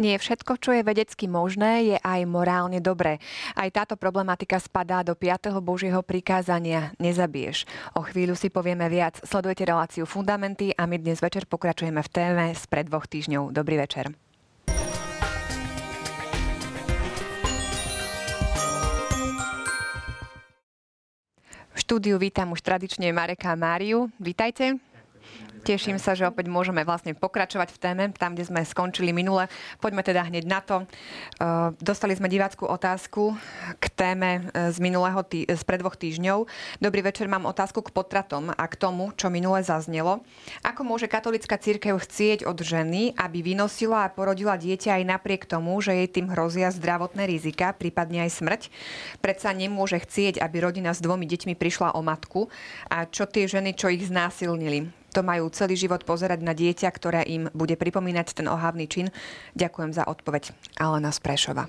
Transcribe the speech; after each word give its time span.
Nie 0.00 0.16
všetko, 0.16 0.56
čo 0.56 0.72
je 0.72 0.80
vedecky 0.80 1.28
možné, 1.28 1.92
je 1.92 1.96
aj 2.00 2.24
morálne 2.24 2.80
dobré. 2.80 3.20
Aj 3.52 3.68
táto 3.68 4.00
problematika 4.00 4.56
spadá 4.56 5.04
do 5.04 5.12
5. 5.12 5.52
Božieho 5.60 6.00
prikázania 6.00 6.96
Nezabiješ. 6.96 7.68
O 7.92 8.00
chvíľu 8.00 8.32
si 8.32 8.48
povieme 8.48 8.88
viac. 8.88 9.20
Sledujete 9.20 9.68
reláciu 9.68 10.08
Fundamenty 10.08 10.72
a 10.72 10.88
my 10.88 10.96
dnes 10.96 11.20
večer 11.20 11.44
pokračujeme 11.44 12.00
v 12.00 12.08
téme 12.08 12.44
spred 12.56 12.88
dvoch 12.88 13.04
týždňov. 13.04 13.52
Dobrý 13.52 13.76
večer. 13.76 14.08
V 21.70 21.76
štúdiu 21.76 22.16
vítam 22.16 22.56
už 22.56 22.64
tradične 22.64 23.12
Mareka 23.12 23.52
a 23.52 23.60
Máriu. 23.60 24.08
Vítajte. 24.16 24.80
Teším 25.60 26.00
sa, 26.00 26.16
že 26.16 26.24
opäť 26.24 26.48
môžeme 26.48 26.80
vlastne 26.88 27.12
pokračovať 27.12 27.68
v 27.76 27.78
téme, 27.78 28.04
tam, 28.16 28.32
kde 28.32 28.48
sme 28.48 28.64
skončili 28.64 29.12
minule. 29.12 29.44
Poďme 29.76 30.00
teda 30.00 30.24
hneď 30.24 30.44
na 30.48 30.64
to. 30.64 30.88
Uh, 31.36 31.76
dostali 31.78 32.16
sme 32.16 32.32
diváckú 32.32 32.64
otázku 32.64 33.36
k 33.76 33.84
téme 33.92 34.50
uh, 34.50 34.72
z 34.72 34.80
minulého 34.80 35.20
tý- 35.20 35.44
z 35.44 35.62
pred 35.68 35.84
dvoch 35.84 36.00
týždňov. 36.00 36.48
Dobrý 36.80 37.04
večer, 37.04 37.28
mám 37.28 37.44
otázku 37.44 37.84
k 37.84 37.92
potratom 37.92 38.48
a 38.56 38.64
k 38.66 38.74
tomu, 38.80 39.12
čo 39.20 39.28
minule 39.28 39.60
zaznelo. 39.60 40.24
Ako 40.64 40.80
môže 40.80 41.12
katolická 41.12 41.60
církev 41.60 42.00
chcieť 42.00 42.48
od 42.48 42.56
ženy, 42.56 43.12
aby 43.20 43.44
vynosila 43.44 44.08
a 44.08 44.12
porodila 44.12 44.56
dieťa 44.56 44.96
aj 44.96 45.04
napriek 45.04 45.44
tomu, 45.44 45.76
že 45.84 45.92
jej 45.92 46.08
tým 46.08 46.32
hrozia 46.32 46.72
zdravotné 46.72 47.28
rizika, 47.28 47.76
prípadne 47.76 48.24
aj 48.24 48.30
smrť? 48.32 48.62
Predsa 49.20 49.52
nemôže 49.52 50.00
chcieť, 50.00 50.40
aby 50.40 50.56
rodina 50.64 50.96
s 50.96 51.04
dvomi 51.04 51.28
deťmi 51.28 51.52
prišla 51.52 51.94
o 51.94 52.00
matku. 52.00 52.48
A 52.88 53.04
čo 53.04 53.28
tie 53.28 53.44
ženy, 53.44 53.76
čo 53.76 53.92
ich 53.92 54.08
znásilnili? 54.08 54.99
To 55.10 55.20
majú 55.26 55.50
celý 55.50 55.74
život 55.74 56.06
pozerať 56.06 56.40
na 56.42 56.54
dieťa, 56.54 56.88
ktoré 56.90 57.20
im 57.26 57.50
bude 57.52 57.74
pripomínať 57.74 58.42
ten 58.42 58.46
ohavný 58.46 58.86
čin? 58.86 59.06
Ďakujem 59.58 59.90
za 59.94 60.06
odpoveď. 60.06 60.54
Alena 60.78 61.10
Sprešova. 61.10 61.68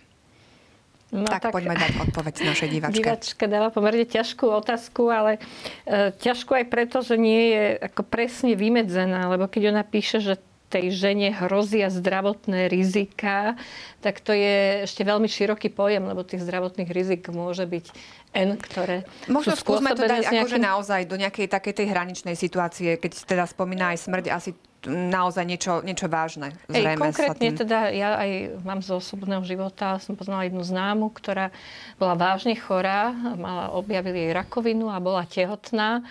No, 1.11 1.27
tak, 1.27 1.43
tak 1.43 1.51
poďme 1.51 1.75
dať 1.75 2.07
odpoveď 2.07 2.33
našej 2.39 2.69
divačke. 2.71 3.03
Divačka 3.03 3.43
dáva 3.43 3.67
pomerne 3.67 4.07
ťažkú 4.07 4.47
otázku, 4.47 5.11
ale 5.11 5.43
e, 5.83 6.15
ťažkú 6.15 6.55
aj 6.55 6.65
preto, 6.71 7.03
že 7.03 7.19
nie 7.19 7.51
je 7.51 7.63
ako 7.83 8.07
presne 8.07 8.55
vymedzená, 8.55 9.27
lebo 9.27 9.51
keď 9.51 9.75
ona 9.75 9.83
píše, 9.83 10.23
že 10.23 10.39
tej 10.71 10.95
žene 10.95 11.35
hrozia 11.35 11.91
zdravotné 11.91 12.71
rizika, 12.71 13.59
tak 13.99 14.23
to 14.23 14.31
je 14.31 14.87
ešte 14.87 15.03
veľmi 15.03 15.27
široký 15.27 15.67
pojem, 15.67 16.07
lebo 16.07 16.23
tých 16.23 16.47
zdravotných 16.47 16.87
rizik 16.87 17.27
môže 17.27 17.67
byť 17.67 17.85
N, 18.31 18.55
ktoré 18.55 19.03
Možno 19.27 19.59
skúsme 19.59 19.91
to 19.91 20.07
dať 20.07 20.31
nejakým... 20.31 20.39
akože 20.47 20.59
naozaj 20.63 21.01
do 21.03 21.19
nejakej 21.19 21.51
takej 21.51 21.73
tej 21.83 21.87
hraničnej 21.91 22.35
situácie, 22.39 22.95
keď 22.95 23.11
teda 23.27 23.43
spomína 23.43 23.91
aj 23.91 24.07
smrť, 24.07 24.25
asi 24.31 24.55
naozaj 24.87 25.45
niečo, 25.45 25.85
niečo 25.85 26.09
vážne. 26.09 26.57
Zrejme 26.65 26.97
Ej, 26.97 27.13
konkrétne 27.13 27.49
teda 27.53 27.93
ja 27.93 28.17
aj 28.17 28.61
mám 28.65 28.81
z 28.81 28.97
osobného 28.97 29.45
života, 29.45 30.01
som 30.01 30.17
poznala 30.17 30.49
jednu 30.49 30.65
známu, 30.65 31.13
ktorá 31.13 31.53
bola 32.01 32.17
vážne 32.17 32.57
chorá, 32.57 33.13
mala, 33.37 33.69
objavili 33.77 34.29
jej 34.29 34.33
rakovinu 34.33 34.89
a 34.89 34.97
bola 34.97 35.21
tehotná 35.29 36.01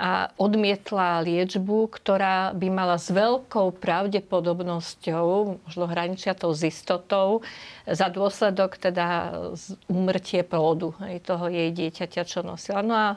a 0.00 0.32
odmietla 0.40 1.20
liečbu, 1.24 1.92
ktorá 1.92 2.56
by 2.56 2.68
mala 2.72 2.96
s 2.96 3.12
veľkou 3.12 3.76
pravdepodobnosťou, 3.80 5.28
možno 5.68 5.84
hraničia 5.84 6.32
tou 6.32 6.56
z 6.56 6.72
istotou, 6.72 7.44
za 7.84 8.08
dôsledok 8.08 8.80
teda 8.80 9.36
umrtie 9.92 10.40
plodu 10.40 10.96
aj 11.04 11.20
toho 11.24 11.52
jej 11.52 11.68
dieťaťa, 11.68 12.22
čo 12.24 12.40
nosila. 12.40 12.80
No 12.80 12.96
a 12.96 13.08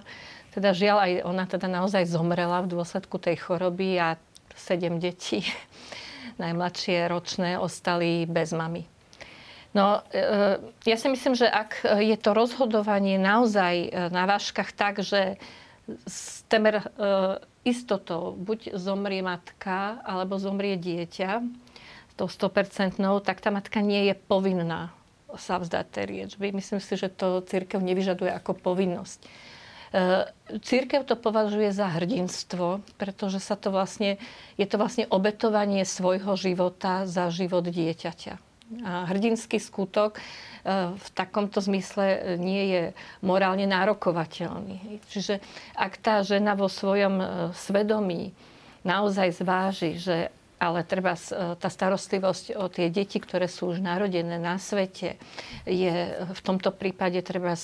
teda 0.53 0.75
žiaľ 0.75 0.97
aj 1.02 1.12
ona 1.24 1.44
teda 1.47 1.68
naozaj 1.72 2.03
zomrela 2.06 2.62
v 2.62 2.72
dôsledku 2.75 3.16
tej 3.18 3.42
choroby 3.42 3.97
a 3.97 4.19
sedem 4.56 5.00
detí, 5.00 5.44
najmladšie 6.44 7.08
ročné, 7.08 7.59
ostali 7.59 8.25
bez 8.25 8.53
mamy. 8.53 8.86
No, 9.74 10.06
e, 10.14 10.62
ja 10.86 10.97
si 10.97 11.09
myslím, 11.09 11.34
že 11.34 11.50
ak 11.50 11.81
je 11.97 12.18
to 12.22 12.38
rozhodovanie 12.38 13.18
naozaj 13.18 13.90
na 14.13 14.30
váškach 14.30 14.69
tak, 14.69 15.02
že 15.02 15.42
s 16.06 16.46
temer 16.47 16.80
e, 16.80 16.86
istotou 17.66 18.38
buď 18.38 18.78
zomrie 18.78 19.19
matka, 19.25 20.00
alebo 20.06 20.40
zomrie 20.40 20.78
dieťa, 20.80 21.44
to 22.16 22.30
100%, 22.30 23.02
tak 23.25 23.42
tá 23.42 23.50
matka 23.50 23.81
nie 23.81 24.08
je 24.08 24.16
povinná 24.16 24.94
sa 25.34 25.58
vzdať 25.58 25.86
tej 25.90 26.06
liečby. 26.13 26.53
Myslím 26.53 26.78
si, 26.78 26.94
že 26.94 27.09
to 27.09 27.42
církev 27.42 27.81
nevyžaduje 27.81 28.30
ako 28.30 28.53
povinnosť. 28.53 29.25
E, 29.94 30.26
církev 30.66 31.06
to 31.06 31.14
považuje 31.14 31.70
za 31.70 31.86
hrdinstvo, 31.86 32.81
pretože 32.98 33.38
sa 33.38 33.54
to 33.54 33.70
vlastne, 33.70 34.18
je 34.58 34.66
to 34.66 34.81
vlastne 34.81 35.06
obetovanie 35.14 35.86
svojho 35.86 36.34
života 36.34 37.06
za 37.06 37.30
život 37.30 37.70
dieťaťa. 37.70 38.36
A 38.81 39.06
hrdinský 39.06 39.62
skutok 39.62 40.18
v 40.98 41.08
takomto 41.14 41.62
zmysle 41.62 42.40
nie 42.42 42.74
je 42.74 42.84
morálne 43.22 43.70
nárokovateľný. 43.70 45.04
Čiže 45.14 45.44
ak 45.78 46.02
tá 46.02 46.25
žena 46.25 46.58
vo 46.58 46.66
svojom 46.66 47.22
svedomí 47.54 48.34
naozaj 48.81 49.44
zváži, 49.44 50.00
že 50.00 50.34
ale 50.63 50.88
treba 50.88 51.12
e, 51.12 51.19
tá 51.59 51.68
starostlivosť 51.68 52.56
o 52.56 52.72
tie 52.72 52.88
deti, 52.88 53.19
ktoré 53.19 53.51
sú 53.51 53.75
už 53.75 53.84
narodené 53.84 54.40
na 54.40 54.56
svete, 54.56 55.19
je 55.68 55.94
v 56.24 56.41
tomto 56.41 56.72
prípade 56.72 57.19
treba 57.19 57.51
e, 57.51 57.62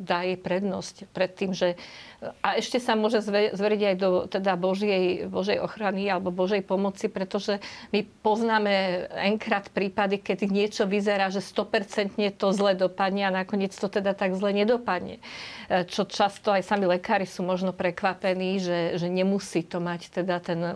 dá 0.00 0.24
jej 0.24 0.40
prednosť 0.40 1.12
pred 1.12 1.30
tým, 1.36 1.52
že 1.52 1.76
a 2.16 2.56
ešte 2.56 2.80
sa 2.80 2.96
môže 2.96 3.20
zveriť 3.52 3.80
aj 3.92 3.96
do 4.00 4.24
teda 4.24 4.56
Božej, 4.56 5.28
Božej 5.28 5.60
ochrany 5.60 6.08
alebo 6.08 6.32
Božej 6.32 6.64
pomoci, 6.64 7.12
pretože 7.12 7.60
my 7.92 8.08
poznáme 8.24 9.04
enkrát 9.20 9.68
prípady, 9.68 10.24
keď 10.24 10.48
niečo 10.48 10.84
vyzerá, 10.88 11.28
že 11.28 11.44
100% 11.44 12.16
to 12.40 12.46
zle 12.56 12.72
dopadne 12.72 13.28
a 13.28 13.36
nakoniec 13.44 13.76
to 13.76 13.92
teda 13.92 14.16
tak 14.16 14.32
zle 14.32 14.56
nedopadne. 14.56 15.20
E, 15.68 15.84
čo 15.84 16.08
často 16.08 16.56
aj 16.56 16.64
sami 16.64 16.88
lekári 16.88 17.28
sú 17.28 17.44
možno 17.44 17.76
prekvapení, 17.76 18.64
že, 18.64 18.96
že 18.96 19.12
nemusí 19.12 19.60
to 19.60 19.76
mať 19.84 20.24
teda 20.24 20.40
ten 20.40 20.60
e, 20.64 20.74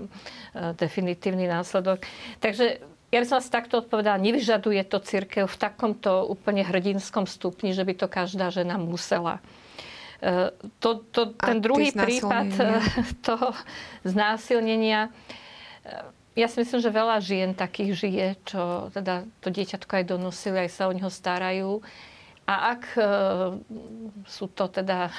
definitívny 0.77 1.49
následok. 1.49 2.05
Takže 2.45 2.85
ja 3.11 3.19
by 3.19 3.27
som 3.27 3.41
vás 3.41 3.49
takto 3.49 3.81
odpovedala, 3.81 4.21
nevyžaduje 4.21 4.85
to 4.87 5.01
církev 5.01 5.49
v 5.49 5.57
takomto 5.57 6.29
úplne 6.29 6.63
hrdinskom 6.63 7.25
stupni, 7.25 7.73
že 7.73 7.83
by 7.83 7.97
to 7.97 8.07
každá 8.13 8.53
žena 8.53 8.77
musela 8.77 9.41
to, 10.81 10.91
to, 11.09 11.33
ten 11.33 11.59
druhý 11.65 11.97
prípad 11.97 12.53
toho 13.27 13.57
znásilnenia, 14.05 15.09
ja 16.39 16.47
si 16.47 16.63
myslím, 16.63 16.81
že 16.81 16.95
veľa 16.95 17.17
žien 17.21 17.51
takých 17.53 17.91
žije, 17.97 18.27
čo 18.47 18.63
teda 18.95 19.27
to 19.43 19.51
dieťatko 19.51 19.93
aj 20.01 20.05
donosili, 20.07 20.63
aj 20.65 20.71
sa 20.71 20.87
o 20.87 20.95
neho 20.95 21.11
starajú. 21.11 21.83
A 22.47 22.77
ak 22.77 22.83
eh, 22.95 23.07
sú 24.31 24.47
to 24.51 24.71
teda 24.71 25.11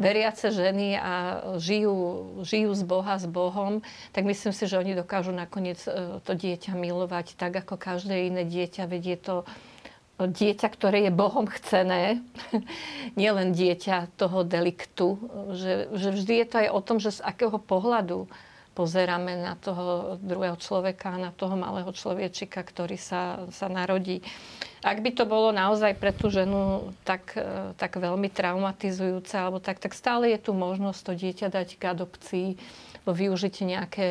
veriace 0.00 0.50
ženy 0.50 0.98
a 0.98 1.44
žijú, 1.60 1.94
žijú 2.42 2.72
z 2.74 2.82
Boha, 2.82 3.14
s 3.20 3.28
Bohom, 3.28 3.84
tak 4.10 4.24
myslím 4.24 4.50
si, 4.50 4.64
že 4.66 4.80
oni 4.80 4.96
dokážu 4.96 5.30
nakoniec 5.30 5.78
to 6.24 6.32
dieťa 6.32 6.74
milovať 6.74 7.36
tak, 7.36 7.62
ako 7.62 7.76
každé 7.76 8.32
iné 8.32 8.42
dieťa. 8.42 8.88
Vedie 8.88 9.20
to 9.20 9.44
dieťa, 10.20 10.68
ktoré 10.68 11.08
je 11.08 11.12
Bohom 11.12 11.48
chcené, 11.48 12.20
nielen 13.20 13.56
dieťa 13.56 14.12
toho 14.16 14.44
deliktu, 14.44 15.16
že, 15.56 15.88
že 15.96 16.08
vždy 16.12 16.34
je 16.44 16.46
to 16.46 16.56
aj 16.62 16.68
o 16.70 16.80
tom, 16.84 16.96
že 17.00 17.18
z 17.18 17.24
akého 17.24 17.56
pohľadu 17.56 18.28
pozeráme 18.72 19.36
na 19.36 19.52
toho 19.60 20.16
druhého 20.16 20.56
človeka, 20.56 21.20
na 21.20 21.28
toho 21.28 21.60
malého 21.60 21.92
človečika, 21.92 22.64
ktorý 22.64 22.96
sa, 22.96 23.44
sa 23.52 23.68
narodí. 23.68 24.24
Ak 24.80 25.04
by 25.04 25.12
to 25.12 25.28
bolo 25.28 25.52
naozaj 25.52 25.92
pre 26.00 26.10
tú 26.16 26.32
ženu 26.32 26.90
tak, 27.04 27.36
tak 27.76 27.92
veľmi 28.00 28.32
traumatizujúce, 28.32 29.36
alebo 29.36 29.60
tak, 29.60 29.76
tak 29.76 29.92
stále 29.92 30.32
je 30.32 30.40
tu 30.40 30.56
možnosť 30.56 31.00
to 31.04 31.12
dieťa 31.12 31.48
dať 31.52 31.68
k 31.76 31.82
adopcii, 31.92 32.48
využiť 33.04 33.54
nejaké 33.66 34.06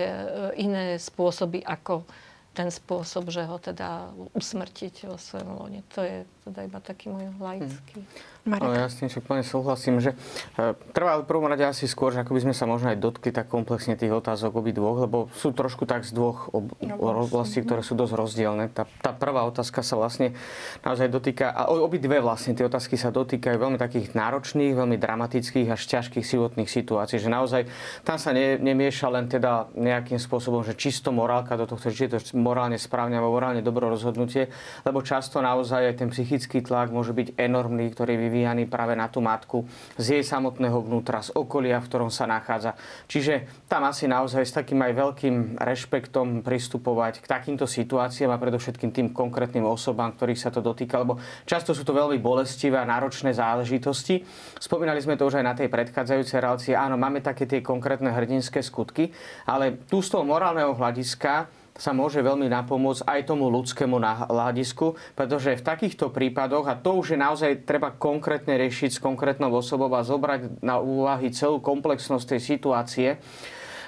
iné 0.62 1.02
spôsoby, 1.02 1.66
ako 1.66 2.06
ten 2.52 2.68
spôsob, 2.68 3.32
že 3.32 3.48
ho 3.48 3.56
teda 3.56 4.12
usmrtiť 4.36 5.08
vo 5.08 5.16
svojom 5.16 5.56
lone. 5.56 5.80
To 5.96 6.04
je 6.04 6.28
teda 6.42 6.66
iba 6.66 6.80
taký 6.82 7.14
môj 7.14 7.30
laický. 7.38 8.02
Hmm. 8.02 8.32
Marek. 8.42 8.66
No, 8.66 8.74
ja 8.74 8.90
s 8.90 8.98
tým 8.98 9.06
však 9.06 9.22
plne 9.22 9.46
súhlasím, 9.46 10.02
že 10.02 10.18
e, 10.58 10.74
trvá 10.98 11.22
v 11.22 11.30
prvom 11.30 11.46
rade 11.46 11.62
asi 11.62 11.86
skôr, 11.86 12.10
že 12.10 12.26
ako 12.26 12.34
by 12.34 12.42
sme 12.50 12.54
sa 12.58 12.66
možno 12.66 12.90
aj 12.90 12.98
dotkli 12.98 13.30
tak 13.30 13.46
komplexne 13.46 13.94
tých 13.94 14.10
otázok 14.10 14.58
obi 14.58 14.74
dvoch, 14.74 15.06
lebo 15.06 15.30
sú 15.38 15.54
trošku 15.54 15.86
tak 15.86 16.10
z 16.10 16.18
dvoch 16.18 16.50
ob- 16.50 16.74
oblastí, 16.82 17.62
ktoré 17.62 17.86
sú 17.86 17.94
dosť 17.94 18.14
rozdielne. 18.18 18.66
Tá, 18.74 18.90
tá 19.06 19.14
prvá 19.14 19.46
otázka 19.46 19.86
sa 19.86 19.94
vlastne 19.94 20.34
naozaj 20.82 21.14
dotýka, 21.14 21.54
a 21.54 21.70
obi 21.70 22.02
dve 22.02 22.18
vlastne 22.18 22.58
tie 22.58 22.66
otázky 22.66 22.98
sa 22.98 23.14
dotýkajú 23.14 23.62
veľmi 23.62 23.78
takých 23.78 24.18
náročných, 24.18 24.74
veľmi 24.74 24.98
dramatických 24.98 25.70
až 25.70 25.82
ťažkých 25.86 26.26
životných 26.26 26.66
situácií, 26.66 27.22
že 27.22 27.30
naozaj 27.30 27.70
tam 28.02 28.18
sa 28.18 28.34
ne, 28.34 28.58
nemieša 28.58 29.06
len 29.14 29.30
teda 29.30 29.70
nejakým 29.78 30.18
spôsobom, 30.18 30.66
že 30.66 30.74
čisto 30.74 31.14
morálka 31.14 31.54
do 31.54 31.70
tohto, 31.70 31.94
či 31.94 32.10
je 32.10 32.18
to 32.18 32.34
morálne 32.34 32.82
správne 32.82 33.22
alebo 33.22 33.38
morálne 33.38 33.62
dobro 33.62 33.86
rozhodnutie, 33.86 34.50
lebo 34.82 35.06
často 35.06 35.38
naozaj 35.46 35.94
aj 35.94 35.96
ten 36.02 36.10
psychický 36.10 36.31
psychický 36.32 36.64
tlak 36.64 36.96
môže 36.96 37.12
byť 37.12 37.36
enormný, 37.36 37.92
ktorý 37.92 38.16
je 38.16 38.24
vyvíjaný 38.24 38.64
práve 38.64 38.96
na 38.96 39.12
tú 39.12 39.20
matku 39.20 39.68
z 40.00 40.16
jej 40.16 40.24
samotného 40.24 40.80
vnútra, 40.80 41.20
z 41.20 41.36
okolia, 41.36 41.84
v 41.84 41.92
ktorom 41.92 42.08
sa 42.08 42.24
nachádza. 42.24 42.80
Čiže 43.12 43.68
tam 43.68 43.84
asi 43.84 44.08
naozaj 44.08 44.48
s 44.48 44.56
takým 44.56 44.80
aj 44.80 44.96
veľkým 44.96 45.36
rešpektom 45.60 46.40
pristupovať 46.40 47.20
k 47.20 47.26
takýmto 47.28 47.68
situáciám 47.68 48.32
a 48.32 48.40
predovšetkým 48.40 48.96
tým 48.96 49.08
konkrétnym 49.12 49.68
osobám, 49.68 50.16
ktorých 50.16 50.40
sa 50.40 50.56
to 50.56 50.64
dotýka, 50.64 51.04
lebo 51.04 51.20
často 51.44 51.76
sú 51.76 51.84
to 51.84 51.92
veľmi 51.92 52.16
bolestivé 52.24 52.80
a 52.80 52.88
náročné 52.88 53.36
záležitosti. 53.36 54.24
Spomínali 54.56 55.04
sme 55.04 55.20
to 55.20 55.28
už 55.28 55.44
aj 55.44 55.46
na 55.52 55.52
tej 55.52 55.68
predchádzajúcej 55.68 56.40
relácii. 56.40 56.80
Áno, 56.80 56.96
máme 56.96 57.20
také 57.20 57.44
tie 57.44 57.60
konkrétne 57.60 58.08
hrdinské 58.08 58.64
skutky, 58.64 59.12
ale 59.44 59.84
tu 59.92 60.00
z 60.00 60.16
toho 60.16 60.24
morálneho 60.24 60.72
hľadiska 60.80 61.60
sa 61.76 61.96
môže 61.96 62.20
veľmi 62.20 62.52
napomôcť 62.52 63.08
aj 63.08 63.22
tomu 63.32 63.48
ľudskému 63.48 63.98
hľadisku, 64.28 65.00
pretože 65.16 65.56
v 65.56 65.66
takýchto 65.66 66.12
prípadoch, 66.12 66.68
a 66.68 66.76
to 66.76 67.00
už 67.00 67.16
je 67.16 67.20
naozaj 67.20 67.64
treba 67.64 67.96
konkrétne 67.96 68.60
riešiť 68.60 69.00
s 69.00 69.04
konkrétnou 69.04 69.52
osobou 69.56 69.88
a 69.96 70.04
zobrať 70.04 70.60
na 70.60 70.84
úvahy 70.84 71.32
celú 71.32 71.64
komplexnosť 71.64 72.36
tej 72.36 72.42
situácie, 72.42 73.10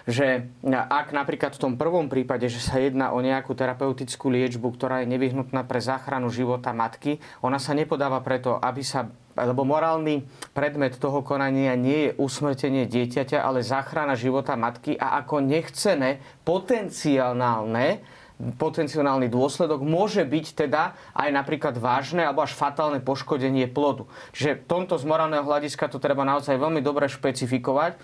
že 0.03 0.51
ak 0.71 1.15
napríklad 1.15 1.55
v 1.55 1.61
tom 1.63 1.73
prvom 1.79 2.11
prípade, 2.11 2.47
že 2.51 2.59
sa 2.59 2.79
jedná 2.79 3.15
o 3.15 3.23
nejakú 3.23 3.55
terapeutickú 3.55 4.27
liečbu, 4.27 4.75
ktorá 4.75 5.03
je 5.03 5.11
nevyhnutná 5.11 5.63
pre 5.63 5.79
záchranu 5.79 6.27
života 6.27 6.75
matky, 6.75 7.23
ona 7.39 7.59
sa 7.59 7.71
nepodáva 7.71 8.19
preto, 8.19 8.59
aby 8.59 8.83
sa 8.83 9.07
lebo 9.33 9.65
morálny 9.65 10.29
predmet 10.53 11.01
toho 11.01 11.25
konania 11.25 11.73
nie 11.73 12.05
je 12.05 12.11
usmrtenie 12.21 12.85
dieťaťa, 12.85 13.41
ale 13.41 13.65
záchrana 13.65 14.13
života 14.13 14.53
matky 14.53 14.93
a 14.93 15.17
ako 15.25 15.41
nechcené 15.41 16.21
potenciálne 16.45 18.05
potenciálny 18.43 19.29
dôsledok 19.29 19.85
môže 19.85 20.25
byť 20.25 20.45
teda 20.65 20.97
aj 21.15 21.29
napríklad 21.31 21.77
vážne 21.77 22.25
alebo 22.25 22.41
až 22.41 22.57
fatálne 22.57 22.99
poškodenie 22.99 23.69
plodu. 23.69 24.09
Čiže 24.33 24.67
tomto 24.67 24.97
z 24.97 25.05
morálneho 25.05 25.45
hľadiska 25.45 25.87
to 25.87 26.01
treba 26.01 26.25
naozaj 26.25 26.57
veľmi 26.57 26.81
dobre 26.81 27.07
špecifikovať, 27.07 27.95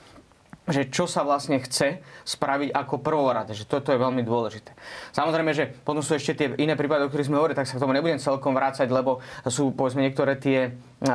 že 0.69 0.87
čo 0.87 1.09
sa 1.09 1.25
vlastne 1.25 1.57
chce 1.57 1.99
spraviť 2.23 2.69
ako 2.71 3.01
prvorad, 3.01 3.49
že 3.51 3.65
toto 3.65 3.89
je 3.89 3.97
veľmi 3.97 4.21
dôležité. 4.21 4.71
Samozrejme, 5.17 5.51
že 5.51 5.65
potom 5.83 6.05
sú 6.05 6.13
ešte 6.13 6.37
tie 6.37 6.47
iné 6.61 6.77
prípady, 6.77 7.05
o 7.05 7.09
ktorých 7.09 7.29
sme 7.29 7.41
hovorili, 7.41 7.57
tak 7.57 7.65
sa 7.65 7.75
k 7.75 7.83
tomu 7.83 7.97
nebudem 7.97 8.21
celkom 8.21 8.53
vrácať, 8.53 8.85
lebo 8.87 9.19
sú 9.49 9.73
povedzme 9.73 10.05
niektoré 10.05 10.37
tie 10.37 10.59
e, 10.65 10.69
e, 10.69 11.11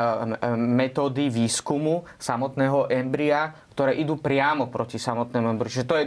metódy 0.58 1.30
výskumu 1.30 2.02
samotného 2.18 2.90
embria, 2.90 3.54
ktoré 3.72 3.94
idú 3.94 4.18
priamo 4.18 4.68
proti 4.68 4.98
samotnému 4.98 5.54
embriu. 5.54 5.70
Čiže 5.70 5.88
to 5.88 5.94
je 5.98 6.04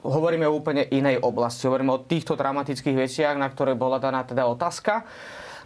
hovoríme 0.00 0.48
o 0.48 0.56
úplne 0.56 0.88
inej 0.88 1.20
oblasti. 1.20 1.68
Hovoríme 1.68 1.92
o 1.92 2.04
týchto 2.04 2.36
dramatických 2.36 2.96
veciach, 2.96 3.36
na 3.36 3.48
ktoré 3.52 3.76
bola 3.76 4.00
daná 4.00 4.24
teda 4.24 4.48
otázka. 4.48 5.04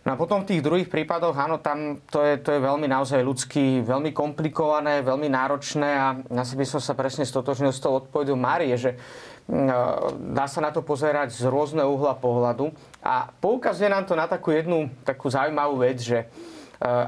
No 0.04 0.12
a 0.12 0.20
potom 0.20 0.44
v 0.44 0.52
tých 0.52 0.60
druhých 0.60 0.92
prípadoch, 0.92 1.32
áno, 1.32 1.64
tam 1.64 1.96
to 2.12 2.20
je, 2.20 2.36
to 2.44 2.52
je 2.52 2.60
veľmi 2.60 2.84
naozaj 2.84 3.24
ľudský, 3.24 3.80
veľmi 3.80 4.12
komplikované, 4.12 5.00
veľmi 5.00 5.32
náročné 5.32 5.90
a 5.96 6.06
ja 6.28 6.44
by 6.44 6.66
som 6.68 6.76
sa 6.76 6.92
presne 6.92 7.24
stotožnil 7.24 7.72
s 7.72 7.80
tou 7.80 7.96
odpovedou 7.96 8.36
Márie, 8.36 8.76
že 8.76 9.00
mm, 9.48 10.36
dá 10.36 10.44
sa 10.44 10.60
na 10.60 10.76
to 10.76 10.84
pozerať 10.84 11.32
z 11.32 11.48
rôzneho 11.48 11.88
uhla 11.88 12.20
pohľadu 12.20 12.68
a 13.00 13.32
poukazuje 13.32 13.88
nám 13.88 14.04
to 14.04 14.12
na 14.12 14.28
takú 14.28 14.52
jednu 14.52 14.92
takú 15.08 15.32
zaujímavú 15.32 15.80
vec, 15.80 16.04
že 16.04 16.20
e, 16.20 16.26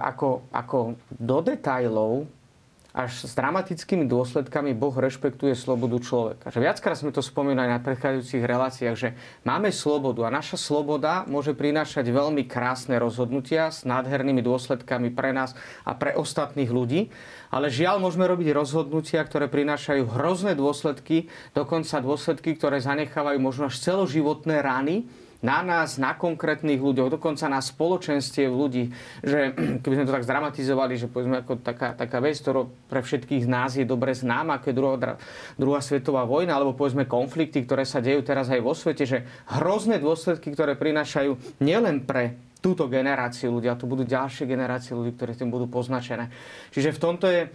ako, 0.00 0.48
ako 0.48 0.96
do 1.20 1.38
detajlov 1.44 2.24
až 2.96 3.28
s 3.28 3.36
dramatickými 3.36 4.08
dôsledkami 4.08 4.72
Boh 4.72 4.96
rešpektuje 4.96 5.52
slobodu 5.52 6.00
človeka. 6.00 6.48
Že 6.48 6.64
viackrát 6.64 6.96
sme 6.96 7.12
to 7.12 7.20
spomínali 7.20 7.68
na 7.68 7.76
predchádzajúcich 7.84 8.40
reláciách, 8.40 8.96
že 8.96 9.12
máme 9.44 9.68
slobodu 9.68 10.24
a 10.24 10.32
naša 10.32 10.56
sloboda 10.56 11.28
môže 11.28 11.52
prinášať 11.52 12.08
veľmi 12.08 12.48
krásne 12.48 12.96
rozhodnutia 12.96 13.68
s 13.68 13.84
nádhernými 13.84 14.40
dôsledkami 14.40 15.12
pre 15.12 15.36
nás 15.36 15.52
a 15.84 15.92
pre 15.92 16.16
ostatných 16.16 16.72
ľudí. 16.72 17.12
Ale 17.52 17.68
žiaľ, 17.68 18.00
môžeme 18.00 18.24
robiť 18.24 18.56
rozhodnutia, 18.56 19.20
ktoré 19.28 19.52
prinášajú 19.52 20.16
hrozné 20.16 20.56
dôsledky, 20.56 21.28
dokonca 21.52 22.00
dôsledky, 22.00 22.56
ktoré 22.56 22.80
zanechávajú 22.80 23.36
možno 23.36 23.68
až 23.68 23.76
celoživotné 23.76 24.64
rany 24.64 25.04
na 25.44 25.60
nás, 25.60 26.00
na 26.00 26.16
konkrétnych 26.16 26.80
ľuďoch, 26.80 27.20
dokonca 27.20 27.48
na 27.48 27.60
spoločenstiev 27.60 28.48
ľudí, 28.48 28.92
že 29.20 29.52
keby 29.82 29.94
sme 29.96 30.08
to 30.08 30.16
tak 30.16 30.26
zdramatizovali, 30.26 30.94
že 30.96 31.10
povedzme 31.10 31.44
ako 31.44 31.60
taká, 31.60 31.92
taká 31.92 32.18
vec, 32.24 32.40
ktorá 32.40 32.64
pre 32.88 33.00
všetkých 33.04 33.44
z 33.44 33.48
nás 33.48 33.76
je 33.76 33.84
dobre 33.84 34.16
známa, 34.16 34.60
ako 34.60 34.66
je 34.72 34.76
druhá, 34.76 34.96
druhá 35.56 35.80
svetová 35.84 36.24
vojna, 36.24 36.56
alebo 36.56 36.76
povedzme 36.76 37.04
konflikty, 37.04 37.64
ktoré 37.64 37.84
sa 37.84 38.00
dejú 38.00 38.24
teraz 38.24 38.48
aj 38.48 38.60
vo 38.64 38.72
svete, 38.72 39.04
že 39.04 39.24
hrozné 39.60 40.00
dôsledky, 40.00 40.52
ktoré 40.52 40.78
prinášajú 40.78 41.60
nielen 41.60 42.04
pre 42.08 42.38
túto 42.66 42.90
generáciu 42.90 43.54
ľudí, 43.54 43.70
ale 43.70 43.78
to 43.78 43.86
budú 43.86 44.02
ďalšie 44.02 44.48
generácie 44.48 44.96
ľudí, 44.96 45.14
ktoré 45.14 45.38
tým 45.38 45.54
budú 45.54 45.70
poznačené. 45.70 46.32
Čiže 46.74 46.96
v 46.96 47.02
tomto 47.02 47.26
je 47.30 47.40
e, 47.46 47.48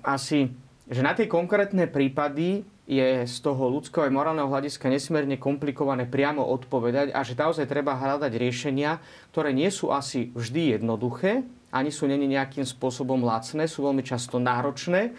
asi, 0.00 0.48
že 0.88 1.04
na 1.04 1.12
tie 1.12 1.28
konkrétne 1.28 1.84
prípady 1.90 2.64
je 2.82 3.22
z 3.22 3.36
toho 3.38 3.70
ľudského 3.70 4.10
aj 4.10 4.12
morálneho 4.12 4.50
hľadiska 4.50 4.90
nesmierne 4.90 5.38
komplikované 5.38 6.02
priamo 6.02 6.42
odpovedať 6.42 7.14
a 7.14 7.22
že 7.22 7.38
naozaj 7.38 7.70
treba 7.70 7.94
hľadať 7.94 8.32
riešenia, 8.34 8.98
ktoré 9.30 9.54
nie 9.54 9.70
sú 9.70 9.94
asi 9.94 10.34
vždy 10.34 10.78
jednoduché, 10.78 11.46
ani 11.70 11.94
sú 11.94 12.10
není 12.10 12.26
nejakým 12.26 12.66
spôsobom 12.66 13.22
lacné, 13.22 13.70
sú 13.70 13.86
veľmi 13.86 14.02
často 14.02 14.42
náročné, 14.42 15.14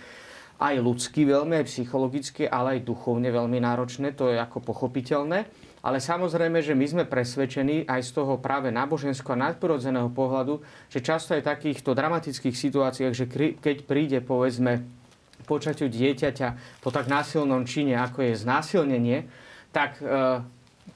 aj 0.59 0.75
ľudsky 0.79 1.25
veľmi, 1.25 1.59
aj 1.59 1.69
psychologicky, 1.71 2.45
ale 2.45 2.77
aj 2.77 2.87
duchovne 2.87 3.31
veľmi 3.31 3.57
náročné, 3.63 4.13
to 4.13 4.29
je 4.31 4.37
ako 4.37 4.63
pochopiteľné. 4.63 5.49
Ale 5.83 5.99
samozrejme, 5.99 6.63
že 6.63 6.71
my 6.71 6.85
sme 6.87 7.03
presvedčení 7.03 7.83
aj 7.83 8.07
z 8.07 8.11
toho 8.15 8.39
práve 8.39 8.71
náboženského 8.71 9.35
a 9.35 9.51
nadprirodzeného 9.51 10.07
pohľadu, 10.15 10.63
že 10.87 11.03
často 11.03 11.35
aj 11.35 11.43
v 11.43 11.49
takýchto 11.51 11.91
dramatických 11.91 12.55
situáciách, 12.55 13.11
že 13.11 13.27
keď 13.59 13.77
príde 13.83 14.23
povedzme 14.23 15.02
počaťu 15.43 15.91
dieťaťa 15.91 16.79
po 16.79 16.89
tak 16.89 17.07
násilnom 17.11 17.67
čine, 17.67 17.99
ako 17.99 18.25
je 18.25 18.33
znásilnenie, 18.39 19.27
tak 19.75 19.99
e, 19.99 20.41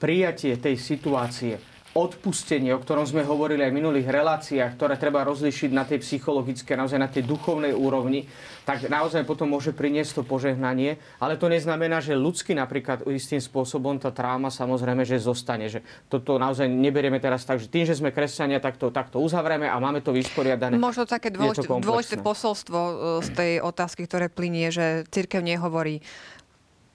prijatie 0.01 0.57
tej 0.57 0.75
situácie, 0.75 1.57
odpustenie, 1.97 2.69
o 2.77 2.79
ktorom 2.79 3.09
sme 3.09 3.25
hovorili 3.25 3.65
aj 3.65 3.73
v 3.73 3.79
minulých 3.81 4.07
reláciách, 4.13 4.77
ktoré 4.77 5.01
treba 5.01 5.25
rozlišiť 5.25 5.73
na 5.73 5.81
tej 5.81 6.05
psychologické, 6.05 6.77
naozaj 6.77 7.01
na 7.01 7.09
tej 7.09 7.25
duchovnej 7.25 7.73
úrovni, 7.73 8.29
tak 8.69 8.85
naozaj 8.85 9.25
potom 9.25 9.49
môže 9.49 9.73
priniesť 9.73 10.21
to 10.21 10.23
požehnanie. 10.27 11.01
Ale 11.17 11.41
to 11.41 11.49
neznamená, 11.49 11.97
že 11.97 12.13
ľudsky 12.13 12.53
napríklad 12.53 13.01
istým 13.09 13.41
spôsobom 13.41 13.97
tá 13.97 14.13
trauma 14.13 14.54
samozrejme, 14.54 15.07
že 15.07 15.18
zostane. 15.18 15.66
Že 15.71 15.81
toto 16.06 16.37
naozaj 16.37 16.69
neberieme 16.69 17.18
teraz 17.18 17.47
tak, 17.47 17.57
že 17.57 17.71
tým, 17.71 17.89
že 17.89 17.97
sme 17.97 18.13
kresťania, 18.13 18.61
tak 18.61 18.77
to, 18.77 18.94
tak 18.94 19.09
to 19.09 19.18
uzavrieme 19.18 19.66
a 19.66 19.75
máme 19.81 20.06
to 20.06 20.13
vysporiadané. 20.13 20.77
Možno 20.77 21.09
také 21.09 21.33
dôležité, 21.33 21.66
dôležité 21.81 22.16
posolstvo 22.21 22.77
e, 22.77 22.94
z 23.25 23.30
tej 23.33 23.51
otázky, 23.66 24.06
ktoré 24.06 24.30
plinie, 24.30 24.69
že 24.69 25.07
církev 25.09 25.42
nehovorí 25.42 26.04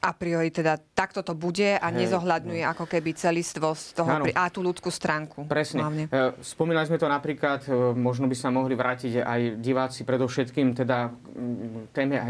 a 0.02 0.11
priori 0.18 0.50
teda 0.50 0.75
takto 0.99 1.23
to 1.23 1.38
bude 1.38 1.78
a 1.78 1.87
Hej, 1.87 1.94
nezohľadňuje 1.94 2.66
ako 2.66 2.90
keby 2.90 3.14
celistvo 3.14 3.71
z 3.78 3.94
toho 3.94 4.11
ano. 4.11 4.25
a 4.26 4.50
tú 4.50 4.59
ľudskú 4.59 4.90
stránku. 4.90 5.47
Presne. 5.47 5.87
Hlavne. 5.87 6.04
E, 6.11 6.35
spomínali 6.42 6.90
sme 6.90 6.99
to 6.99 7.06
napríklad, 7.06 7.62
e, 7.71 7.94
možno 7.94 8.26
by 8.26 8.35
sa 8.35 8.50
mohli 8.50 8.75
vrátiť 8.75 9.23
aj 9.23 9.40
diváci 9.62 10.02
predovšetkým 10.02 10.75
teda 10.75 11.14
téme 11.94 12.18
e, 12.18 12.25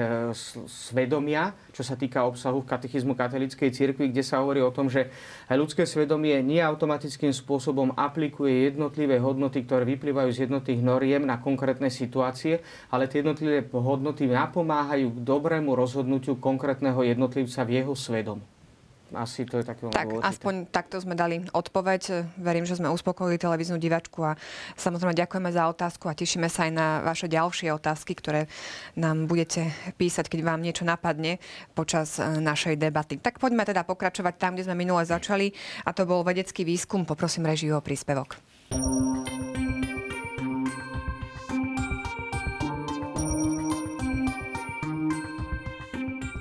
svedomia, 0.69 1.57
čo 1.73 1.81
sa 1.81 1.97
týka 1.97 2.29
obsahu 2.29 2.61
katechizmu 2.61 3.17
katolíckej 3.17 3.73
cirkvi, 3.73 4.13
kde 4.13 4.21
sa 4.21 4.45
hovorí 4.45 4.61
o 4.61 4.69
tom, 4.69 4.93
že 4.93 5.09
ľudské 5.49 5.89
svedomie 5.89 6.45
nie 6.45 6.61
automatickým 6.61 7.33
spôsobom 7.33 7.97
aplikuje 7.97 8.69
jednotlivé 8.69 9.17
hodnoty, 9.17 9.65
ktoré 9.65 9.89
vyplývajú 9.89 10.29
z 10.29 10.39
jednotných 10.45 10.81
noriem 10.85 11.25
na 11.25 11.41
konkrétne 11.41 11.89
situácie, 11.89 12.61
ale 12.93 13.09
tie 13.09 13.25
jednotlivé 13.25 13.65
hodnoty 13.73 14.29
napomáhajú 14.29 15.09
k 15.09 15.19
dobrému 15.25 15.73
rozhodnutiu 15.73 16.37
konkrétneho 16.37 17.01
jednotlivca 17.01 17.62
sa 17.63 17.71
v 17.71 17.79
jeho 17.79 17.95
svedom. 17.95 18.43
Asi 19.13 19.45
to 19.45 19.61
je 19.61 19.65
také 19.69 19.85
Tak 19.93 20.09
dôležité. 20.09 20.25
aspoň 20.25 20.55
takto 20.73 20.97
sme 20.97 21.13
dali 21.13 21.45
odpoveď. 21.53 22.33
Verím, 22.41 22.65
že 22.65 22.81
sme 22.81 22.89
uspokojili 22.89 23.37
televíznu 23.37 23.77
divačku 23.77 24.25
a 24.25 24.41
samozrejme 24.73 25.13
ďakujeme 25.13 25.53
za 25.53 25.69
otázku 25.69 26.09
a 26.09 26.17
tešíme 26.17 26.49
sa 26.49 26.65
aj 26.65 26.73
na 26.73 26.87
vaše 27.05 27.29
ďalšie 27.29 27.77
otázky, 27.77 28.17
ktoré 28.17 28.49
nám 28.97 29.29
budete 29.29 29.69
písať, 30.01 30.33
keď 30.33 30.41
vám 30.49 30.65
niečo 30.65 30.89
napadne 30.89 31.45
počas 31.77 32.17
e, 32.17 32.41
našej 32.41 32.81
debaty. 32.81 33.21
Tak 33.21 33.37
poďme 33.37 33.69
teda 33.69 33.85
pokračovať 33.85 34.35
tam, 34.41 34.57
kde 34.57 34.65
sme 34.73 34.81
minule 34.81 35.05
začali 35.05 35.53
a 35.85 35.93
to 35.93 36.09
bol 36.09 36.25
vedecký 36.25 36.65
výskum. 36.65 37.05
Poprosím 37.05 37.45
režiu 37.45 37.77
o 37.77 37.85
príspevok. 37.85 38.41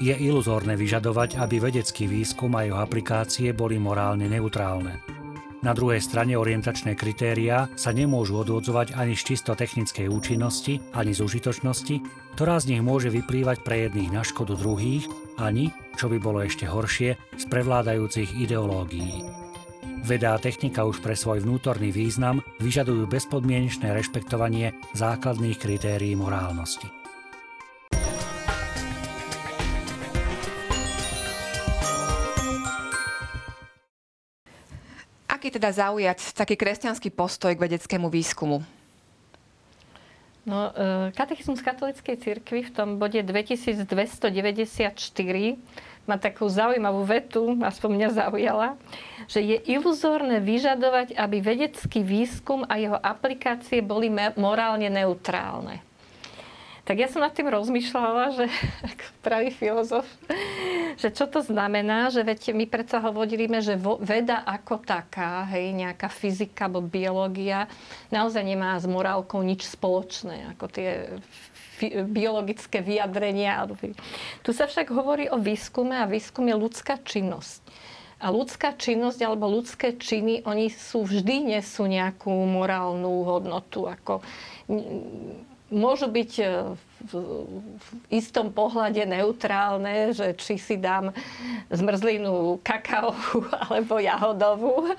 Je 0.02 0.18
iluzórne 0.18 0.74
vyžadovať, 0.74 1.38
aby 1.38 1.62
vedecký 1.62 2.10
výskum 2.10 2.58
a 2.58 2.66
jeho 2.66 2.82
aplikácie 2.82 3.54
boli 3.54 3.78
morálne 3.78 4.26
neutrálne. 4.26 4.98
Na 5.62 5.78
druhej 5.78 6.02
strane 6.02 6.34
orientačné 6.34 6.98
kritériá 6.98 7.70
sa 7.78 7.94
nemôžu 7.94 8.42
odvodzovať 8.42 8.98
ani 8.98 9.14
z 9.14 9.22
čisto 9.34 9.54
technickej 9.54 10.10
účinnosti, 10.10 10.82
ani 10.98 11.14
z 11.14 11.22
užitočnosti, 11.22 11.96
ktorá 12.34 12.58
z 12.58 12.74
nich 12.74 12.82
môže 12.82 13.14
vyplývať 13.14 13.62
pre 13.62 13.86
jedných 13.86 14.10
na 14.10 14.26
škodu 14.26 14.58
druhých, 14.58 15.06
ani, 15.38 15.70
čo 16.02 16.10
by 16.10 16.18
bolo 16.18 16.42
ešte 16.42 16.66
horšie, 16.66 17.38
z 17.38 17.44
prevládajúcich 17.46 18.42
ideológií. 18.42 19.22
Veda 20.02 20.34
a 20.34 20.42
technika 20.42 20.82
už 20.82 20.98
pre 21.06 21.14
svoj 21.14 21.46
vnútorný 21.46 21.94
význam 21.94 22.42
vyžadujú 22.58 23.06
bezpodmienečné 23.06 23.94
rešpektovanie 23.94 24.74
základných 24.98 25.62
kritérií 25.62 26.18
morálnosti. 26.18 27.01
Aký 35.42 35.50
teda 35.50 35.74
zaujať 35.74 36.38
taký 36.38 36.54
kresťanský 36.54 37.10
postoj 37.18 37.50
k 37.58 37.66
vedeckému 37.66 38.14
výskumu? 38.14 38.62
No, 40.46 40.70
e, 40.70 41.10
katechizmus 41.18 41.66
katolíckej 41.66 42.22
cirkvi 42.22 42.62
v 42.62 42.70
tom 42.70 43.02
bode 43.02 43.18
2294 43.26 43.90
má 46.06 46.22
takú 46.22 46.46
zaujímavú 46.46 47.02
vetu, 47.10 47.58
aspoň 47.58 47.90
mňa 47.90 48.10
zaujala, 48.22 48.78
že 49.26 49.42
je 49.42 49.58
iluzórne 49.66 50.38
vyžadovať, 50.46 51.18
aby 51.18 51.42
vedecký 51.42 52.06
výskum 52.06 52.62
a 52.70 52.78
jeho 52.78 53.02
aplikácie 53.02 53.82
boli 53.82 54.14
morálne 54.38 54.94
neutrálne. 54.94 55.82
Tak 56.82 56.98
ja 56.98 57.06
som 57.06 57.22
nad 57.22 57.30
tým 57.32 57.46
rozmýšľala, 57.46 58.24
že 58.34 58.46
ako 58.92 59.06
pravý 59.22 59.50
filozof, 59.54 60.06
že 60.98 61.14
čo 61.14 61.30
to 61.30 61.46
znamená, 61.46 62.10
že 62.10 62.26
veď 62.26 62.58
my 62.58 62.66
predsa 62.66 62.98
hovoríme, 63.00 63.62
že 63.62 63.78
veda 64.02 64.42
ako 64.42 64.82
taká, 64.82 65.46
hej, 65.54 65.78
nejaká 65.78 66.10
fyzika 66.10 66.66
alebo 66.66 66.82
biológia, 66.82 67.70
naozaj 68.10 68.42
nemá 68.42 68.76
s 68.82 68.90
morálkou 68.90 69.46
nič 69.46 69.70
spoločné, 69.70 70.58
ako 70.58 70.66
tie 70.74 70.90
biologické 71.90 72.82
vyjadrenia. 72.82 73.66
Tu 74.46 74.54
sa 74.54 74.70
však 74.70 74.94
hovorí 74.94 75.26
o 75.34 75.42
výskume 75.42 75.98
a 75.98 76.06
výskum 76.06 76.46
je 76.46 76.56
ľudská 76.58 77.02
činnosť. 77.02 77.62
A 78.22 78.30
ľudská 78.30 78.78
činnosť 78.78 79.26
alebo 79.26 79.50
ľudské 79.50 79.98
činy, 79.98 80.46
oni 80.46 80.70
sú 80.70 81.10
vždy 81.10 81.58
nesú 81.58 81.90
nejakú 81.90 82.30
morálnu 82.30 83.26
hodnotu. 83.26 83.90
Ako 83.90 84.22
môžu 85.72 86.12
byť 86.12 86.32
e, 86.44 86.46
v, 87.02 87.14
v 87.80 87.88
istom 88.14 88.54
pohľade 88.54 89.02
neutrálne, 89.08 90.14
že 90.14 90.38
či 90.38 90.60
si 90.60 90.76
dám 90.78 91.10
zmrzlinu 91.72 92.60
kakaovú 92.62 93.48
alebo 93.66 93.98
jahodovú. 93.98 94.92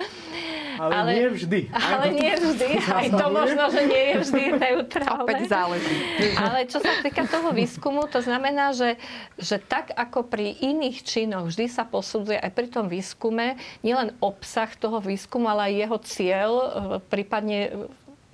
Ale, 0.81 0.93
ale 0.97 1.11
nie 1.13 1.29
vždy. 1.31 1.61
Ale 1.71 2.07
nie 2.11 2.33
vždy. 2.33 2.69
Aj 2.99 3.09
to 3.13 3.27
možno, 3.29 3.63
že 3.69 3.83
nie 3.87 4.05
je 4.09 4.17
vždy 4.25 4.43
neutrálne. 4.57 5.29
Opäť 5.29 5.41
záleží. 5.47 5.95
Ale 6.35 6.59
čo 6.67 6.81
sa 6.81 6.93
týka 7.05 7.29
toho 7.29 7.53
výskumu, 7.53 8.09
to 8.09 8.25
znamená, 8.25 8.73
že, 8.73 8.97
že 9.37 9.61
tak 9.61 9.93
ako 9.93 10.27
pri 10.27 10.57
iných 10.59 11.05
činoch 11.05 11.53
vždy 11.53 11.69
sa 11.69 11.85
posudzuje 11.85 12.41
aj 12.41 12.51
pri 12.57 12.67
tom 12.73 12.89
výskume 12.89 13.61
nielen 13.85 14.17
obsah 14.19 14.73
toho 14.75 14.99
výskumu, 14.99 15.53
ale 15.53 15.71
aj 15.71 15.75
jeho 15.77 15.99
cieľ, 16.03 16.51
e, 16.57 16.67
prípadne 17.13 17.93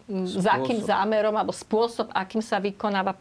spôsob. 0.09 0.41
za 0.41 0.51
akým 0.57 0.81
zámerom 0.81 1.37
alebo 1.37 1.53
spôsob, 1.53 2.09
akým 2.17 2.41
sa 2.41 2.57
vykonáva, 2.57 3.13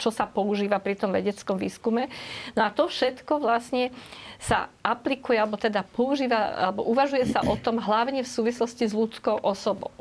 čo 0.00 0.08
sa 0.08 0.24
používa 0.24 0.80
pri 0.80 0.96
tom 0.96 1.12
vedeckom 1.12 1.60
výskume. 1.60 2.08
No 2.56 2.64
a 2.64 2.72
to 2.72 2.88
všetko 2.88 3.44
vlastne 3.44 3.92
sa 4.40 4.72
aplikuje, 4.80 5.36
alebo 5.36 5.60
teda 5.60 5.84
používa, 5.84 6.72
alebo 6.72 6.88
uvažuje 6.88 7.28
sa 7.28 7.44
o 7.44 7.54
tom 7.60 7.76
hlavne 7.76 8.24
v 8.24 8.32
súvislosti 8.32 8.88
s 8.88 8.96
ľudskou 8.96 9.44
osobou. 9.44 9.92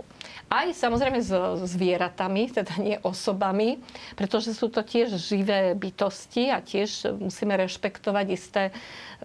Aj 0.51 0.67
samozrejme 0.67 1.23
s 1.23 1.31
zvieratami, 1.63 2.51
teda 2.51 2.75
nie 2.83 2.99
osobami, 3.07 3.79
pretože 4.19 4.51
sú 4.51 4.67
to 4.67 4.83
tiež 4.83 5.15
živé 5.15 5.79
bytosti 5.79 6.51
a 6.51 6.59
tiež 6.59 7.15
musíme 7.23 7.55
rešpektovať 7.55 8.25
isté 8.27 8.63
e, 8.67 8.71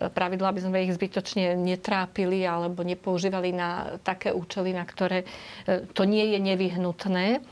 pravidlá, 0.06 0.54
aby 0.54 0.62
sme 0.62 0.86
ich 0.86 0.94
zbytočne 0.94 1.58
netrápili 1.58 2.46
alebo 2.46 2.86
nepoužívali 2.86 3.50
na 3.50 3.98
také 4.06 4.30
účely, 4.30 4.70
na 4.70 4.86
ktoré 4.86 5.26
e, 5.66 5.82
to 5.90 6.06
nie 6.06 6.30
je 6.30 6.38
nevyhnutné 6.38 7.42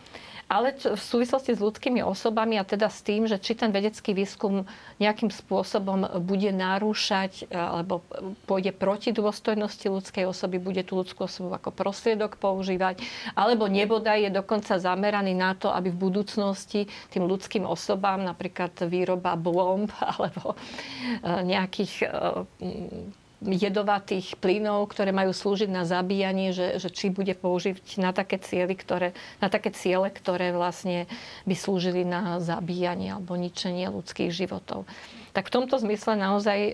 ale 0.55 0.79
v 0.79 1.03
súvislosti 1.03 1.59
s 1.59 1.59
ľudskými 1.59 1.99
osobami 2.07 2.55
a 2.55 2.63
teda 2.63 2.87
s 2.87 3.03
tým, 3.03 3.27
že 3.27 3.43
či 3.43 3.59
ten 3.59 3.75
vedecký 3.75 4.15
výskum 4.15 4.63
nejakým 5.03 5.35
spôsobom 5.35 6.23
bude 6.23 6.55
narúšať 6.55 7.51
e, 7.51 7.59
alebo 7.59 8.07
pôjde 8.47 8.71
proti 8.71 9.11
dôstojnosti 9.11 9.91
ľudskej 9.91 10.31
osoby, 10.31 10.63
bude 10.63 10.87
tú 10.87 11.03
ľudskú 11.03 11.27
osobu 11.27 11.59
ako 11.59 11.75
prostriedok 11.75 12.39
používať, 12.39 13.03
alebo 13.35 13.67
nebodaj 13.67 14.31
je 14.31 14.31
dokonca 14.31 14.79
zameraný 14.79 15.35
na 15.35 15.59
to, 15.59 15.75
aby 15.75 15.91
v 15.91 15.99
budúcnosti 15.99 16.87
tým 17.11 17.27
ľudským 17.27 17.67
osobám, 17.67 18.23
napríklad 18.23 18.71
výroba 18.87 19.35
bomb 19.35 19.91
alebo 20.15 20.55
e, 20.55 20.57
nejakých 21.51 22.07
e, 22.07 23.19
jedovatých 23.45 24.41
plynov, 24.41 24.89
ktoré 24.89 25.13
majú 25.13 25.37
slúžiť 25.37 25.69
na 25.69 25.85
zabíjanie, 25.85 26.57
že, 26.57 26.81
že 26.81 26.89
či 26.89 27.13
bude 27.13 27.37
použiť 27.37 28.01
na 28.01 28.17
také, 28.17 28.41
cieľy, 28.41 28.75
ktoré, 28.75 29.13
na 29.39 29.53
také 29.53 29.69
ciele, 29.71 30.09
ktoré 30.09 30.57
vlastne 30.57 31.05
by 31.45 31.55
slúžili 31.55 32.09
na 32.09 32.41
zabíjanie 32.41 33.13
alebo 33.13 33.37
ničenie 33.37 33.93
ľudských 33.93 34.33
životov. 34.33 34.89
Tak 35.37 35.53
v 35.53 35.55
tomto 35.61 35.77
zmysle 35.77 36.17
naozaj 36.17 36.59
e, 36.59 36.73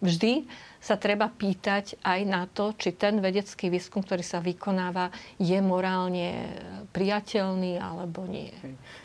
vždy 0.00 0.48
sa 0.82 0.98
treba 0.98 1.30
pýtať 1.30 2.02
aj 2.02 2.20
na 2.26 2.50
to, 2.50 2.74
či 2.74 2.90
ten 2.90 3.22
vedecký 3.22 3.70
výskum, 3.70 4.02
ktorý 4.02 4.26
sa 4.26 4.42
vykonáva, 4.42 5.14
je 5.38 5.54
morálne 5.62 6.50
priateľný 6.90 7.78
alebo 7.78 8.26
nie. 8.26 8.50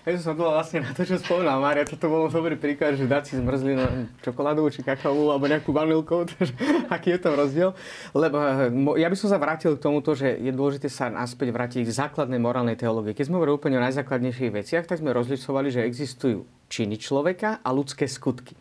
Ja 0.09 0.17
som 0.17 0.33
sa 0.33 0.57
vlastne 0.57 0.81
na 0.81 0.91
to, 0.97 1.05
čo 1.05 1.21
spomínala 1.21 1.61
Mária. 1.61 1.85
Toto 1.85 2.09
bol 2.09 2.33
dobrý 2.33 2.57
príklad, 2.57 2.97
že 2.97 3.05
dať 3.05 3.23
si 3.29 3.33
zmrzlinu 3.37 4.09
čokoládovú 4.25 4.73
či 4.73 4.81
kakaovú 4.81 5.29
alebo 5.29 5.45
nejakú 5.45 5.69
vanilkou. 5.69 6.25
aký 6.95 7.13
je 7.13 7.19
tam 7.21 7.37
rozdiel? 7.37 7.77
Lebo 8.17 8.41
eh, 8.41 8.97
ja 8.97 9.07
by 9.13 9.15
som 9.15 9.29
sa 9.29 9.37
vrátil 9.37 9.77
k 9.77 9.83
tomuto, 9.85 10.17
že 10.17 10.33
je 10.33 10.49
dôležité 10.49 10.89
sa 10.89 11.13
naspäť 11.13 11.53
vrátiť 11.53 11.85
k 11.85 11.93
základnej 11.93 12.41
morálnej 12.41 12.73
teológie. 12.73 13.13
Keď 13.13 13.29
sme 13.29 13.37
hovorili 13.37 13.53
úplne 13.53 13.77
o 13.77 13.85
najzákladnejších 13.85 14.49
veciach, 14.49 14.89
tak 14.89 14.97
sme 14.97 15.13
rozlišovali, 15.13 15.69
že 15.69 15.85
existujú 15.85 16.56
činy 16.67 16.99
človeka 16.99 17.63
a 17.63 17.69
ľudské 17.71 18.05
skutky. 18.05 18.53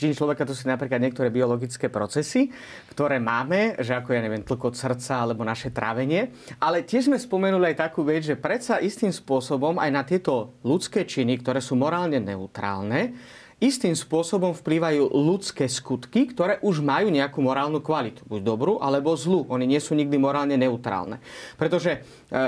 Činy 0.00 0.16
človeka 0.16 0.48
to 0.48 0.56
sú 0.56 0.64
napríklad 0.66 0.96
niektoré 0.96 1.28
biologické 1.28 1.92
procesy, 1.92 2.48
ktoré 2.92 3.20
máme, 3.20 3.76
že 3.84 3.92
ako 3.92 4.16
ja 4.16 4.24
neviem, 4.24 4.40
tlkot 4.40 4.72
srdca 4.72 5.20
alebo 5.20 5.44
naše 5.44 5.68
trávenie. 5.68 6.32
Ale 6.56 6.82
tiež 6.84 7.12
sme 7.12 7.20
spomenuli 7.20 7.72
aj 7.72 7.76
takú 7.88 8.00
vec, 8.00 8.24
že 8.24 8.40
predsa 8.40 8.80
istým 8.80 9.12
spôsobom 9.12 9.76
aj 9.76 9.90
na 9.92 10.02
tieto 10.08 10.56
ľudské 10.64 11.04
činy, 11.04 11.44
ktoré 11.44 11.60
sú 11.60 11.76
morálne 11.76 12.16
neutrálne, 12.16 13.12
istým 13.60 13.92
spôsobom 13.92 14.56
vplývajú 14.56 15.12
ľudské 15.12 15.68
skutky, 15.68 16.32
ktoré 16.32 16.56
už 16.64 16.80
majú 16.80 17.12
nejakú 17.12 17.44
morálnu 17.44 17.84
kvalitu. 17.84 18.24
Buď 18.24 18.40
dobrú, 18.40 18.72
alebo 18.80 19.12
zlú. 19.14 19.44
Oni 19.52 19.68
nie 19.68 19.78
sú 19.78 19.92
nikdy 19.92 20.16
morálne 20.16 20.56
neutrálne. 20.56 21.20
Pretože 21.60 22.00
e, 22.00 22.00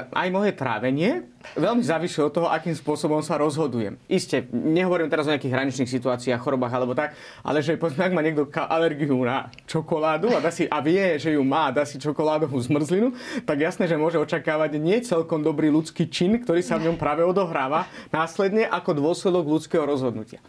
aj 0.08 0.28
moje 0.32 0.56
trávenie 0.56 1.28
veľmi 1.58 1.84
závisí 1.84 2.16
od 2.22 2.32
toho, 2.32 2.48
akým 2.48 2.72
spôsobom 2.72 3.20
sa 3.20 3.36
rozhodujem. 3.36 4.00
Isté, 4.08 4.48
nehovorím 4.50 5.12
teraz 5.12 5.28
o 5.28 5.32
nejakých 5.34 5.52
hraničných 5.52 5.90
situáciách, 5.90 6.40
chorobách 6.40 6.72
alebo 6.72 6.96
tak, 6.96 7.12
ale 7.44 7.60
že 7.60 7.76
povedzme, 7.76 8.08
ak 8.08 8.14
má 8.16 8.22
niekto 8.24 8.48
alergiu 8.48 9.18
na 9.20 9.52
čokoládu 9.68 10.32
a, 10.32 10.40
dá 10.40 10.48
si, 10.54 10.64
a 10.70 10.78
vie, 10.80 11.18
že 11.20 11.34
ju 11.34 11.42
má, 11.44 11.68
dá 11.74 11.84
si 11.84 12.00
čokoládovú 12.00 12.56
zmrzlinu, 12.62 13.12
tak 13.44 13.60
jasné, 13.60 13.90
že 13.90 14.00
môže 14.00 14.16
očakávať 14.22 14.78
nie 14.78 15.02
celkom 15.02 15.44
dobrý 15.44 15.68
ľudský 15.68 16.08
čin, 16.08 16.38
ktorý 16.40 16.62
sa 16.64 16.78
v 16.78 16.88
ňom 16.88 16.96
práve 16.96 17.26
odohráva, 17.26 17.90
následne 18.14 18.64
ako 18.70 18.96
dôsledok 18.96 19.44
ľudského 19.44 19.84
rozhodnutia. 19.84 20.40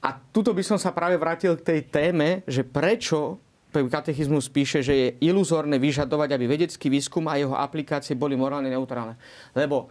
A 0.00 0.16
tuto 0.16 0.56
by 0.56 0.64
som 0.64 0.80
sa 0.80 0.96
práve 0.96 1.20
vrátil 1.20 1.56
k 1.60 1.66
tej 1.66 1.80
téme, 1.92 2.40
že 2.48 2.64
prečo 2.64 3.36
katechizmus 3.70 4.50
píše, 4.50 4.82
že 4.82 4.94
je 4.96 5.08
iluzórne 5.22 5.78
vyžadovať, 5.78 6.28
aby 6.34 6.44
vedecký 6.50 6.90
výskum 6.90 7.30
a 7.30 7.38
jeho 7.38 7.54
aplikácie 7.54 8.18
boli 8.18 8.34
morálne 8.34 8.72
neutrálne. 8.72 9.14
Lebo 9.54 9.86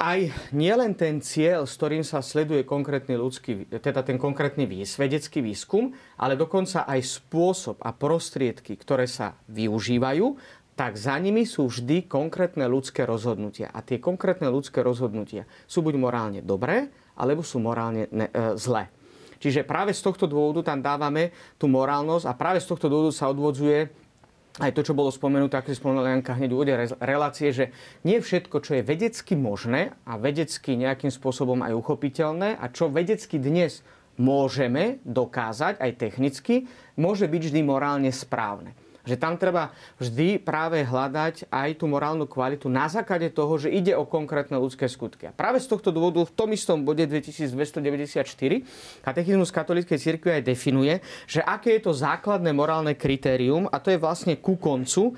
aj 0.00 0.32
nielen 0.56 0.96
ten 0.96 1.20
cieľ, 1.20 1.68
s 1.68 1.76
ktorým 1.76 2.00
sa 2.00 2.24
sleduje 2.24 2.64
konkrétny 2.64 3.20
ľudský, 3.20 3.68
teda 3.68 4.00
ten 4.00 4.16
konkrétny 4.16 4.64
výs, 4.64 4.96
vedecký 4.96 5.44
výskum, 5.44 5.92
ale 6.16 6.40
dokonca 6.40 6.88
aj 6.88 7.20
spôsob 7.20 7.76
a 7.84 7.92
prostriedky, 7.92 8.80
ktoré 8.80 9.04
sa 9.04 9.36
využívajú, 9.52 10.40
tak 10.72 10.96
za 10.96 11.12
nimi 11.20 11.44
sú 11.44 11.68
vždy 11.68 12.08
konkrétne 12.08 12.64
ľudské 12.64 13.04
rozhodnutia. 13.04 13.68
A 13.68 13.84
tie 13.84 14.00
konkrétne 14.00 14.48
ľudské 14.48 14.80
rozhodnutia 14.80 15.44
sú 15.68 15.84
buď 15.84 15.94
morálne 16.00 16.40
dobré, 16.40 16.88
alebo 17.20 17.44
sú 17.44 17.60
morálne 17.60 18.08
ne, 18.08 18.32
e, 18.32 18.56
zlé. 18.56 18.88
Čiže 19.40 19.64
práve 19.64 19.96
z 19.96 20.04
tohto 20.04 20.28
dôvodu 20.28 20.70
tam 20.70 20.84
dávame 20.84 21.32
tú 21.56 21.66
morálnosť 21.66 22.28
a 22.28 22.36
práve 22.36 22.60
z 22.60 22.68
tohto 22.68 22.92
dôvodu 22.92 23.16
sa 23.16 23.32
odvodzuje 23.32 23.88
aj 24.60 24.76
to, 24.76 24.84
čo 24.84 24.98
bolo 24.98 25.08
spomenuté, 25.08 25.56
ako 25.56 25.72
si 25.72 25.80
spomenula 25.80 26.12
Janka 26.12 26.36
hneď 26.36 26.50
úvode 26.52 26.74
relácie, 27.00 27.48
že 27.54 27.72
nie 28.04 28.20
všetko, 28.20 28.60
čo 28.60 28.76
je 28.76 28.82
vedecky 28.84 29.32
možné 29.38 29.96
a 30.04 30.20
vedecky 30.20 30.76
nejakým 30.76 31.08
spôsobom 31.08 31.64
aj 31.64 31.72
uchopiteľné 31.72 32.60
a 32.60 32.68
čo 32.68 32.92
vedecky 32.92 33.40
dnes 33.40 33.80
môžeme 34.20 35.00
dokázať 35.08 35.80
aj 35.80 35.92
technicky, 35.96 36.68
môže 37.00 37.24
byť 37.24 37.42
vždy 37.48 37.60
morálne 37.64 38.12
správne. 38.12 38.76
Že 39.04 39.16
tam 39.16 39.34
treba 39.40 39.72
vždy 39.96 40.40
práve 40.40 40.84
hľadať 40.84 41.48
aj 41.48 41.68
tú 41.80 41.88
morálnu 41.88 42.28
kvalitu 42.28 42.68
na 42.68 42.84
základe 42.86 43.32
toho, 43.32 43.56
že 43.56 43.72
ide 43.72 43.96
o 43.96 44.04
konkrétne 44.04 44.60
ľudské 44.60 44.86
skutky. 44.86 45.28
A 45.28 45.32
práve 45.32 45.60
z 45.60 45.72
tohto 45.72 45.88
dôvodu 45.88 46.20
v 46.24 46.32
tom 46.36 46.52
istom 46.52 46.84
bode 46.84 47.04
2294 47.08 48.20
katechizmus 49.00 49.48
katolíckej 49.48 49.98
cirkvi 49.98 50.40
aj 50.40 50.42
definuje, 50.44 51.00
že 51.24 51.40
aké 51.40 51.80
je 51.80 51.88
to 51.88 51.92
základné 51.96 52.52
morálne 52.52 52.92
kritérium 52.92 53.66
a 53.72 53.80
to 53.80 53.88
je 53.88 53.98
vlastne 53.98 54.36
ku 54.36 54.60
koncu 54.60 55.16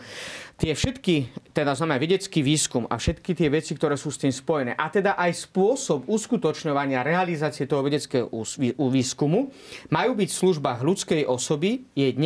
tie 0.63 0.79
všetky, 0.79 1.42
teda 1.53 1.77
znamená 1.77 2.01
vedecký 2.01 2.41
výskum 2.41 2.89
a 2.89 2.97
všetky 2.97 3.37
tie 3.37 3.53
veci, 3.53 3.77
ktoré 3.77 4.01
sú 4.01 4.09
s 4.09 4.21
tým 4.21 4.33
spojené, 4.33 4.73
a 4.73 4.89
teda 4.89 5.21
aj 5.21 5.53
spôsob 5.53 6.09
uskutočňovania 6.09 7.05
realizácie 7.05 7.69
toho 7.69 7.85
vedeckého 7.85 8.33
výskumu, 8.89 9.53
majú 9.93 10.13
byť 10.17 10.29
v 10.33 10.41
službách 10.41 10.81
ľudskej 10.81 11.23
osoby, 11.29 11.85
jej 11.93 12.17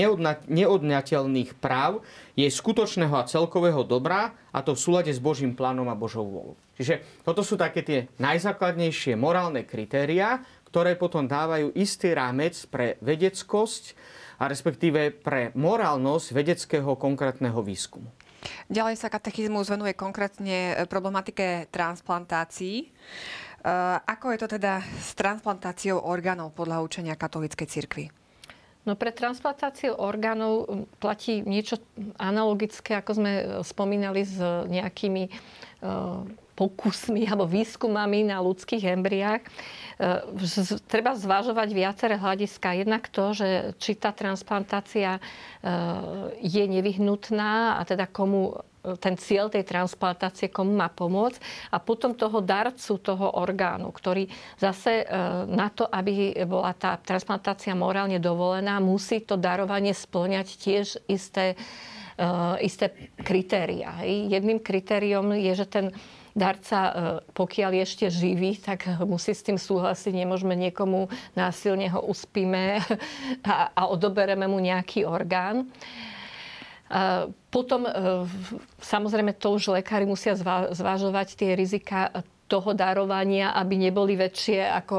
neodňateľných 0.46 1.58
práv, 1.58 2.06
jej 2.38 2.48
skutočného 2.48 3.14
a 3.18 3.26
celkového 3.26 3.82
dobra, 3.82 4.30
a 4.54 4.62
to 4.62 4.78
v 4.78 4.82
súlade 4.82 5.10
s 5.10 5.18
Božím 5.18 5.58
plánom 5.58 5.90
a 5.90 5.98
Božou 5.98 6.22
vôľou. 6.22 6.56
Čiže 6.78 7.02
toto 7.26 7.42
sú 7.42 7.58
také 7.58 7.82
tie 7.82 7.98
najzákladnejšie 8.22 9.18
morálne 9.18 9.66
kritériá, 9.66 10.44
ktoré 10.70 10.94
potom 10.94 11.24
dávajú 11.24 11.72
istý 11.74 12.12
rámec 12.12 12.52
pre 12.68 13.00
vedeckosť 13.00 13.96
a 14.36 14.44
respektíve 14.44 15.16
pre 15.16 15.56
morálnosť 15.56 16.26
vedeckého 16.36 16.92
konkrétneho 17.00 17.64
výskumu. 17.64 18.12
Ďalej 18.66 18.98
sa 18.98 19.12
katechizmus 19.12 19.70
venuje 19.70 19.94
konkrétne 19.94 20.74
e, 20.74 20.84
problematike 20.90 21.70
transplantácií. 21.70 22.86
E, 22.86 22.88
ako 24.02 24.34
je 24.34 24.38
to 24.42 24.48
teda 24.58 24.82
s 24.82 25.14
transplantáciou 25.14 26.02
orgánov 26.02 26.54
podľa 26.54 26.82
učenia 26.82 27.14
katolíckej 27.14 27.68
cirkvi? 27.70 28.04
No 28.86 28.94
pre 28.94 29.10
transplantáciu 29.10 29.98
orgánov 29.98 30.86
platí 31.02 31.42
niečo 31.42 31.82
analogické, 32.18 32.94
ako 32.98 33.18
sme 33.18 33.32
e, 33.34 33.44
spomínali 33.66 34.22
s 34.22 34.38
nejakými 34.66 35.28
pokusmi 36.56 37.28
alebo 37.28 37.44
výskumami 37.44 38.24
na 38.32 38.40
ľudských 38.40 38.96
embriách. 38.96 39.44
Treba 40.88 41.12
zvažovať 41.12 41.68
viaceré 41.76 42.16
hľadiska. 42.16 42.80
Jednak 42.80 43.12
to, 43.12 43.36
že 43.36 43.48
či 43.76 43.94
tá 43.94 44.16
transplantácia 44.16 45.20
je 46.40 46.64
nevyhnutná 46.64 47.76
a 47.76 47.84
teda 47.84 48.08
komu 48.08 48.56
ten 49.02 49.18
cieľ 49.18 49.50
tej 49.50 49.66
transplantácie, 49.66 50.46
komu 50.46 50.70
má 50.78 50.86
pomôcť 50.86 51.42
a 51.74 51.82
potom 51.82 52.14
toho 52.14 52.38
darcu 52.38 53.02
toho 53.02 53.34
orgánu, 53.34 53.90
ktorý 53.90 54.30
zase 54.62 55.02
na 55.50 55.74
to, 55.74 55.90
aby 55.90 56.38
bola 56.46 56.70
tá 56.70 56.94
transplantácia 56.94 57.74
morálne 57.74 58.22
dovolená, 58.22 58.78
musí 58.78 59.26
to 59.26 59.34
darovanie 59.34 59.90
splňať 59.90 60.46
tiež 60.54 60.86
isté, 61.10 61.58
isté 62.62 63.10
kritéria. 63.26 64.06
Jedným 64.06 64.62
kritériom 64.62 65.34
je, 65.34 65.52
že 65.58 65.66
ten 65.66 65.90
darca, 66.36 66.78
e, 66.78 66.92
pokiaľ 67.32 67.70
je 67.72 67.82
ešte 67.82 68.06
živý, 68.12 68.60
tak 68.60 68.84
musí 69.08 69.32
s 69.32 69.40
tým 69.40 69.56
súhlasiť. 69.56 70.12
Nemôžeme 70.12 70.52
niekomu 70.52 71.08
násilne 71.32 71.88
ho 71.88 72.04
uspíme 72.04 72.84
a, 73.48 73.72
a 73.72 73.82
odobereme 73.88 74.44
mu 74.44 74.60
nejaký 74.60 75.08
orgán. 75.08 75.64
E, 75.64 75.66
potom, 77.48 77.88
e, 77.88 77.92
samozrejme, 78.84 79.32
to 79.40 79.56
už 79.56 79.80
lekári 79.80 80.04
musia 80.04 80.36
zvážovať 80.70 81.40
tie 81.40 81.56
rizika 81.56 82.12
toho 82.46 82.78
darovania, 82.78 83.50
aby 83.58 83.74
neboli 83.74 84.14
väčšie 84.14 84.70
ako 84.70 84.96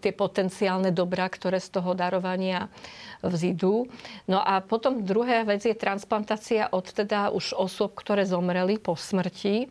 tie 0.00 0.16
potenciálne 0.16 0.88
dobrá, 0.96 1.28
ktoré 1.28 1.60
z 1.60 1.76
toho 1.76 1.92
darovania 1.92 2.72
vzidú. 3.20 3.84
No 4.24 4.40
a 4.40 4.64
potom 4.64 5.04
druhá 5.04 5.44
vec 5.44 5.60
je 5.68 5.76
transplantácia 5.76 6.72
od 6.72 6.88
teda 6.88 7.28
už 7.36 7.52
osôb, 7.52 7.92
ktoré 8.00 8.24
zomreli 8.24 8.80
po 8.80 8.96
smrti 8.96 9.68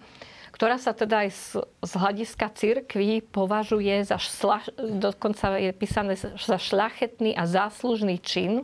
ktorá 0.56 0.80
sa 0.80 0.96
teda 0.96 1.28
aj 1.28 1.30
z, 1.36 1.60
z 1.84 1.92
hľadiska 2.00 2.48
cirkví 2.56 3.20
považuje 3.28 4.08
za 4.08 4.16
šla, 4.16 4.64
dokonca 4.80 5.60
je 5.60 5.76
písané 5.76 6.16
za 6.16 6.56
šľachetný 6.56 7.36
a 7.36 7.44
záslužný 7.44 8.24
čin. 8.24 8.64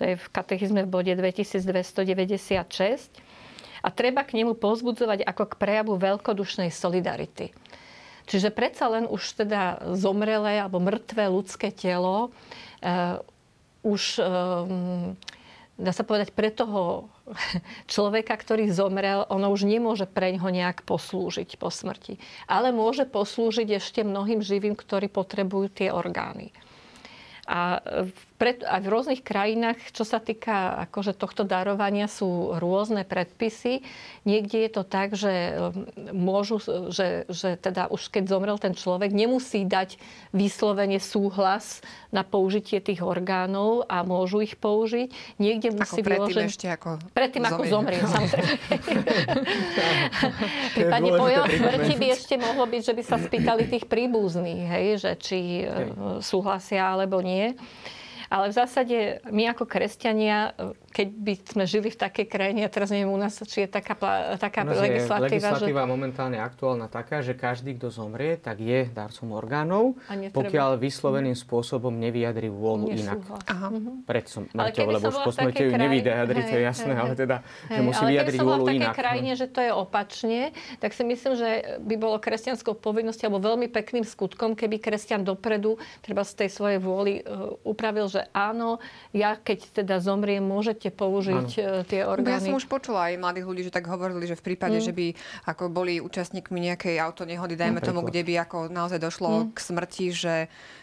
To 0.00 0.08
je 0.08 0.16
v 0.16 0.26
katechizme 0.32 0.88
v 0.88 0.90
bode 0.96 1.12
2296. 1.12 2.24
A 3.84 3.88
treba 3.92 4.24
k 4.24 4.40
nemu 4.40 4.56
pozbudzovať 4.56 5.28
ako 5.28 5.44
k 5.44 5.54
prejavu 5.60 6.00
veľkodušnej 6.00 6.72
solidarity. 6.72 7.52
Čiže 8.24 8.48
predsa 8.48 8.88
len 8.88 9.04
už 9.04 9.44
teda 9.44 9.92
zomrelé 9.92 10.56
alebo 10.56 10.80
mŕtve 10.80 11.28
ľudské 11.28 11.68
telo 11.68 12.32
uh, 12.32 13.20
už 13.84 14.24
um, 14.24 15.12
dá 15.80 15.96
sa 15.96 16.04
povedať, 16.04 16.36
pre 16.36 16.52
toho 16.52 17.08
človeka, 17.92 18.34
ktorý 18.36 18.70
zomrel, 18.70 19.26
ono 19.28 19.50
už 19.50 19.66
nemôže 19.66 20.06
pre 20.06 20.34
ňoho 20.36 20.50
nejak 20.50 20.82
poslúžiť 20.86 21.56
po 21.56 21.68
smrti. 21.68 22.18
Ale 22.46 22.70
môže 22.74 23.06
poslúžiť 23.06 23.68
ešte 23.78 24.00
mnohým 24.02 24.40
živým, 24.40 24.74
ktorí 24.74 25.10
potrebujú 25.10 25.70
tie 25.70 25.88
orgány. 25.90 26.54
A 27.50 27.82
pred, 28.40 28.64
aj 28.64 28.80
v 28.80 28.88
rôznych 28.88 29.20
krajinách, 29.20 29.92
čo 29.92 30.08
sa 30.08 30.16
týka 30.16 30.80
akože 30.88 31.12
tohto 31.12 31.44
darovania, 31.44 32.08
sú 32.08 32.56
rôzne 32.56 33.04
predpisy. 33.04 33.84
Niekde 34.24 34.64
je 34.64 34.70
to 34.72 34.82
tak, 34.88 35.12
že 35.12 35.60
um, 35.60 35.84
môžu, 36.16 36.56
že, 36.88 37.28
že 37.28 37.60
teda 37.60 37.92
už 37.92 38.08
keď 38.08 38.32
zomrel 38.32 38.56
ten 38.56 38.72
človek, 38.72 39.12
nemusí 39.12 39.68
dať 39.68 40.00
vyslovene 40.32 40.96
súhlas 40.96 41.84
na 42.08 42.24
použitie 42.24 42.80
tých 42.80 43.04
orgánov 43.04 43.84
a 43.92 44.00
môžu 44.08 44.40
ich 44.40 44.56
použiť. 44.56 45.36
Niekde 45.36 45.76
musí 45.76 46.00
ako 46.00 46.08
predtým 46.08 46.32
vyložen... 46.32 46.48
ešte 46.48 46.66
ako 46.72 46.88
Predtým 47.12 47.44
ako 47.44 47.62
zomrie, 47.68 48.00
samozrejme. 48.16 48.54
Prípadne 50.80 51.10
po 51.12 51.26
jeho 51.28 51.44
smrti 51.44 51.92
by 52.00 52.06
ešte 52.08 52.34
mohlo 52.40 52.64
byť, 52.64 52.82
že 52.88 52.94
by 52.96 53.02
sa 53.04 53.16
spýtali 53.20 53.68
tých 53.68 53.84
príbuzných, 53.84 54.64
hej, 54.64 54.86
že 54.96 55.12
či 55.20 55.68
okay. 55.68 55.92
E, 55.92 56.24
súhlasia 56.24 56.88
alebo 56.88 57.20
nie. 57.20 57.52
Ale 58.30 58.46
v 58.48 58.54
zásade 58.54 58.96
my 59.26 59.50
ako 59.50 59.66
kresťania, 59.66 60.54
keď 60.94 61.08
by 61.10 61.32
sme 61.42 61.64
žili 61.66 61.90
v 61.90 61.98
takej 61.98 62.26
krajine, 62.30 62.62
a 62.62 62.70
teraz 62.70 62.94
neviem 62.94 63.10
u 63.10 63.18
nás, 63.18 63.34
či 63.42 63.66
je 63.66 63.68
taká, 63.68 63.98
taká 64.38 64.62
no, 64.62 64.70
legislatíva. 64.70 65.50
Legislatíva 65.58 65.82
že... 65.82 65.90
momentálne 65.90 66.38
aktuálna 66.38 66.86
taká, 66.86 67.26
že 67.26 67.34
každý, 67.34 67.74
kto 67.74 67.90
zomrie, 67.90 68.38
tak 68.38 68.62
je 68.62 68.86
darcom 68.86 69.34
orgánov, 69.34 69.98
pokiaľ 70.30 70.78
vysloveným 70.78 71.34
spôsobom 71.34 71.90
nevyjadri 71.90 72.46
vôľu 72.46 72.94
inak. 72.94 73.18
Aha. 73.50 73.68
Mhm. 73.74 74.06
Pred 74.06 74.24
som 74.30 74.46
mŕťou, 74.46 74.86
lebo 74.94 75.10
už 75.10 75.18
po 75.26 75.32
smrti 75.34 75.62
ju 75.66 75.72
nevyjadri, 75.74 76.40
to 76.46 76.54
je 76.54 76.62
jasné, 76.62 76.92
hej, 76.94 77.02
ale 77.02 77.12
teda, 77.18 77.36
hej, 77.66 77.74
že 77.74 77.80
musí 77.82 78.04
vyjadriť 78.14 78.38
vôľu 78.46 78.64
inak. 78.70 78.70
Ale 78.70 78.78
v 78.78 78.78
takej 78.78 79.02
krajine, 79.02 79.32
že 79.34 79.46
to 79.50 79.58
je 79.58 79.72
opačne, 79.74 80.40
tak 80.78 80.94
si 80.94 81.02
myslím, 81.02 81.34
že 81.34 81.50
by 81.82 81.94
bolo 81.98 82.22
kresťanskou 82.22 82.78
povinnosťou 82.78 83.26
alebo 83.26 83.42
veľmi 83.42 83.66
pekným 83.66 84.06
skutkom, 84.06 84.54
keby 84.54 84.78
kresťan 84.78 85.26
dopredu 85.26 85.82
treba 85.98 86.22
z 86.22 86.46
tej 86.46 86.48
svojej 86.54 86.78
vôly 86.78 87.26
uh, 87.26 87.58
upravil, 87.66 88.06
že 88.06 88.19
áno, 88.34 88.82
ja 89.14 89.38
keď 89.38 89.82
teda 89.82 89.96
zomriem, 90.02 90.44
môžete 90.44 90.92
použiť 90.92 91.48
áno. 91.56 91.82
E, 91.82 91.88
tie 91.88 92.00
orgány. 92.04 92.36
Ja 92.36 92.44
som 92.44 92.58
už 92.58 92.68
počula 92.68 93.08
aj 93.08 93.20
mladých 93.20 93.46
ľudí, 93.46 93.62
že 93.66 93.74
tak 93.74 93.88
hovorili, 93.88 94.28
že 94.28 94.36
v 94.36 94.52
prípade, 94.52 94.78
mm. 94.80 94.84
že 94.84 94.92
by 94.92 95.06
ako 95.48 95.72
boli 95.72 96.02
účastníkmi 96.02 96.58
nejakej 96.70 97.00
autonehody, 97.00 97.54
dajme 97.56 97.80
mm. 97.80 97.86
tomu, 97.86 98.04
kde 98.04 98.26
by 98.26 98.34
ako 98.44 98.58
naozaj 98.68 99.00
došlo 99.00 99.30
mm. 99.30 99.46
k 99.54 99.58
smrti, 99.58 100.06
že 100.12 100.34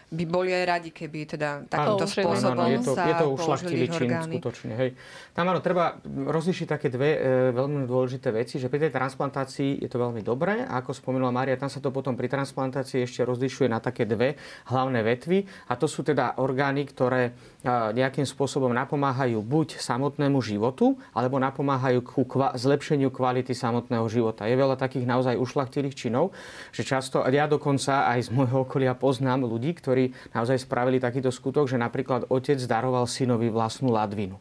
by 0.07 0.23
boli 0.23 0.55
aj 0.55 0.63
radi, 0.63 0.89
keby 0.95 1.35
teda 1.35 1.67
takýmto 1.67 2.07
spôsobom 2.07 2.63
áno, 2.63 2.71
je 2.71 2.79
to, 2.79 2.93
sa 2.95 3.11
je 3.11 3.13
to 3.19 3.27
ušlachtilý 3.27 3.85
čin, 3.91 4.09
skutočne. 4.15 4.73
Hej. 4.79 4.89
Tam 5.35 5.51
áno, 5.51 5.59
treba 5.59 5.99
rozlišiť 6.07 6.63
také 6.63 6.87
dve 6.87 7.09
e, 7.11 7.19
veľmi 7.51 7.83
dôležité 7.83 8.31
veci, 8.31 8.55
že 8.55 8.71
pri 8.71 8.87
tej 8.87 8.95
transplantácii 8.95 9.83
je 9.83 9.89
to 9.91 9.99
veľmi 9.99 10.23
dobré 10.23 10.63
a 10.63 10.79
ako 10.79 10.95
spomínala 10.95 11.35
Mária, 11.35 11.59
tam 11.59 11.67
sa 11.67 11.83
to 11.83 11.91
potom 11.91 12.15
pri 12.15 12.31
transplantácii 12.31 13.03
ešte 13.03 13.27
rozlišuje 13.27 13.67
na 13.67 13.83
také 13.83 14.07
dve 14.07 14.39
hlavné 14.71 15.03
vetvy 15.03 15.43
a 15.67 15.75
to 15.75 15.91
sú 15.91 16.07
teda 16.07 16.39
orgány, 16.39 16.87
ktoré 16.87 17.35
e, 17.67 17.71
nejakým 17.91 18.23
spôsobom 18.23 18.71
napomáhajú 18.71 19.43
buď 19.43 19.75
samotnému 19.75 20.39
životu, 20.39 20.95
alebo 21.11 21.35
napomáhajú 21.35 21.99
k 21.99 22.09
kva- 22.23 22.55
zlepšeniu 22.55 23.11
kvality 23.11 23.51
samotného 23.51 24.07
života. 24.07 24.47
Je 24.47 24.55
veľa 24.55 24.79
takých 24.79 25.03
naozaj 25.03 25.35
ušlachtilých 25.35 25.99
činov, 25.99 26.31
že 26.71 26.87
často, 26.87 27.27
ja 27.27 27.43
dokonca 27.43 28.07
aj 28.07 28.27
z 28.27 28.29
môjho 28.31 28.63
okolia 28.63 28.95
poznám 28.95 29.43
ľudí, 29.43 29.75
ktorí 29.75 29.96
ktorí 29.97 30.13
naozaj 30.37 30.61
spravili 30.61 31.01
takýto 31.01 31.33
skutok, 31.33 31.65
že 31.65 31.81
napríklad 31.81 32.29
otec 32.29 32.61
daroval 32.69 33.09
synovi 33.09 33.49
vlastnú 33.49 33.89
ladvinu. 33.89 34.37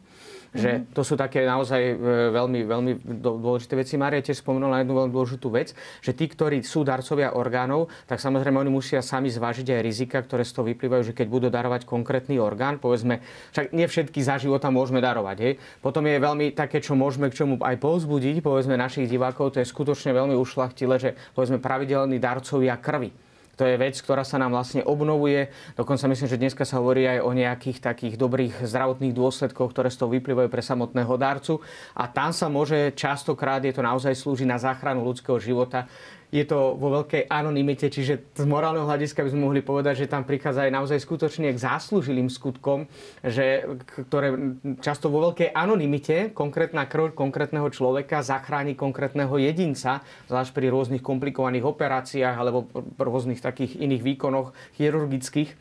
Že 0.55 0.71
mm-hmm. 0.79 0.93
to 0.95 1.01
sú 1.03 1.19
také 1.19 1.43
naozaj 1.43 1.81
e, 1.81 1.93
veľmi, 2.31 2.63
veľmi 2.63 2.91
dôležité 3.19 3.75
veci. 3.75 3.99
Mária 3.99 4.23
tiež 4.23 4.39
spomenula 4.39 4.79
jednu 4.79 4.95
veľmi 4.95 5.11
dôležitú 5.11 5.51
vec, 5.51 5.75
že 5.99 6.15
tí, 6.15 6.23
ktorí 6.23 6.63
sú 6.63 6.87
darcovia 6.87 7.35
orgánov, 7.35 7.91
tak 8.07 8.23
samozrejme 8.23 8.55
oni 8.63 8.71
musia 8.71 9.03
sami 9.03 9.27
zvážiť 9.27 9.75
aj 9.75 9.81
rizika, 9.83 10.17
ktoré 10.23 10.47
z 10.47 10.55
toho 10.55 10.71
vyplývajú, 10.71 11.11
že 11.11 11.13
keď 11.19 11.27
budú 11.27 11.47
darovať 11.51 11.83
konkrétny 11.83 12.39
orgán, 12.39 12.79
povedzme, 12.79 13.19
však 13.51 13.75
nie 13.75 13.91
všetky 13.91 14.23
za 14.23 14.39
života 14.39 14.71
môžeme 14.71 15.03
darovať. 15.03 15.37
Hej. 15.43 15.53
Potom 15.83 16.07
je 16.07 16.15
veľmi 16.15 16.55
také, 16.55 16.79
čo 16.79 16.95
môžeme 16.95 17.27
k 17.27 17.43
čomu 17.43 17.59
aj 17.59 17.75
povzbudiť, 17.83 18.39
povedzme 18.39 18.79
našich 18.79 19.11
divákov, 19.11 19.59
to 19.59 19.59
je 19.59 19.67
skutočne 19.67 20.15
veľmi 20.15 20.33
ušlachtilé, 20.39 20.95
že 20.95 21.09
povedzme 21.35 21.59
pravidelní 21.59 22.23
darcovia 22.23 22.79
krvi 22.79 23.26
To 23.57 23.65
je 23.65 23.73
vec, 23.73 23.97
ktorá 23.97 24.21
sa 24.21 24.37
nám 24.37 24.53
vlastne 24.53 24.85
obnovuje. 24.85 25.49
Dokonca 25.73 26.05
myslím, 26.05 26.29
že 26.29 26.37
dneska 26.37 26.61
sa 26.61 26.77
hovorí 26.77 27.09
aj 27.09 27.25
o 27.25 27.33
nejakých 27.33 27.81
takých 27.81 28.13
dobrých 28.13 28.61
zdravotných 28.61 29.17
dôsledkoch, 29.17 29.73
ktoré 29.73 29.89
z 29.89 29.97
toho 29.97 30.13
vyplývajú 30.13 30.45
pre 30.45 30.61
samotného 30.61 31.13
darcu. 31.17 31.57
A 31.97 32.05
tam 32.05 32.29
sa 32.29 32.53
môže 32.53 32.93
častokrát, 32.93 33.65
je 33.65 33.73
to 33.73 33.81
naozaj 33.81 34.13
slúži 34.13 34.45
na 34.45 34.61
záchranu 34.61 35.01
ľudského 35.01 35.41
života, 35.41 35.89
je 36.27 36.43
to 36.43 36.75
vo 36.75 36.91
veľkej 36.91 37.31
anonimite, 37.31 37.87
čiže 37.87 38.35
z 38.35 38.43
morálneho 38.43 38.83
hľadiska 38.83 39.23
by 39.23 39.31
sme 39.31 39.47
mohli 39.47 39.61
povedať, 39.63 40.03
že 40.03 40.11
tam 40.11 40.27
prichádza 40.27 40.67
aj 40.67 40.75
naozaj 40.75 40.99
skutočne 40.99 41.55
k 41.55 41.59
záslužilým 41.59 42.27
skutkom, 42.27 42.91
že, 43.23 43.63
ktoré 44.07 44.35
často 44.83 45.07
vo 45.07 45.23
veľkej 45.31 45.55
anonimite 45.55 46.35
konkrétna 46.35 46.83
krv 46.83 47.15
konkrétneho 47.15 47.71
človeka 47.71 48.19
zachráni 48.27 48.75
konkrétneho 48.75 49.31
jedinca, 49.39 50.03
zvlášť 50.27 50.51
pri 50.51 50.67
rôznych 50.67 51.03
komplikovaných 51.03 51.63
operáciách 51.63 52.35
alebo 52.35 52.67
rôznych 52.99 53.39
takých 53.39 53.79
iných 53.79 54.03
výkonoch 54.03 54.51
chirurgických. 54.75 55.55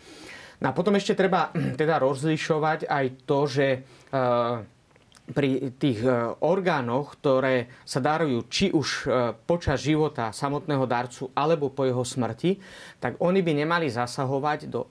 No 0.60 0.72
a 0.72 0.76
potom 0.76 0.96
ešte 0.98 1.14
treba 1.14 1.54
teda 1.80 2.02
rozlišovať 2.02 2.90
aj 2.90 3.06
to, 3.22 3.38
že 3.46 3.66
e, 3.70 3.78
pri 5.26 5.74
tých 5.74 6.06
e, 6.06 6.10
orgánoch, 6.38 7.18
ktoré 7.18 7.66
sa 7.82 7.98
darujú 7.98 8.46
či 8.46 8.70
už 8.70 8.88
e, 8.88 9.04
počas 9.34 9.82
života 9.82 10.30
samotného 10.30 10.86
darcu 10.86 11.34
alebo 11.34 11.74
po 11.74 11.82
jeho 11.82 12.06
smrti, 12.06 12.62
tak 13.02 13.18
oni 13.18 13.42
by 13.42 13.52
nemali 13.66 13.90
zasahovať 13.90 14.70
do 14.70 14.86
e, 14.86 14.88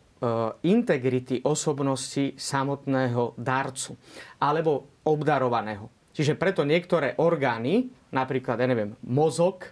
integrity 0.67 1.39
osobnosti 1.47 2.35
samotného 2.35 3.39
darcu 3.39 3.95
alebo 4.43 5.03
obdarovaného. 5.07 5.87
Čiže 6.11 6.39
preto 6.39 6.63
niektoré 6.67 7.15
orgány, 7.19 7.91
napríklad, 8.11 8.55
ja 8.55 8.67
neviem, 8.71 8.95
mozog, 9.03 9.67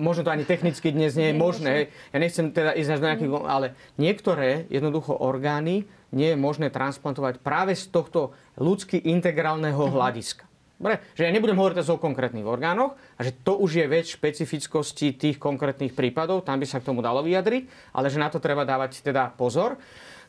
možno 0.00 0.24
to 0.24 0.32
ani 0.32 0.48
technicky 0.48 0.88
dnes 0.88 1.12
nie 1.12 1.28
je 1.28 1.36
možné, 1.36 1.72
ja 2.08 2.16
nechcem 2.16 2.56
teda 2.56 2.72
ísť 2.72 2.96
až 2.96 3.00
do 3.04 3.08
nejakých, 3.12 3.32
ale 3.44 3.66
niektoré 4.00 4.64
jednoducho 4.72 5.12
orgány 5.12 5.84
nie 6.12 6.32
je 6.32 6.38
možné 6.38 6.68
transplantovať 6.68 7.40
práve 7.40 7.72
z 7.72 7.88
tohto 7.88 8.36
ľudsky 8.60 9.00
integrálneho 9.10 9.80
uh-huh. 9.80 9.96
hľadiska. 9.96 10.44
Dobre, 10.82 10.98
že 11.14 11.22
ja 11.22 11.30
nebudem 11.30 11.54
hovoriť 11.54 11.78
o 11.94 12.02
konkrétnych 12.02 12.42
orgánoch 12.42 12.98
a 13.14 13.20
že 13.22 13.30
to 13.46 13.54
už 13.54 13.78
je 13.78 13.86
vec 13.86 14.02
špecifickosti 14.02 15.14
tých 15.14 15.38
konkrétnych 15.38 15.94
prípadov, 15.94 16.42
tam 16.42 16.58
by 16.58 16.66
sa 16.66 16.82
k 16.82 16.90
tomu 16.90 16.98
dalo 16.98 17.22
vyjadriť, 17.22 17.94
ale 17.94 18.10
že 18.10 18.18
na 18.18 18.26
to 18.26 18.42
treba 18.42 18.66
dávať 18.66 18.98
teda 18.98 19.30
pozor. 19.38 19.78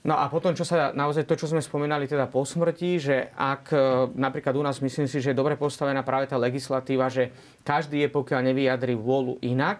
No 0.03 0.19
a 0.19 0.27
potom, 0.27 0.53
čo 0.53 0.67
sa 0.67 0.93
naozaj 0.93 1.25
to, 1.25 1.39
čo 1.39 1.47
sme 1.49 1.63
spomínali 1.63 2.05
teda 2.05 2.27
po 2.27 2.43
smrti, 2.43 3.01
že 3.01 3.31
ak 3.33 3.63
e, 3.71 3.77
napríklad 4.19 4.51
u 4.53 4.61
nás 4.61 4.83
myslím 4.83 5.07
si, 5.07 5.23
že 5.23 5.31
je 5.31 5.39
dobre 5.39 5.55
postavená 5.55 6.03
práve 6.03 6.27
tá 6.27 6.35
legislatíva, 6.35 7.07
že 7.07 7.31
každý 7.63 8.05
je, 8.05 8.09
pokiaľ 8.11 8.51
nevyjadri 8.51 8.99
vôľu 8.99 9.39
inak, 9.41 9.79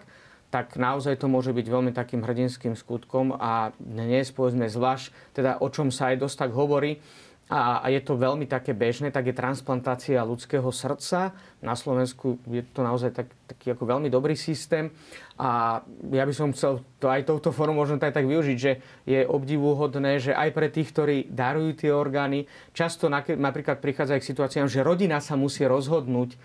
tak 0.54 0.78
naozaj 0.78 1.18
to 1.18 1.26
môže 1.26 1.50
byť 1.50 1.66
veľmi 1.66 1.90
takým 1.90 2.22
hrdinským 2.22 2.78
skutkom 2.78 3.34
a 3.34 3.74
dnes 3.74 4.30
povedzme 4.30 4.70
zvlášť, 4.70 5.34
teda 5.34 5.58
o 5.58 5.66
čom 5.66 5.90
sa 5.90 6.14
aj 6.14 6.22
dosť 6.22 6.46
tak 6.46 6.52
hovorí, 6.54 7.02
a, 7.50 7.90
je 7.90 8.00
to 8.00 8.14
veľmi 8.14 8.46
také 8.46 8.70
bežné, 8.70 9.10
tak 9.10 9.28
je 9.28 9.36
transplantácia 9.36 10.16
ľudského 10.24 10.64
srdca. 10.72 11.36
Na 11.60 11.76
Slovensku 11.76 12.40
je 12.48 12.64
to 12.72 12.80
naozaj 12.80 13.12
tak, 13.12 13.28
taký 13.50 13.74
ako 13.74 13.84
veľmi 13.84 14.08
dobrý 14.08 14.32
systém 14.38 14.94
a 15.36 15.82
ja 16.08 16.24
by 16.24 16.32
som 16.32 16.54
chcel 16.54 16.86
to 17.02 17.10
aj 17.10 17.26
touto 17.26 17.50
formou 17.50 17.82
možno 17.82 17.98
aj 17.98 18.14
tak 18.14 18.24
využiť, 18.24 18.56
že 18.56 18.78
je 19.04 19.26
obdivuhodné, 19.26 20.22
že 20.22 20.32
aj 20.32 20.54
pre 20.54 20.70
tých, 20.70 20.88
ktorí 20.94 21.16
darujú 21.34 21.84
tie 21.84 21.90
orgány, 21.90 22.46
často 22.72 23.10
napríklad 23.12 23.82
prichádza 23.82 24.22
k 24.22 24.28
situáciám, 24.30 24.70
že 24.70 24.86
rodina 24.86 25.18
sa 25.18 25.36
musí 25.36 25.68
rozhodnúť, 25.68 26.30
e, 26.32 26.36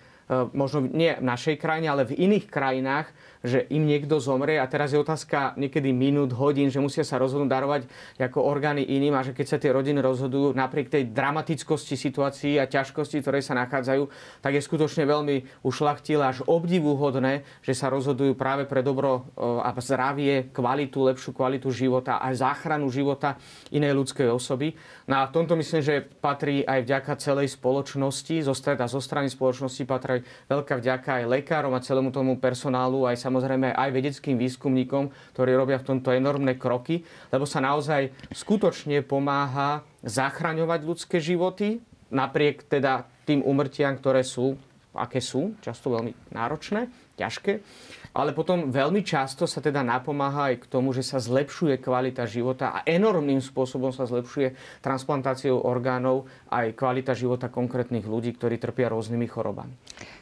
možno 0.52 0.84
nie 0.84 1.16
v 1.16 1.24
našej 1.24 1.62
krajine, 1.62 1.88
ale 1.94 2.10
v 2.10 2.18
iných 2.28 2.50
krajinách, 2.52 3.08
že 3.44 3.68
im 3.72 3.88
niekto 3.88 4.20
zomrie 4.20 4.60
a 4.60 4.68
teraz 4.68 4.92
je 4.92 5.00
otázka 5.00 5.56
niekedy 5.56 5.96
minút, 5.96 6.36
hodín, 6.36 6.68
že 6.68 6.84
musia 6.84 7.08
sa 7.08 7.16
rozhodnúť 7.16 7.50
darovať 7.52 7.82
ako 8.20 8.44
orgány 8.44 8.84
iným 8.84 9.16
a 9.16 9.24
že 9.24 9.32
keď 9.32 9.46
sa 9.48 9.58
tie 9.58 9.72
rodiny 9.72 10.04
rozhodujú 10.04 10.52
napriek 10.56 10.92
tej 10.92 11.08
dramatickosti 11.12 11.96
situácií 11.96 12.60
a 12.60 12.68
ťažkosti, 12.68 13.24
ktoré 13.24 13.40
sa 13.40 13.56
nachádzajú, 13.56 14.04
tak 14.44 14.52
je 14.56 14.62
skutočne 14.64 15.08
veľmi 15.08 15.64
ušlachtilé 15.64 16.24
až 16.24 16.44
obdivuhodné, 16.44 17.48
že 17.64 17.74
sa 17.76 17.88
rozhodujú 17.88 18.36
práve 18.36 18.68
pre 18.68 18.84
dobro 18.84 19.32
a 19.40 19.72
zdravie, 19.80 20.52
kvalitu, 20.52 21.08
lepšiu 21.08 21.32
kvalitu 21.32 21.72
života 21.72 22.20
a 22.20 22.36
záchranu 22.36 22.92
života 22.92 23.40
inej 23.72 23.96
ľudskej 23.96 24.28
osoby. 24.28 24.76
No 25.08 25.24
v 25.26 25.34
tomto 25.34 25.56
myslím, 25.56 25.82
že 25.82 26.04
patrí 26.04 26.62
aj 26.68 26.86
vďaka 26.86 27.14
celej 27.18 27.56
spoločnosti, 27.56 28.44
zo, 28.44 28.54
streda, 28.54 28.86
zo 28.86 29.00
strany 29.00 29.32
spoločnosti 29.32 29.84
patrí 29.88 30.22
veľká 30.52 30.78
vďaka 30.78 31.24
aj 31.24 31.30
lekárom 31.40 31.74
a 31.74 31.82
celému 31.82 32.12
tomu 32.12 32.38
personálu, 32.38 33.08
aj 33.08 33.29
samozrejme 33.30 33.78
aj 33.78 33.90
vedeckým 33.94 34.42
výskumníkom, 34.42 35.14
ktorí 35.38 35.54
robia 35.54 35.78
v 35.78 35.94
tomto 35.94 36.10
enormné 36.10 36.58
kroky, 36.58 37.06
lebo 37.30 37.46
sa 37.46 37.62
naozaj 37.62 38.10
skutočne 38.34 39.06
pomáha 39.06 39.86
zachraňovať 40.02 40.80
ľudské 40.82 41.22
životy, 41.22 41.78
napriek 42.10 42.66
teda 42.66 43.06
tým 43.30 43.46
umrtiam, 43.46 43.94
ktoré 43.94 44.26
sú, 44.26 44.58
aké 44.98 45.22
sú, 45.22 45.54
často 45.62 45.94
veľmi 45.94 46.34
náročné, 46.34 46.90
ťažké. 47.14 47.62
Ale 48.10 48.34
potom 48.34 48.74
veľmi 48.74 49.06
často 49.06 49.46
sa 49.46 49.62
teda 49.62 49.86
napomáha 49.86 50.50
aj 50.50 50.66
k 50.66 50.70
tomu, 50.74 50.90
že 50.98 51.06
sa 51.06 51.22
zlepšuje 51.22 51.78
kvalita 51.78 52.26
života 52.26 52.74
a 52.74 52.82
enormným 52.82 53.38
spôsobom 53.38 53.94
sa 53.94 54.10
zlepšuje 54.10 54.82
transplantáciou 54.82 55.62
orgánov 55.62 56.26
aj 56.50 56.74
kvalita 56.74 57.14
života 57.14 57.54
konkrétnych 57.54 58.10
ľudí, 58.10 58.34
ktorí 58.34 58.58
trpia 58.58 58.90
rôznymi 58.90 59.28
chorobami. 59.30 59.78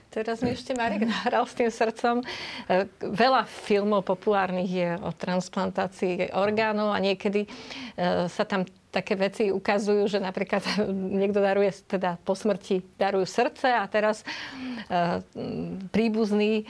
Teraz 0.08 0.40
mi 0.40 0.56
ešte 0.56 0.72
Marek 0.72 1.04
nahral 1.12 1.44
s 1.44 1.54
tým 1.54 1.68
srdcom. 1.68 2.24
E, 2.24 2.26
veľa 3.04 3.44
filmov 3.46 4.08
populárnych 4.08 4.70
je 4.72 4.90
o 5.04 5.12
transplantácii 5.12 6.32
orgánov 6.32 6.96
a 6.96 7.00
niekedy 7.04 7.44
e, 7.44 7.50
sa 8.32 8.44
tam 8.48 8.64
také 8.88 9.20
veci 9.20 9.52
ukazujú, 9.52 10.08
že 10.08 10.20
napríklad 10.24 10.64
niekto 11.20 11.44
daruje, 11.44 11.76
teda 11.86 12.16
po 12.24 12.34
smrti 12.34 12.82
darujú 12.96 13.28
srdce 13.28 13.68
a 13.76 13.84
teraz 13.86 14.24
e, 14.24 15.20
príbuzný, 15.92 16.64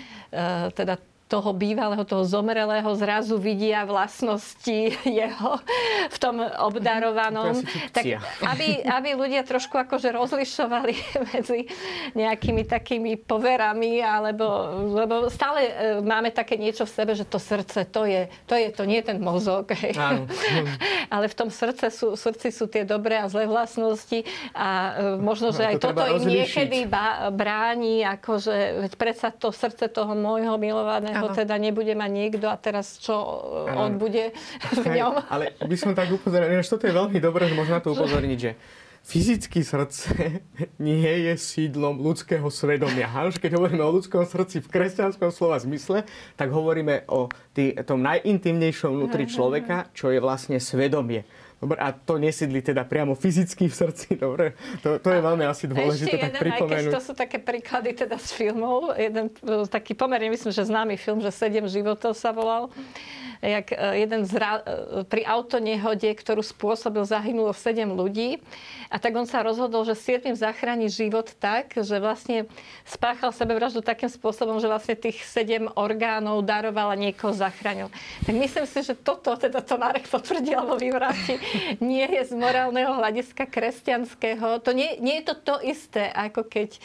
teda 0.73 0.97
toho 1.27 1.51
bývalého, 1.51 2.07
toho 2.07 2.23
zomrelého 2.23 2.87
zrazu 2.95 3.35
vidia 3.35 3.83
vlastnosti 3.83 4.95
jeho 5.19 5.59
v 6.07 6.17
tom 6.17 6.39
obdarovanom. 6.39 7.59
tak 7.91 8.07
aby, 8.47 8.81
aby 8.87 9.09
ľudia 9.13 9.43
trošku 9.43 9.75
akože 9.75 10.15
rozlišovali 10.15 10.95
medzi 11.35 11.67
nejakými 12.15 12.63
takými 12.63 13.19
poverami, 13.19 13.99
alebo, 13.99 14.47
lebo 14.95 15.27
stále 15.27 15.67
e, 15.67 15.71
máme 15.99 16.31
také 16.31 16.55
niečo 16.55 16.87
v 16.87 16.95
sebe, 16.95 17.11
že 17.11 17.27
to 17.27 17.43
srdce, 17.43 17.83
to 17.91 18.07
je, 18.07 18.31
to 18.47 18.55
je, 18.55 18.71
to 18.71 18.87
nie 18.87 19.03
je 19.03 19.11
ten 19.11 19.19
mozog. 19.19 19.67
Hej. 19.75 19.99
Ale 21.13 21.27
v 21.27 21.35
tom 21.35 21.51
srdce 21.51 21.91
sú, 21.91 22.15
srdci 22.15 22.55
sú 22.55 22.71
tie 22.71 22.87
dobré 22.87 23.19
a 23.19 23.27
zlé 23.27 23.51
vlastnosti 23.51 24.23
a 24.55 24.67
e, 24.95 25.19
možno, 25.19 25.51
že 25.51 25.67
aj 25.67 25.75
to 25.83 25.91
toto 25.91 26.03
im 26.07 26.23
niekedy 26.23 26.87
bráni, 27.35 28.07
akože 28.07 28.87
predsa 28.95 29.35
to 29.35 29.51
srdce 29.51 29.91
toho 29.91 30.15
môjho 30.15 30.55
milovaného 30.55 31.16
ho 31.21 31.27
teda 31.33 31.55
nebude 31.57 31.93
mať 31.97 32.11
niekto 32.11 32.45
a 32.49 32.57
teraz 32.59 33.01
čo 33.01 33.13
ano. 33.69 33.87
on 33.87 33.91
bude 33.97 34.35
v 34.73 34.85
ňom. 34.85 35.23
Ale 35.33 35.55
by 35.61 35.75
som 35.77 35.91
tak 35.97 36.11
upozornil, 36.13 36.61
že 36.61 36.71
toto 36.71 36.85
je 36.85 36.93
veľmi 36.93 37.19
dobré, 37.21 37.49
že 37.49 37.55
možno 37.55 37.79
to 37.81 37.93
upozorniť, 37.93 38.39
že 38.39 38.51
fyzické 39.07 39.63
srdce 39.63 40.11
nie 40.83 41.31
je 41.31 41.33
sídlom 41.39 42.03
ľudského 42.03 42.43
svedomia. 42.51 43.07
Keď 43.31 43.55
hovoríme 43.55 43.79
o 43.79 43.95
ľudskom 43.95 44.27
srdci 44.27 44.59
v 44.59 44.67
kresťanskom 44.67 45.31
slova 45.31 45.55
zmysle, 45.63 46.03
tak 46.35 46.51
hovoríme 46.51 47.07
o 47.07 47.31
tý, 47.55 47.71
tom 47.87 48.03
najintimnejšom 48.03 48.91
vnútri 48.91 49.23
človeka, 49.31 49.87
čo 49.95 50.11
je 50.11 50.19
vlastne 50.19 50.59
svedomie. 50.59 51.23
Dobre, 51.57 51.77
a 51.81 51.89
to 51.89 52.21
nesídli 52.21 52.61
teda 52.61 52.85
priamo 52.85 53.17
fyzicky 53.17 53.65
v 53.65 53.73
srdci, 53.73 54.13
dobre? 54.13 54.53
To, 54.85 55.01
to 55.01 55.09
je 55.09 55.19
veľmi 55.25 55.41
asi 55.41 55.65
dôležité 55.65 56.13
Ešte 56.13 56.21
tak 56.21 56.33
jeden, 56.37 56.43
pripomenúť. 56.45 56.69
Aj 56.69 56.85
keď 56.85 56.93
to 56.93 57.01
sú 57.01 57.13
také 57.17 57.37
príklady 57.41 57.89
teda 57.97 58.21
z 58.21 58.29
filmov, 58.29 58.93
jeden 58.93 59.33
taký 59.65 59.97
pomerne, 59.97 60.29
myslím, 60.29 60.53
že 60.53 60.69
známy 60.69 61.01
film, 61.01 61.17
že 61.17 61.33
Sedem 61.33 61.65
životov 61.65 62.13
sa 62.13 62.29
volal 62.29 62.69
jak 63.41 63.73
e, 63.73 63.75
jeden 64.05 64.25
zra- 64.25 64.63
e, 64.63 65.03
pri 65.05 65.25
autonehode, 65.27 66.09
ktorú 66.13 66.41
spôsobil, 66.41 67.03
zahynulo 67.05 67.53
7 67.53 67.87
ľudí. 67.93 68.41
A 68.87 68.97
tak 69.03 69.19
on 69.19 69.27
sa 69.27 69.43
rozhodol, 69.43 69.83
že 69.83 69.99
7 69.99 70.31
zachráni 70.39 70.87
život 70.87 71.27
tak, 71.37 71.75
že 71.75 71.99
vlastne 71.99 72.47
spáchal 72.87 73.35
sebevraždu 73.35 73.83
takým 73.83 74.07
spôsobom, 74.07 74.63
že 74.63 74.71
vlastne 74.71 74.95
tých 74.95 75.21
7 75.27 75.75
orgánov 75.75 76.41
daroval 76.47 76.95
a 76.95 76.97
niekoho 76.97 77.35
zachránil. 77.35 77.91
Tak 78.23 78.33
myslím 78.33 78.65
si, 78.65 78.79
že 78.87 78.95
toto, 78.95 79.35
teda 79.35 79.59
to 79.59 79.75
Marek 79.75 80.07
potvrdil 80.07 80.55
alebo 80.55 80.79
vyvráti, 80.79 81.35
nie 81.83 82.07
je 82.07 82.31
z 82.31 82.33
morálneho 82.33 82.95
hľadiska 82.95 83.43
kresťanského. 83.43 84.63
To 84.63 84.71
nie, 84.71 84.95
nie 85.03 85.19
je 85.19 85.25
to 85.31 85.35
to 85.35 85.55
isté, 85.63 86.07
ako 86.11 86.47
keď 86.47 86.79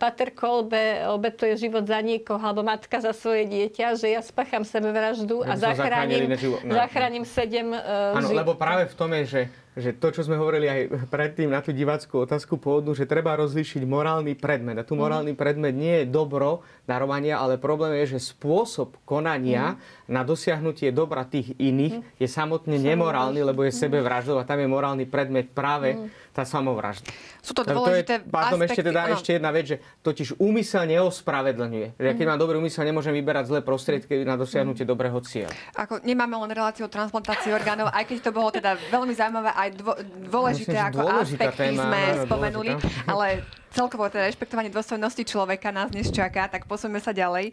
Pater 0.00 0.32
Kolbe 0.32 1.04
obetuje 1.12 1.56
život 1.60 1.84
za 1.84 2.00
niekoho 2.00 2.40
alebo 2.40 2.64
matka 2.64 2.98
za 2.98 3.12
svoje 3.12 3.44
dieťa, 3.46 4.00
že 4.00 4.08
ja 4.12 4.24
spácham 4.24 4.64
sebevraždu 4.64 5.44
a 5.44 5.52
zachránim, 5.92 6.30
no. 6.64 6.74
zachránim 6.74 7.24
sedem 7.28 7.68
uh, 7.70 8.16
Áno, 8.16 8.32
lebo 8.32 8.56
práve 8.56 8.88
v 8.88 8.94
tom 8.96 9.12
je, 9.12 9.22
že 9.28 9.40
že 9.72 9.96
to, 9.96 10.12
čo 10.12 10.28
sme 10.28 10.36
hovorili 10.36 10.68
aj 10.68 11.08
predtým 11.08 11.48
na 11.48 11.64
tú 11.64 11.72
diváckú 11.72 12.28
otázku 12.28 12.60
pôvodnú, 12.60 12.92
že 12.92 13.08
treba 13.08 13.32
rozlíšiť 13.40 13.88
morálny 13.88 14.36
predmet. 14.36 14.76
A 14.76 14.84
tu 14.84 14.92
morálny 15.00 15.32
predmet 15.32 15.72
nie 15.72 16.04
je 16.04 16.10
dobro 16.12 16.60
darovania, 16.84 17.40
ale 17.40 17.56
problém 17.56 17.96
je, 18.04 18.20
že 18.20 18.36
spôsob 18.36 19.00
konania 19.08 19.80
na 20.04 20.20
dosiahnutie 20.20 20.92
dobra 20.92 21.24
tých 21.24 21.56
iných 21.56 22.04
je 22.20 22.28
samotne 22.28 22.76
nemorálny, 22.76 23.40
lebo 23.40 23.64
je 23.64 23.72
sebevraždou 23.72 24.36
a 24.36 24.44
tam 24.44 24.60
je 24.60 24.68
morálny 24.68 25.08
predmet 25.08 25.48
práve 25.48 25.96
tá 26.32 26.48
samovražda. 26.48 27.12
Sú 27.44 27.52
to 27.52 27.60
to 27.60 27.76
dôležité 27.76 28.24
je, 28.24 28.28
pardon, 28.28 28.60
ešte, 28.64 28.80
aspekty, 28.80 28.88
teda, 28.88 29.00
áno. 29.04 29.14
ešte 29.18 29.30
jedna 29.36 29.50
vec, 29.52 29.64
že 29.68 29.76
totiž 30.00 30.40
úmysel 30.40 30.88
neospravedlňuje. 30.88 32.00
Že 32.00 32.10
keď 32.16 32.24
mám 32.24 32.40
dobrý 32.40 32.56
úmysel, 32.56 32.88
nemôžem 32.88 33.12
vyberať 33.12 33.52
zlé 33.52 33.60
prostriedky 33.60 34.24
na 34.24 34.40
dosiahnutie 34.40 34.88
dobrého 34.88 35.20
cieľa. 35.20 35.52
Ako 35.76 36.00
nemáme 36.00 36.32
len 36.40 36.56
reláciu 36.56 36.88
o 36.88 36.90
transplantácii 36.90 37.52
orgánov, 37.52 37.92
aj 37.92 38.04
keď 38.08 38.16
to 38.24 38.30
bolo 38.32 38.48
teda 38.48 38.80
veľmi 38.88 39.12
zaujímavé, 39.12 39.50
aj 39.62 39.70
dvo, 39.78 39.92
dôležité 40.26 40.74
Myslím, 40.74 40.90
ako 40.90 41.02
dôležitá 41.06 41.44
aspekty 41.48 41.62
téma, 41.70 41.82
sme 41.84 42.00
áno, 42.02 42.22
spomenuli, 42.26 42.70
dôležitá. 42.74 43.08
ale 43.12 43.26
celkovo 43.72 44.04
teda 44.12 44.28
rešpektovanie 44.28 44.70
dôstojnosti 44.70 45.22
človeka 45.24 45.68
nás 45.72 45.88
dnes 45.90 46.12
čaká, 46.12 46.46
tak 46.46 46.68
posúňme 46.68 47.00
sa 47.00 47.16
ďalej. 47.16 47.50
E, 47.50 47.52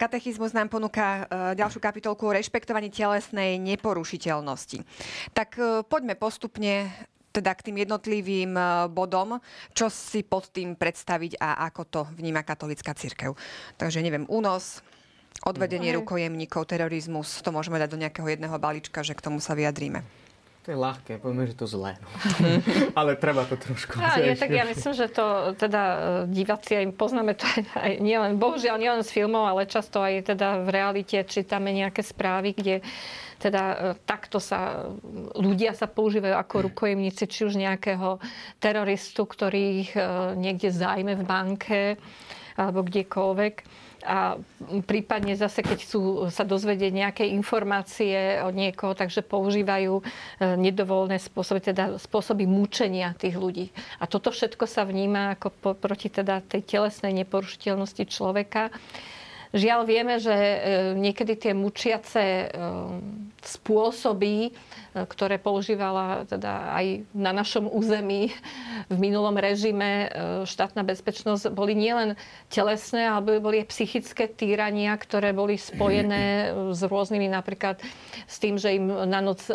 Katechizmus 0.00 0.56
nám 0.56 0.72
ponúka 0.72 1.28
e, 1.28 1.58
ďalšiu 1.60 1.78
kapitolku 1.78 2.24
o 2.24 2.32
rešpektovaní 2.32 2.88
telesnej 2.88 3.60
neporušiteľnosti. 3.60 4.82
Tak 5.36 5.48
e, 5.60 5.62
poďme 5.84 6.16
postupne 6.16 6.88
teda 7.32 7.56
k 7.56 7.72
tým 7.72 7.88
jednotlivým 7.88 8.52
bodom, 8.92 9.40
čo 9.72 9.88
si 9.88 10.20
pod 10.20 10.52
tým 10.52 10.76
predstaviť 10.76 11.40
a 11.40 11.64
ako 11.72 11.82
to 11.88 12.00
vníma 12.12 12.44
katolická 12.44 12.92
církev. 12.92 13.32
Takže 13.80 14.04
neviem, 14.04 14.28
únos, 14.28 14.84
odvedenie 15.40 15.96
Hej. 15.96 16.04
rukojemníkov, 16.04 16.68
terorizmus, 16.68 17.40
to 17.40 17.48
môžeme 17.48 17.80
dať 17.80 17.88
do 17.88 18.00
nejakého 18.04 18.28
jedného 18.28 18.52
balíčka, 18.60 19.00
že 19.00 19.16
k 19.16 19.24
tomu 19.24 19.40
sa 19.40 19.56
vyjadríme. 19.56 20.21
To 20.62 20.70
je 20.70 20.78
ľahké, 20.78 21.18
povieme, 21.18 21.50
že 21.50 21.58
to 21.58 21.66
zlé. 21.66 21.98
No. 21.98 22.06
Ale 22.98 23.18
treba 23.18 23.42
to 23.42 23.58
trošku. 23.58 23.98
A 23.98 24.14
nie, 24.22 24.38
tak 24.38 24.54
ja 24.54 24.62
myslím, 24.62 24.94
že 24.94 25.10
to 25.10 25.58
teda 25.58 25.82
e, 25.82 25.98
diváci 26.30 26.78
aj 26.78 26.94
poznáme 26.94 27.34
to 27.34 27.42
aj, 27.42 27.62
aj 27.74 27.92
nielen, 27.98 28.38
bohužiaľ 28.38 28.78
nielen 28.78 29.02
z 29.02 29.10
filmov, 29.10 29.42
ale 29.42 29.66
často 29.66 29.98
aj 29.98 30.30
teda 30.30 30.62
v 30.62 30.68
realite 30.70 31.18
čítame 31.26 31.74
nejaké 31.74 32.06
správy, 32.06 32.54
kde 32.54 32.78
teda 33.42 33.62
e, 33.74 33.76
takto 34.06 34.38
sa 34.38 34.86
ľudia 35.34 35.74
sa 35.74 35.90
používajú 35.90 36.38
ako 36.38 36.70
rukojemníci, 36.70 37.26
či 37.26 37.42
už 37.42 37.58
nejakého 37.58 38.22
teroristu, 38.62 39.26
ktorý 39.26 39.62
ich 39.82 39.92
e, 39.98 40.38
niekde 40.38 40.70
zájme 40.70 41.18
v 41.18 41.26
banke 41.26 41.80
alebo 42.54 42.86
kdekoľvek. 42.86 43.54
A 44.02 44.36
prípadne 44.86 45.38
zase, 45.38 45.62
keď 45.62 45.78
chcú 45.86 46.00
sa 46.28 46.42
dozvedieť 46.42 46.92
nejaké 46.92 47.24
informácie 47.30 48.42
od 48.42 48.50
niekoho, 48.50 48.98
takže 48.98 49.22
používajú 49.22 49.98
e, 49.98 50.02
nedovolené 50.58 51.22
spôsoby, 51.22 51.72
teda 51.72 51.96
spôsoby 52.02 52.44
mučenia 52.44 53.14
tých 53.14 53.38
ľudí. 53.38 53.70
A 54.02 54.10
toto 54.10 54.34
všetko 54.34 54.66
sa 54.66 54.82
vníma 54.82 55.38
ako 55.38 55.48
po, 55.54 55.70
proti 55.78 56.10
teda 56.10 56.42
tej 56.42 56.66
telesnej 56.66 57.14
neporušiteľnosti 57.22 58.04
človeka. 58.10 58.74
Žiaľ 59.52 59.80
vieme, 59.84 60.16
že 60.16 60.32
e, 60.32 60.58
niekedy 60.96 61.36
tie 61.36 61.52
mučiace 61.52 62.24
e, 62.24 62.46
spôsoby, 63.44 64.48
e, 64.48 64.50
ktoré 64.96 65.36
používala 65.36 66.24
teda 66.24 66.72
aj 66.72 67.04
na 67.12 67.36
našom 67.36 67.68
území 67.68 68.32
v 68.88 68.96
minulom 68.96 69.36
režime 69.36 70.08
štátna 70.48 70.82
bezpečnosť, 70.82 71.52
boli 71.52 71.76
nielen 71.76 72.16
telesné, 72.48 73.04
ale 73.08 73.44
boli 73.44 73.60
aj 73.60 73.70
psychické 73.72 74.24
týrania, 74.24 74.96
ktoré 74.96 75.36
boli 75.36 75.60
spojené 75.60 76.52
s 76.72 76.80
rôznymi 76.82 77.28
napríklad 77.30 77.80
s 78.26 78.36
tým, 78.40 78.56
že 78.56 78.76
im 78.76 78.88
na 79.06 79.22
noc 79.22 79.48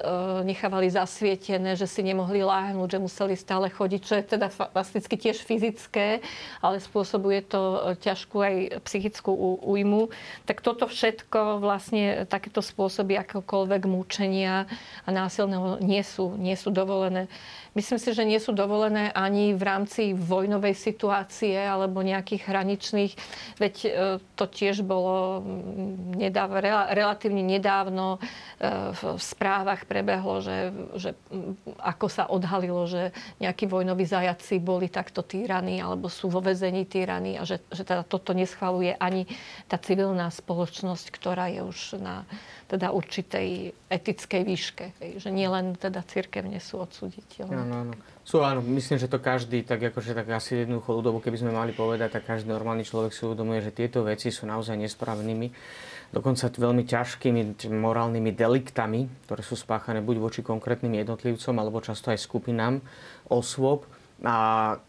nechávali 0.47 0.89
zasvietené, 0.89 1.77
že 1.77 1.85
si 1.85 2.01
nemohli 2.01 2.41
láhnuť, 2.41 2.87
že 2.97 3.03
museli 3.03 3.35
stále 3.37 3.67
chodiť, 3.69 4.01
čo 4.01 4.13
je 4.17 4.23
teda 4.25 4.47
fakticky 4.49 5.15
tiež 5.19 5.43
fyzické, 5.43 6.23
ale 6.63 6.81
spôsobuje 6.81 7.45
to 7.45 7.93
ťažkú 7.99 8.37
aj 8.41 8.55
psychickú 8.87 9.29
ú- 9.35 9.59
újmu. 9.87 10.11
Tak 10.43 10.59
toto 10.59 10.91
všetko 10.91 11.63
vlastne 11.63 12.27
takéto 12.27 12.59
spôsoby 12.59 13.15
akokoľvek 13.23 13.81
mučenia 13.87 14.67
a 15.07 15.09
násilného 15.09 15.79
nie 15.79 16.03
sú, 16.03 16.35
nie 16.35 16.59
sú 16.59 16.75
dovolené. 16.75 17.31
Myslím 17.77 18.01
si, 18.01 18.09
že 18.09 18.25
nie 18.25 18.41
sú 18.41 18.57
dovolené 18.57 19.13
ani 19.13 19.53
v 19.53 19.61
rámci 19.61 20.17
vojnovej 20.17 20.73
situácie 20.73 21.53
alebo 21.53 22.01
nejakých 22.01 22.49
hraničných, 22.49 23.13
veď 23.61 23.75
e, 23.85 23.89
to 24.33 24.45
tiež 24.49 24.81
bolo 24.81 25.45
mm, 25.45 26.17
nedáv, 26.17 26.57
rela- 26.57 26.89
relatívne 26.89 27.45
nedávno 27.45 28.17
e, 28.17 28.19
v 28.97 29.21
správach 29.21 29.85
prebehlo, 29.85 30.41
že, 30.41 30.73
že 30.97 31.13
mm, 31.29 31.77
ako 31.77 32.07
sa 32.09 32.25
odhalilo, 32.25 32.89
že 32.89 33.13
nejakí 33.37 33.69
vojnoví 33.69 34.09
zajaci 34.09 34.57
boli 34.57 34.89
takto 34.89 35.21
týraní 35.21 35.77
alebo 35.77 36.09
sú 36.09 36.33
vo 36.33 36.41
vezení 36.41 36.81
týraní 36.81 37.37
a 37.37 37.45
že, 37.45 37.61
že 37.69 37.85
teda 37.85 38.01
toto 38.01 38.33
neschvaluje 38.33 38.97
ani 38.97 39.29
tá 39.69 39.76
civilná 39.79 40.27
spoločnosť, 40.29 41.13
ktorá 41.13 41.49
je 41.53 41.61
už 41.63 42.01
na 42.01 42.27
teda 42.67 42.91
určitej 42.91 43.71
etickej 43.87 44.41
výške. 44.43 44.85
Že 45.23 45.29
nielen 45.31 45.79
teda 45.79 46.03
církev 46.03 46.43
nesú 46.43 46.83
odsuditeľné. 46.83 47.55
Áno, 47.55 47.75
áno. 47.87 47.93
Sú, 48.27 48.43
áno, 48.43 48.59
myslím, 48.59 48.99
že 48.99 49.07
to 49.07 49.23
každý, 49.23 49.63
tak 49.63 49.79
akože 49.79 50.11
tak 50.11 50.27
asi 50.35 50.67
jednoducho 50.67 50.99
ľudovo, 50.99 51.23
keby 51.23 51.39
sme 51.39 51.55
mali 51.55 51.71
povedať, 51.71 52.19
tak 52.19 52.27
každý 52.27 52.51
normálny 52.51 52.83
človek 52.83 53.15
si 53.15 53.23
uvedomuje, 53.23 53.63
že 53.63 53.71
tieto 53.71 54.03
veci 54.03 54.35
sú 54.35 54.43
naozaj 54.43 54.75
nesprávnymi, 54.75 55.47
dokonca 56.11 56.51
veľmi 56.51 56.83
ťažkými 56.83 57.55
morálnymi 57.71 58.31
deliktami, 58.35 59.07
ktoré 59.23 59.41
sú 59.47 59.55
spáchané 59.55 60.03
buď 60.03 60.15
voči 60.19 60.41
konkrétnym 60.43 60.99
jednotlivcom, 60.99 61.55
alebo 61.55 61.79
často 61.79 62.11
aj 62.11 62.19
skupinám 62.19 62.83
osôb. 63.31 63.87
A 64.25 64.35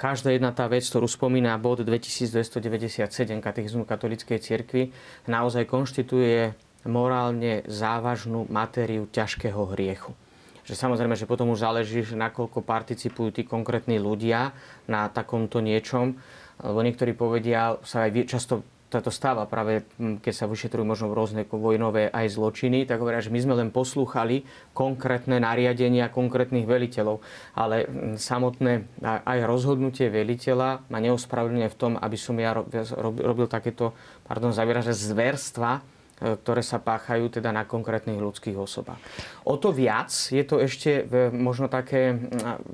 každá 0.00 0.32
jedna 0.32 0.56
tá 0.56 0.64
vec, 0.72 0.88
ktorú 0.88 1.04
spomína 1.04 1.60
bod 1.60 1.84
2297 1.84 3.12
katechizmu 3.44 3.84
katolíckej 3.84 4.40
cirkvi, 4.40 4.88
naozaj 5.28 5.68
konštituje 5.68 6.56
morálne 6.88 7.60
závažnú 7.68 8.48
matériu 8.48 9.04
ťažkého 9.12 9.76
hriechu. 9.76 10.16
Že 10.64 10.74
samozrejme, 10.76 11.16
že 11.16 11.28
potom 11.28 11.52
už 11.52 11.60
záleží, 11.60 12.04
že 12.04 12.16
nakoľko 12.16 12.64
participujú 12.64 13.28
tí 13.36 13.42
konkrétni 13.44 14.00
ľudia 14.00 14.56
na 14.88 15.08
takomto 15.12 15.60
niečom. 15.60 16.16
Lebo 16.64 16.80
niektorí 16.80 17.12
povedia, 17.12 17.76
sa 17.84 18.08
aj 18.08 18.28
často 18.28 18.64
toto 18.88 19.12
stáva 19.12 19.44
práve, 19.44 19.84
hm, 20.00 20.24
keď 20.24 20.32
sa 20.32 20.48
vyšetrujú 20.48 20.84
možno 20.84 21.12
rôzne 21.12 21.44
vojnové 21.44 22.08
aj 22.08 22.32
zločiny, 22.32 22.88
tak 22.88 23.04
hovoria, 23.04 23.20
že 23.20 23.28
my 23.28 23.40
sme 23.40 23.54
len 23.60 23.68
poslúchali 23.68 24.48
konkrétne 24.72 25.36
nariadenia 25.36 26.08
konkrétnych 26.08 26.64
veliteľov. 26.64 27.20
Ale 27.52 27.84
hm, 27.84 28.16
samotné 28.16 28.88
aj 29.04 29.38
rozhodnutie 29.44 30.08
veliteľa 30.08 30.88
ma 30.88 30.98
neospravedlňuje 31.04 31.68
v 31.68 31.78
tom, 31.78 31.92
aby 32.00 32.16
som 32.16 32.34
ja 32.40 32.56
ro- 32.56 32.66
robil, 33.12 33.44
takéto, 33.44 33.92
pardon, 34.24 34.56
zavýraže 34.56 34.96
zverstva, 34.96 35.97
ktoré 36.18 36.62
sa 36.66 36.82
páchajú 36.82 37.30
teda 37.30 37.54
na 37.54 37.62
konkrétnych 37.62 38.18
ľudských 38.18 38.58
osobách. 38.58 38.98
O 39.46 39.54
to 39.56 39.70
viac 39.70 40.10
je 40.10 40.42
to 40.42 40.58
ešte 40.58 41.06
možno 41.30 41.70
také 41.70 42.18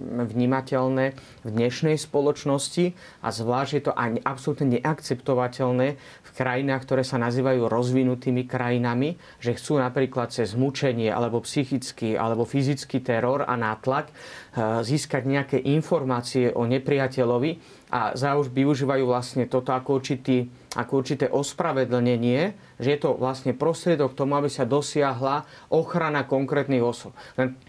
vnímateľné 0.05 1.05
v 1.45 1.49
dnešnej 1.49 2.01
spoločnosti 2.01 2.97
a 3.21 3.29
zvlášť 3.29 3.73
je 3.77 3.83
to 3.85 3.93
aj 3.93 4.09
absolútne 4.25 4.81
neakceptovateľné 4.81 5.89
v 6.01 6.31
krajinách, 6.33 6.83
ktoré 6.89 7.03
sa 7.05 7.21
nazývajú 7.21 7.69
rozvinutými 7.69 8.49
krajinami, 8.49 9.21
že 9.39 9.55
chcú 9.55 9.79
napríklad 9.79 10.33
cez 10.33 10.57
mučenie 10.57 11.13
alebo 11.13 11.45
psychický 11.45 12.17
alebo 12.17 12.49
fyzický 12.49 13.05
teror 13.05 13.45
a 13.45 13.55
nátlak 13.55 14.09
e, 14.09 14.13
získať 14.57 15.23
nejaké 15.27 15.59
informácie 15.59 16.55
o 16.55 16.63
nepriateľovi 16.63 17.59
a 17.91 18.15
za 18.15 18.39
už 18.39 18.55
využívajú 18.55 19.05
vlastne 19.07 19.45
toto 19.51 19.75
ako 19.75 19.99
určitý 19.99 20.47
ako 20.75 20.93
určité 21.01 21.31
ospravedlnenie, 21.31 22.55
že 22.83 22.89
je 22.95 22.99
to 22.99 23.15
vlastne 23.15 23.55
prostriedok 23.55 24.13
k 24.13 24.19
tomu, 24.19 24.35
aby 24.35 24.51
sa 24.51 24.67
dosiahla 24.67 25.47
ochrana 25.71 26.27
konkrétnych 26.27 26.83
osob. 26.83 27.15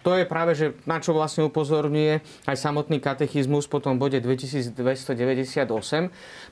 To 0.02 0.18
je 0.18 0.26
práve, 0.26 0.58
že 0.58 0.74
na 0.90 0.98
čo 0.98 1.14
vlastne 1.14 1.46
upozorňuje 1.46 2.26
aj 2.50 2.58
samotný 2.58 2.98
katechizmus 2.98 3.70
po 3.70 3.78
tom 3.78 4.02
bode 4.02 4.18
2298. 4.18 4.74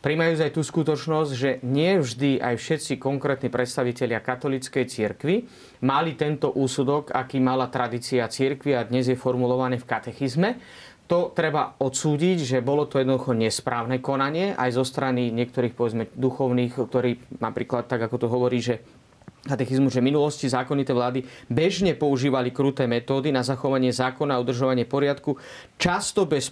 Príjmajú 0.05 0.33
aj 0.37 0.53
tú 0.53 0.61
skutočnosť, 0.61 1.31
že 1.33 1.57
nie 1.65 1.97
vždy 1.97 2.37
aj 2.37 2.55
všetci 2.61 3.01
konkrétni 3.01 3.49
predstavitelia 3.49 4.21
katolíckej 4.21 4.85
cirkvi 4.85 5.49
mali 5.83 6.15
tento 6.15 6.53
úsudok, 6.53 7.11
aký 7.11 7.43
mala 7.43 7.67
tradícia 7.67 8.23
cirkvi 8.29 8.77
a 8.77 8.87
dnes 8.87 9.09
je 9.09 9.17
formulované 9.19 9.81
v 9.81 9.89
katechizme 10.23 10.55
to 11.03 11.35
treba 11.35 11.75
odsúdiť, 11.83 12.37
že 12.47 12.57
bolo 12.63 12.87
to 12.87 12.95
jednoducho 12.95 13.35
nesprávne 13.35 13.99
konanie 13.99 14.55
aj 14.55 14.71
zo 14.71 14.87
strany 14.87 15.35
niektorých 15.35 15.75
povedzme 15.75 16.07
duchovných, 16.15 16.79
ktorí 16.79 17.43
napríklad 17.43 17.91
tak 17.91 18.07
ako 18.07 18.15
to 18.23 18.27
hovorí, 18.31 18.63
že 18.63 18.79
katechizmu, 19.43 19.91
že 19.91 19.99
v 19.99 20.07
minulosti 20.07 20.47
zákonité 20.47 20.95
vlády 20.95 21.27
bežne 21.51 21.99
používali 21.99 22.55
kruté 22.55 22.87
metódy 22.87 23.35
na 23.35 23.43
zachovanie 23.43 23.91
zákona 23.91 24.39
a 24.39 24.41
udržovanie 24.41 24.87
poriadku, 24.87 25.35
často 25.75 26.23
bez 26.23 26.47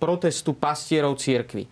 protestu 0.00 0.56
pastierov 0.56 1.20
cirkvi. 1.20 1.68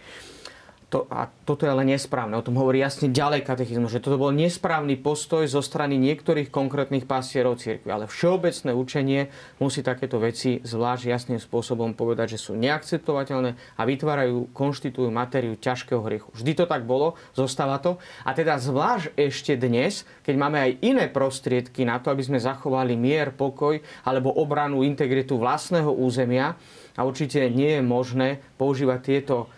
To, 0.86 1.02
a 1.10 1.26
toto 1.42 1.66
je 1.66 1.74
ale 1.74 1.82
nesprávne. 1.82 2.38
O 2.38 2.46
tom 2.46 2.54
hovorí 2.62 2.78
jasne 2.78 3.10
ďalej 3.10 3.42
katechizmus, 3.42 3.90
že 3.90 3.98
toto 3.98 4.22
bol 4.22 4.30
nesprávny 4.30 4.94
postoj 4.94 5.42
zo 5.50 5.58
strany 5.58 5.98
niektorých 5.98 6.46
konkrétnych 6.46 7.10
pastierov 7.10 7.58
cirkvi. 7.58 7.90
Ale 7.90 8.06
všeobecné 8.06 8.70
učenie 8.70 9.20
musí 9.58 9.82
takéto 9.82 10.22
veci 10.22 10.62
zvlášť 10.62 11.10
jasným 11.10 11.40
spôsobom 11.42 11.98
povedať, 11.98 12.38
že 12.38 12.42
sú 12.46 12.54
neakceptovateľné 12.54 13.58
a 13.74 13.82
vytvárajú, 13.82 14.54
konštitujú 14.54 15.10
matériu 15.10 15.58
ťažkého 15.58 15.98
hriechu. 16.06 16.30
Vždy 16.38 16.52
to 16.54 16.64
tak 16.70 16.86
bolo, 16.86 17.18
zostáva 17.34 17.82
to. 17.82 17.98
A 18.22 18.30
teda 18.30 18.54
zvlášť 18.54 19.18
ešte 19.18 19.58
dnes, 19.58 20.06
keď 20.22 20.34
máme 20.38 20.58
aj 20.62 20.72
iné 20.86 21.10
prostriedky 21.10 21.82
na 21.82 21.98
to, 21.98 22.14
aby 22.14 22.22
sme 22.22 22.38
zachovali 22.38 22.94
mier, 22.94 23.34
pokoj 23.34 23.82
alebo 24.06 24.30
obranu 24.38 24.86
integritu 24.86 25.34
vlastného 25.34 25.90
územia, 25.90 26.54
a 26.96 27.04
určite 27.04 27.52
nie 27.52 27.76
je 27.76 27.82
možné 27.84 28.28
používať 28.56 29.00
tieto 29.04 29.52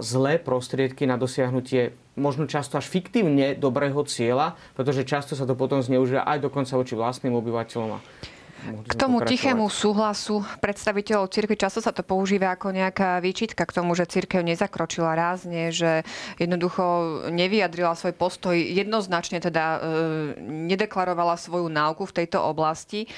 zlé 0.00 0.40
prostriedky 0.40 1.04
na 1.04 1.20
dosiahnutie 1.20 1.92
možno 2.18 2.50
často 2.50 2.80
až 2.80 2.90
fiktívne 2.90 3.54
dobrého 3.54 4.02
cieľa, 4.08 4.58
pretože 4.74 5.06
často 5.06 5.38
sa 5.38 5.46
to 5.46 5.54
potom 5.54 5.84
zneužíva 5.84 6.26
aj 6.26 6.42
dokonca 6.42 6.74
voči 6.74 6.98
vlastným 6.98 7.36
obyvateľom. 7.38 8.00
K 8.58 8.94
tomu 8.98 9.22
tichému 9.22 9.70
súhlasu 9.70 10.42
predstaviteľov 10.58 11.30
cirkvi 11.30 11.54
často 11.54 11.78
sa 11.78 11.94
to 11.94 12.02
používa 12.02 12.50
ako 12.58 12.74
nejaká 12.74 13.22
výčitka 13.22 13.62
k 13.62 13.70
tomu, 13.70 13.94
že 13.94 14.10
cirkev 14.10 14.42
nezakročila 14.42 15.14
rázne, 15.14 15.70
že 15.70 16.02
jednoducho 16.42 16.82
nevyjadrila 17.30 17.94
svoj 17.94 18.18
postoj, 18.18 18.58
jednoznačne 18.58 19.38
teda 19.38 19.78
e, 19.78 19.80
nedeklarovala 20.42 21.38
svoju 21.38 21.70
náuku 21.70 22.02
v 22.02 22.16
tejto 22.18 22.42
oblasti. 22.42 23.06
E, 23.06 23.08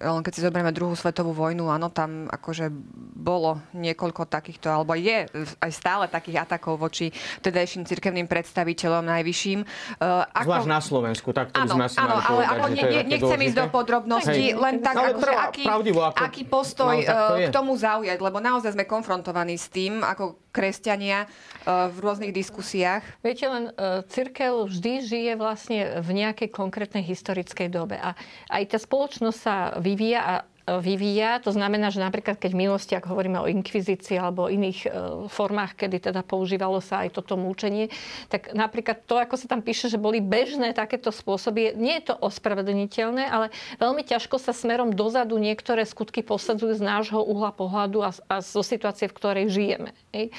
len 0.00 0.24
keď 0.24 0.32
si 0.32 0.40
zoberieme 0.40 0.72
druhú 0.72 0.96
svetovú 0.96 1.36
vojnu, 1.36 1.68
áno, 1.68 1.92
tam 1.92 2.24
akože 2.32 2.72
bolo 3.20 3.60
niekoľko 3.76 4.24
takýchto, 4.24 4.72
alebo 4.72 4.96
je 4.96 5.28
aj 5.60 5.70
stále 5.70 6.08
takých 6.08 6.48
atakov 6.48 6.80
voči 6.80 7.12
tedajším 7.44 7.84
cirkevným 7.84 8.24
predstaviteľom 8.24 9.04
najvyšším. 9.04 9.60
Uh, 10.00 10.24
ako... 10.32 10.48
Zvlášť 10.56 10.70
na 10.72 10.80
Slovensku, 10.80 11.28
tak 11.36 11.52
to 11.52 11.60
áno, 11.60 11.68
by 11.68 11.70
sme 11.76 11.84
asi 11.84 11.96
áno, 12.00 12.16
ale 12.16 12.42
ako 12.48 12.66
ne, 12.72 12.82
ne, 12.82 13.00
nechcem 13.12 13.40
ísť 13.44 13.56
do 13.60 13.66
podrobností, 13.68 14.46
Hej. 14.56 14.58
len 14.58 14.74
tak, 14.80 14.94
no, 14.96 15.02
akože, 15.12 15.34
aký, 15.36 15.62
pravdivo, 15.68 16.00
ako... 16.08 16.16
aký 16.24 16.42
postoj 16.48 16.96
no, 16.96 17.04
to 17.04 17.24
k 17.44 17.48
tomu 17.52 17.72
zaujať, 17.76 18.18
lebo 18.18 18.38
naozaj 18.40 18.72
sme 18.72 18.88
konfrontovaní 18.88 19.60
s 19.60 19.68
tým, 19.68 20.00
ako 20.00 20.49
kresťania 20.50 21.30
v 21.66 21.96
rôznych 21.98 22.34
diskusiách. 22.34 23.06
Viete, 23.22 23.46
len 23.46 23.70
uh, 23.70 24.02
církev 24.10 24.66
vždy 24.66 24.92
žije 25.06 25.32
vlastne 25.38 25.78
v 26.02 26.10
nejakej 26.10 26.48
konkrétnej 26.50 27.06
historickej 27.06 27.70
dobe. 27.70 27.96
A 27.98 28.18
aj 28.50 28.74
tá 28.74 28.78
spoločnosť 28.82 29.38
sa 29.38 29.56
vyvíja 29.78 30.20
a 30.20 30.34
vyvíja. 30.78 31.42
To 31.42 31.50
znamená, 31.50 31.90
že 31.90 31.98
napríklad 31.98 32.38
keď 32.38 32.54
v 32.54 32.60
minulosti, 32.62 32.94
ak 32.94 33.10
hovoríme 33.10 33.42
o 33.42 33.50
inkvizícii 33.50 34.14
alebo 34.14 34.46
iných 34.46 34.86
formách, 35.26 35.74
kedy 35.74 36.12
teda 36.12 36.22
používalo 36.22 36.78
sa 36.78 37.02
aj 37.02 37.18
toto 37.18 37.34
múčenie, 37.34 37.90
tak 38.30 38.54
napríklad 38.54 39.02
to, 39.02 39.18
ako 39.18 39.34
sa 39.34 39.50
tam 39.50 39.66
píše, 39.66 39.90
že 39.90 39.98
boli 39.98 40.22
bežné 40.22 40.70
takéto 40.70 41.10
spôsoby, 41.10 41.74
nie 41.74 41.98
je 41.98 42.12
to 42.12 42.14
ospravedlniteľné, 42.22 43.26
ale 43.26 43.50
veľmi 43.82 44.06
ťažko 44.06 44.38
sa 44.38 44.54
smerom 44.54 44.94
dozadu 44.94 45.40
niektoré 45.42 45.82
skutky 45.82 46.22
posadzujú 46.22 46.78
z 46.78 46.84
nášho 46.86 47.18
uhla 47.18 47.50
pohľadu 47.50 48.06
a, 48.06 48.10
a 48.30 48.34
zo 48.38 48.62
situácie, 48.62 49.10
v 49.10 49.16
ktorej 49.16 49.46
žijeme. 49.50 49.90
Hej. 50.14 50.30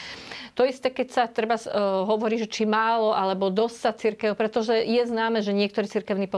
To 0.56 0.64
isté, 0.64 0.94
keď 0.94 1.08
sa 1.12 1.24
treba 1.26 1.58
uh, 1.58 2.06
hovorí, 2.06 2.38
že 2.38 2.46
či 2.46 2.64
málo 2.64 3.16
alebo 3.16 3.50
dosť 3.50 3.78
sa 3.78 3.92
církev, 3.92 4.38
pretože 4.38 4.78
je 4.86 5.02
známe, 5.04 5.44
že 5.44 5.56
niektorí 5.56 5.90
cirkevní 5.90 6.30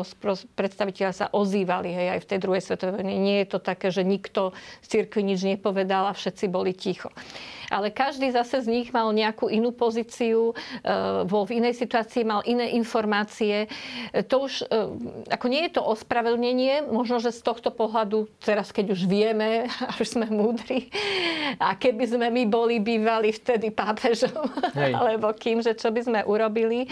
predstaviteľia 0.55 1.11
sa 1.11 1.27
ozývali 1.33 1.91
hej, 1.91 2.07
aj 2.15 2.19
v 2.23 2.29
tej 2.29 2.39
druhej 2.39 2.61
svetovej 2.63 2.93
vojne. 3.01 3.19
Nie 3.19 3.43
je 3.43 3.49
to 3.53 3.59
tak 3.59 3.73
také, 3.73 3.89
že 3.89 4.05
nikto 4.05 4.53
z 4.85 4.87
cirkvi 4.87 5.25
nič 5.25 5.41
nepovedal 5.41 6.05
a 6.05 6.13
všetci 6.13 6.45
boli 6.47 6.77
ticho. 6.77 7.09
Ale 7.73 7.89
každý 7.89 8.29
zase 8.29 8.61
z 8.61 8.69
nich 8.69 8.93
mal 8.93 9.09
nejakú 9.09 9.49
inú 9.49 9.73
pozíciu, 9.73 10.53
e, 10.53 11.25
vo 11.25 11.41
v 11.41 11.57
inej 11.57 11.81
situácii 11.81 12.21
mal 12.21 12.45
iné 12.45 12.77
informácie. 12.77 13.65
E, 14.13 14.21
to 14.21 14.45
už, 14.45 14.67
e, 14.67 14.93
ako 15.33 15.45
nie 15.49 15.65
je 15.65 15.71
to 15.73 15.81
ospravedlnenie, 15.81 16.85
možno, 16.85 17.17
že 17.17 17.33
z 17.33 17.41
tohto 17.41 17.73
pohľadu, 17.73 18.29
teraz 18.45 18.69
keď 18.69 18.93
už 18.93 19.09
vieme, 19.09 19.65
a 19.89 19.91
už 19.97 20.05
sme 20.05 20.29
múdri, 20.29 20.93
a 21.57 21.73
keby 21.73 22.03
sme 22.05 22.27
my 22.29 22.43
boli 22.45 22.77
bývali 22.77 23.22
vtedy 23.31 23.69
pápežom, 23.69 24.49
Hej. 24.75 24.91
alebo 24.99 25.31
kým, 25.31 25.63
že 25.63 25.77
čo 25.77 25.93
by 25.93 26.01
sme 26.03 26.19
urobili. 26.25 26.89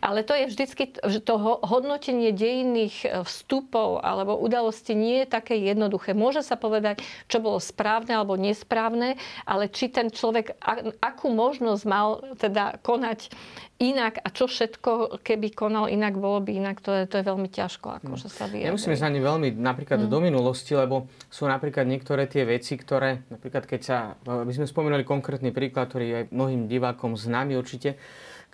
Ale 0.00 0.22
to 0.22 0.32
je 0.36 0.48
vždycky, 0.48 0.96
to 1.24 1.34
hodnotenie 1.64 2.32
dejinných 2.32 3.26
vstupov 3.26 4.00
alebo 4.04 4.36
udalostí 4.38 4.94
nie 4.94 5.24
je 5.24 5.32
také 5.32 5.58
jednoduché. 5.58 6.12
Môže 6.14 6.44
sa 6.44 6.54
povedať, 6.54 7.00
čo 7.26 7.40
bolo 7.40 7.58
správne 7.60 8.16
alebo 8.16 8.38
nesprávne, 8.38 9.16
ale 9.48 9.66
či 9.72 9.88
ten 9.88 10.12
človek, 10.12 10.56
akú 11.00 11.32
možnosť 11.32 11.82
mal 11.88 12.22
teda 12.36 12.78
konať 12.84 13.32
inak 13.76 14.24
a 14.24 14.28
čo 14.32 14.48
všetko, 14.48 15.20
keby 15.20 15.52
konal 15.52 15.92
inak, 15.92 16.16
bolo 16.16 16.40
by 16.40 16.56
inak, 16.56 16.80
to 16.80 16.96
je, 16.96 17.02
to 17.04 17.20
je 17.20 17.24
veľmi 17.28 17.48
ťažko 17.52 18.00
akože 18.00 18.28
sa 18.32 18.48
vyjadriť. 18.48 18.72
Nemusíme 18.72 18.96
sa 18.96 19.12
ani 19.12 19.20
veľmi 19.20 19.48
napríklad 19.60 20.04
mm. 20.04 20.08
do 20.08 20.18
minulosti, 20.24 20.72
lebo 20.72 21.12
sú 21.28 21.44
napríklad 21.44 21.84
niektoré 21.84 22.24
tie 22.24 22.48
veci, 22.48 22.80
ktoré, 22.80 23.28
napríklad 23.28 23.68
keď 23.68 23.80
sa, 23.84 24.16
my 24.24 24.48
sme 24.48 24.64
spomenuli 24.64 25.04
konkrétny 25.04 25.52
príklad, 25.52 25.92
ktorý 25.92 26.06
je 26.08 26.20
mnohým 26.32 26.64
divákom 26.72 27.20
známy 27.20 27.60
určite, 27.60 28.00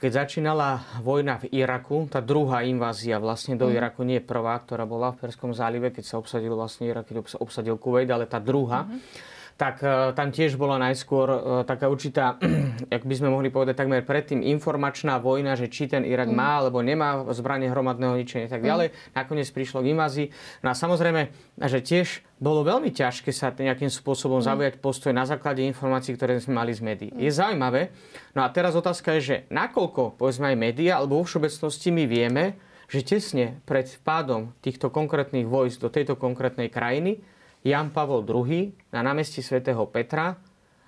keď 0.02 0.26
začínala 0.26 0.82
vojna 0.98 1.38
v 1.38 1.54
Iraku, 1.54 2.10
tá 2.10 2.18
druhá 2.18 2.66
invázia 2.66 3.22
vlastne 3.22 3.54
do 3.54 3.70
mm. 3.70 3.74
Iraku, 3.78 4.02
nie 4.02 4.18
prvá, 4.18 4.58
ktorá 4.58 4.82
bola 4.82 5.14
v 5.14 5.22
Perskom 5.22 5.54
zálive, 5.54 5.94
keď 5.94 6.02
sa 6.02 6.18
obsadil 6.18 6.58
vlastne 6.58 6.90
Irak, 6.90 7.06
keď 7.06 7.38
obsadil 7.38 7.78
Kuwait, 7.78 8.10
ale 8.10 8.26
tá 8.26 8.42
druhá. 8.42 8.90
Mm-hmm 8.90 9.30
tak 9.62 9.78
e, 9.78 10.10
tam 10.18 10.34
tiež 10.34 10.58
bola 10.58 10.74
najskôr 10.82 11.28
e, 11.30 11.38
taká 11.62 11.86
určitá, 11.86 12.34
jak 12.94 13.06
by 13.06 13.14
sme 13.14 13.30
mohli 13.30 13.46
povedať 13.46 13.78
takmer 13.78 14.02
predtým, 14.02 14.42
informačná 14.42 15.22
vojna, 15.22 15.54
že 15.54 15.70
či 15.70 15.86
ten 15.86 16.02
Irak 16.02 16.26
mm. 16.26 16.34
má 16.34 16.58
alebo 16.58 16.82
nemá 16.82 17.22
zbranie 17.30 17.70
hromadného 17.70 18.18
ničenia 18.18 18.50
tak 18.50 18.66
ďalej. 18.66 18.90
Mm. 18.90 18.94
Nakoniec 19.14 19.46
prišlo 19.54 19.86
k 19.86 19.94
invázii. 19.94 20.26
No 20.66 20.68
a 20.70 20.74
samozrejme, 20.74 21.30
že 21.62 21.78
tiež 21.78 22.26
bolo 22.42 22.66
veľmi 22.66 22.90
ťažké 22.90 23.30
sa 23.30 23.54
nejakým 23.54 23.86
spôsobom 23.86 24.42
mm. 24.42 24.46
zaujať 24.50 24.74
postoj 24.82 25.14
na 25.14 25.22
základe 25.22 25.62
informácií, 25.62 26.18
ktoré 26.18 26.42
sme 26.42 26.58
mali 26.58 26.74
z 26.74 26.82
médií. 26.82 27.10
Mm. 27.14 27.22
Je 27.22 27.30
zaujímavé. 27.30 27.94
No 28.34 28.42
a 28.42 28.50
teraz 28.50 28.74
otázka 28.74 29.14
je, 29.14 29.22
že 29.22 29.36
nakoľko, 29.46 30.18
povedzme 30.18 30.50
aj 30.50 30.58
médiá, 30.58 30.98
alebo 30.98 31.22
vo 31.22 31.24
všeobecnosti 31.30 31.94
my 31.94 32.10
vieme, 32.10 32.58
že 32.90 33.06
tesne 33.06 33.62
pred 33.62 33.86
pádom 34.02 34.50
týchto 34.58 34.90
konkrétnych 34.90 35.46
vojsk 35.46 35.86
do 35.86 35.88
tejto 35.88 36.18
konkrétnej 36.18 36.66
krajiny 36.66 37.22
Jan 37.62 37.94
Pavol 37.94 38.26
II 38.26 38.74
na 38.90 39.00
námestí 39.06 39.42
svätého 39.42 39.86
Petra 39.86 40.38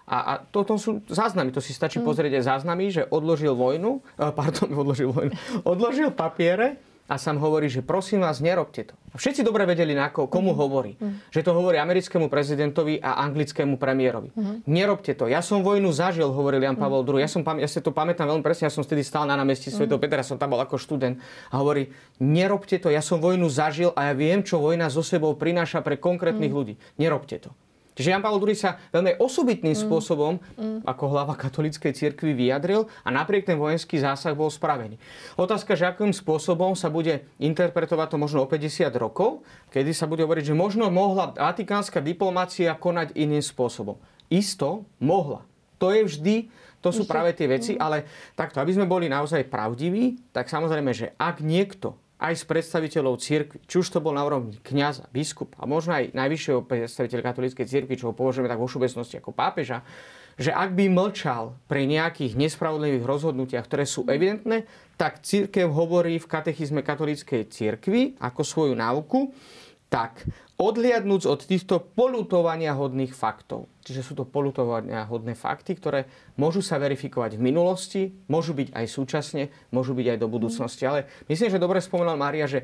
a, 0.04 0.16
a 0.20 0.32
toto 0.36 0.76
sú 0.76 1.00
záznamy, 1.08 1.48
to 1.48 1.64
si 1.64 1.72
stačí 1.72 1.96
mm. 1.96 2.04
pozrieť 2.04 2.32
aj 2.36 2.44
záznamy, 2.44 2.84
že 2.92 3.02
odložil 3.08 3.56
vojnu, 3.56 4.04
eh, 4.20 4.32
pardon, 4.36 4.68
odložil 4.84 5.10
vojnu, 5.10 5.32
odložil 5.64 6.12
papiere 6.12 6.93
a 7.04 7.20
sám 7.20 7.36
hovorí, 7.36 7.68
že 7.68 7.84
prosím 7.84 8.24
vás, 8.24 8.40
nerobte 8.40 8.88
to. 8.88 8.96
A 9.12 9.20
všetci 9.20 9.44
dobre 9.44 9.68
vedeli, 9.68 9.92
na 9.92 10.08
komu 10.08 10.56
mm. 10.56 10.58
hovorí. 10.58 10.92
Mm. 10.96 11.20
Že 11.28 11.40
to 11.44 11.50
hovorí 11.52 11.76
americkému 11.76 12.32
prezidentovi 12.32 12.96
a 12.96 13.20
anglickému 13.28 13.76
premiérovi. 13.76 14.32
Mm. 14.32 14.64
Nerobte 14.64 15.12
to. 15.12 15.28
Ja 15.28 15.44
som 15.44 15.60
vojnu 15.60 15.92
zažil, 15.92 16.32
hovoril 16.32 16.64
Jan 16.64 16.80
Pavel 16.80 17.04
II. 17.04 17.20
Ja, 17.20 17.28
som, 17.28 17.44
ja 17.44 17.68
si 17.68 17.84
to 17.84 17.92
pamätám 17.92 18.24
veľmi 18.32 18.40
presne, 18.40 18.66
ja 18.66 18.72
som 18.72 18.80
vtedy 18.80 19.04
stál 19.04 19.28
na 19.28 19.36
námestí 19.36 19.68
mm. 19.68 19.76
Sv. 19.76 19.84
Petra, 20.00 20.24
som 20.24 20.40
tam 20.40 20.56
bol 20.56 20.60
ako 20.64 20.80
študent. 20.80 21.20
A 21.52 21.60
hovorí, 21.60 21.92
nerobte 22.16 22.80
to, 22.80 22.88
ja 22.88 23.04
som 23.04 23.20
vojnu 23.20 23.52
zažil 23.52 23.92
a 23.92 24.08
ja 24.08 24.14
viem, 24.16 24.40
čo 24.40 24.56
vojna 24.56 24.88
so 24.88 25.04
sebou 25.04 25.36
prináša 25.36 25.84
pre 25.84 26.00
konkrétnych 26.00 26.50
mm. 26.50 26.56
ľudí. 26.56 26.74
Nerobte 26.96 27.36
to. 27.36 27.52
Čiže 27.94 28.10
Jan 28.10 28.22
Pavel 28.22 28.42
II 28.42 28.58
sa 28.58 28.76
veľmi 28.90 29.22
osobitným 29.22 29.74
mm. 29.74 29.82
spôsobom 29.86 30.42
mm. 30.58 30.78
ako 30.82 31.04
hlava 31.14 31.38
katolíckej 31.38 31.94
cirkvi 31.94 32.34
vyjadril 32.34 32.90
a 33.06 33.08
napriek 33.14 33.46
ten 33.46 33.54
vojenský 33.54 34.02
zásah 34.02 34.34
bol 34.34 34.50
spravený. 34.50 34.98
Otázka, 35.38 35.78
že 35.78 35.86
akým 35.86 36.10
spôsobom 36.10 36.74
sa 36.74 36.90
bude 36.90 37.22
interpretovať 37.38 38.14
to 38.14 38.16
možno 38.18 38.42
o 38.42 38.50
50 38.50 38.90
rokov, 38.98 39.46
kedy 39.70 39.94
sa 39.94 40.10
bude 40.10 40.26
hovoriť, 40.26 40.50
že 40.50 40.58
možno 40.58 40.90
mohla 40.90 41.30
vatikánska 41.34 42.02
diplomácia 42.02 42.74
konať 42.74 43.14
iným 43.14 43.42
spôsobom. 43.42 43.96
Isto 44.26 44.82
mohla. 44.98 45.46
To 45.78 45.94
je 45.94 46.02
vždy 46.06 46.36
to 46.84 46.92
sú 46.92 47.08
práve 47.08 47.32
tie 47.32 47.48
veci, 47.48 47.72
ale 47.80 48.04
takto, 48.36 48.60
aby 48.60 48.76
sme 48.76 48.84
boli 48.84 49.08
naozaj 49.08 49.48
pravdiví, 49.48 50.20
tak 50.36 50.52
samozrejme, 50.52 50.92
že 50.92 51.16
ak 51.16 51.40
niekto 51.40 51.96
aj 52.14 52.34
z 52.38 52.44
predstaviteľov 52.46 53.18
cirkvi, 53.18 53.58
či 53.66 53.74
už 53.82 53.90
to 53.90 53.98
bol 53.98 54.14
na 54.14 54.22
úrovni 54.22 54.54
kniaza, 54.62 55.10
biskup 55.10 55.58
a 55.58 55.66
možno 55.66 55.98
aj 55.98 56.14
najvyššieho 56.14 56.60
predstaviteľa 56.62 57.22
katolíckej 57.26 57.66
cirkvi, 57.66 57.98
čo 57.98 58.10
ho 58.10 58.14
považujeme 58.14 58.46
tak 58.46 58.62
vo 58.62 58.70
všeobecnosti 58.70 59.18
ako 59.18 59.34
pápeža, 59.34 59.82
že 60.34 60.50
ak 60.50 60.74
by 60.74 60.90
mlčal 60.90 61.58
pri 61.70 61.86
nejakých 61.86 62.34
nespravodlivých 62.34 63.06
rozhodnutiach, 63.06 63.66
ktoré 63.66 63.86
sú 63.86 64.06
evidentné, 64.06 64.66
tak 64.94 65.22
církev 65.22 65.70
hovorí 65.70 66.18
v 66.18 66.30
katechizme 66.30 66.82
katolíckej 66.82 67.50
cirkvi 67.50 68.18
ako 68.18 68.42
svoju 68.42 68.74
náuku, 68.78 69.34
tak 69.90 70.26
odliadnúc 70.54 71.26
od 71.26 71.42
týchto 71.42 71.82
polutovania 71.82 72.78
hodných 72.78 73.10
faktov, 73.10 73.66
čiže 73.82 74.06
sú 74.06 74.12
to 74.14 74.22
polutovania 74.22 75.02
hodné 75.10 75.34
fakty, 75.34 75.74
ktoré 75.74 76.06
môžu 76.38 76.62
sa 76.62 76.78
verifikovať 76.78 77.34
v 77.34 77.44
minulosti, 77.50 78.02
môžu 78.30 78.54
byť 78.54 78.70
aj 78.70 78.86
súčasne, 78.86 79.42
môžu 79.74 79.98
byť 79.98 80.14
aj 80.14 80.18
do 80.22 80.28
budúcnosti. 80.30 80.86
Ale 80.86 81.10
myslím, 81.26 81.50
že 81.50 81.62
dobre 81.62 81.82
spomenula 81.82 82.14
Mária, 82.14 82.46
že 82.46 82.62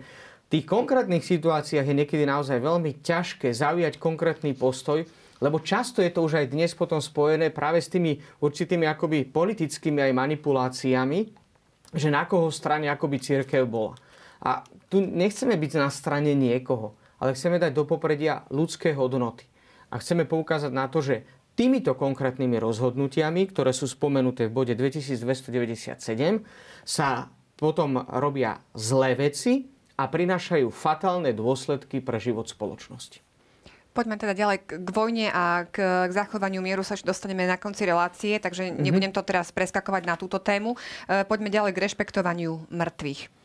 v 0.51 0.59
tých 0.59 0.67
konkrétnych 0.71 1.23
situáciách 1.27 1.87
je 1.87 1.99
niekedy 1.99 2.27
naozaj 2.27 2.63
veľmi 2.63 3.03
ťažké 3.03 3.51
zaujať 3.51 3.99
konkrétny 3.99 4.55
postoj, 4.55 5.07
Lebo 5.41 5.65
často 5.65 6.05
je 6.05 6.13
to 6.13 6.21
už 6.21 6.37
aj 6.37 6.53
dnes 6.53 6.77
potom 6.77 7.01
spojené 7.01 7.49
práve 7.49 7.81
s 7.81 7.89
tými 7.89 8.21
určitými 8.45 8.85
akoby 8.85 9.25
politickými 9.25 10.05
aj 10.05 10.13
manipuláciami, 10.13 11.21
že 11.97 12.13
na 12.13 12.29
koho 12.29 12.53
strane 12.53 12.93
akoby 12.93 13.17
církev 13.19 13.65
bola. 13.65 13.97
A 14.45 14.61
tu 14.93 15.01
nechceme 15.01 15.57
byť 15.57 15.73
na 15.81 15.89
strane 15.89 16.37
niekoho, 16.37 16.93
ale 17.21 17.37
chceme 17.37 17.61
dať 17.61 17.77
do 17.77 17.85
popredia 17.85 18.49
ľudské 18.49 18.97
hodnoty. 18.97 19.47
A 19.93 20.01
chceme 20.01 20.25
poukázať 20.25 20.73
na 20.73 20.89
to, 20.89 21.05
že 21.05 21.29
týmito 21.55 21.93
konkrétnymi 21.93 22.57
rozhodnutiami, 22.57 23.53
ktoré 23.53 23.77
sú 23.77 23.85
spomenuté 23.85 24.49
v 24.49 24.57
bode 24.65 24.73
2297, 24.73 26.41
sa 26.83 27.29
potom 27.61 28.01
robia 28.09 28.65
zlé 28.73 29.13
veci 29.13 29.69
a 30.01 30.09
prinášajú 30.09 30.73
fatálne 30.73 31.37
dôsledky 31.37 32.01
pre 32.01 32.17
život 32.17 32.49
spoločnosti. 32.49 33.21
Poďme 33.91 34.17
teda 34.17 34.39
ďalej 34.39 34.59
k 34.71 34.91
vojne 34.95 35.35
a 35.35 35.67
k, 35.67 35.83
k 36.07 36.13
zachovaniu 36.15 36.63
mieru 36.63 36.87
sa 36.87 36.95
dostaneme 36.95 37.43
na 37.43 37.59
konci 37.59 37.85
relácie, 37.85 38.39
takže 38.39 38.71
mm-hmm. 38.71 38.83
nebudem 38.87 39.11
to 39.11 39.21
teraz 39.27 39.51
preskakovať 39.51 40.07
na 40.07 40.15
túto 40.15 40.39
tému. 40.39 40.79
E, 41.11 41.27
poďme 41.27 41.51
ďalej 41.51 41.75
k 41.75 41.83
rešpektovaniu 41.91 42.71
mŕtvych. 42.71 43.40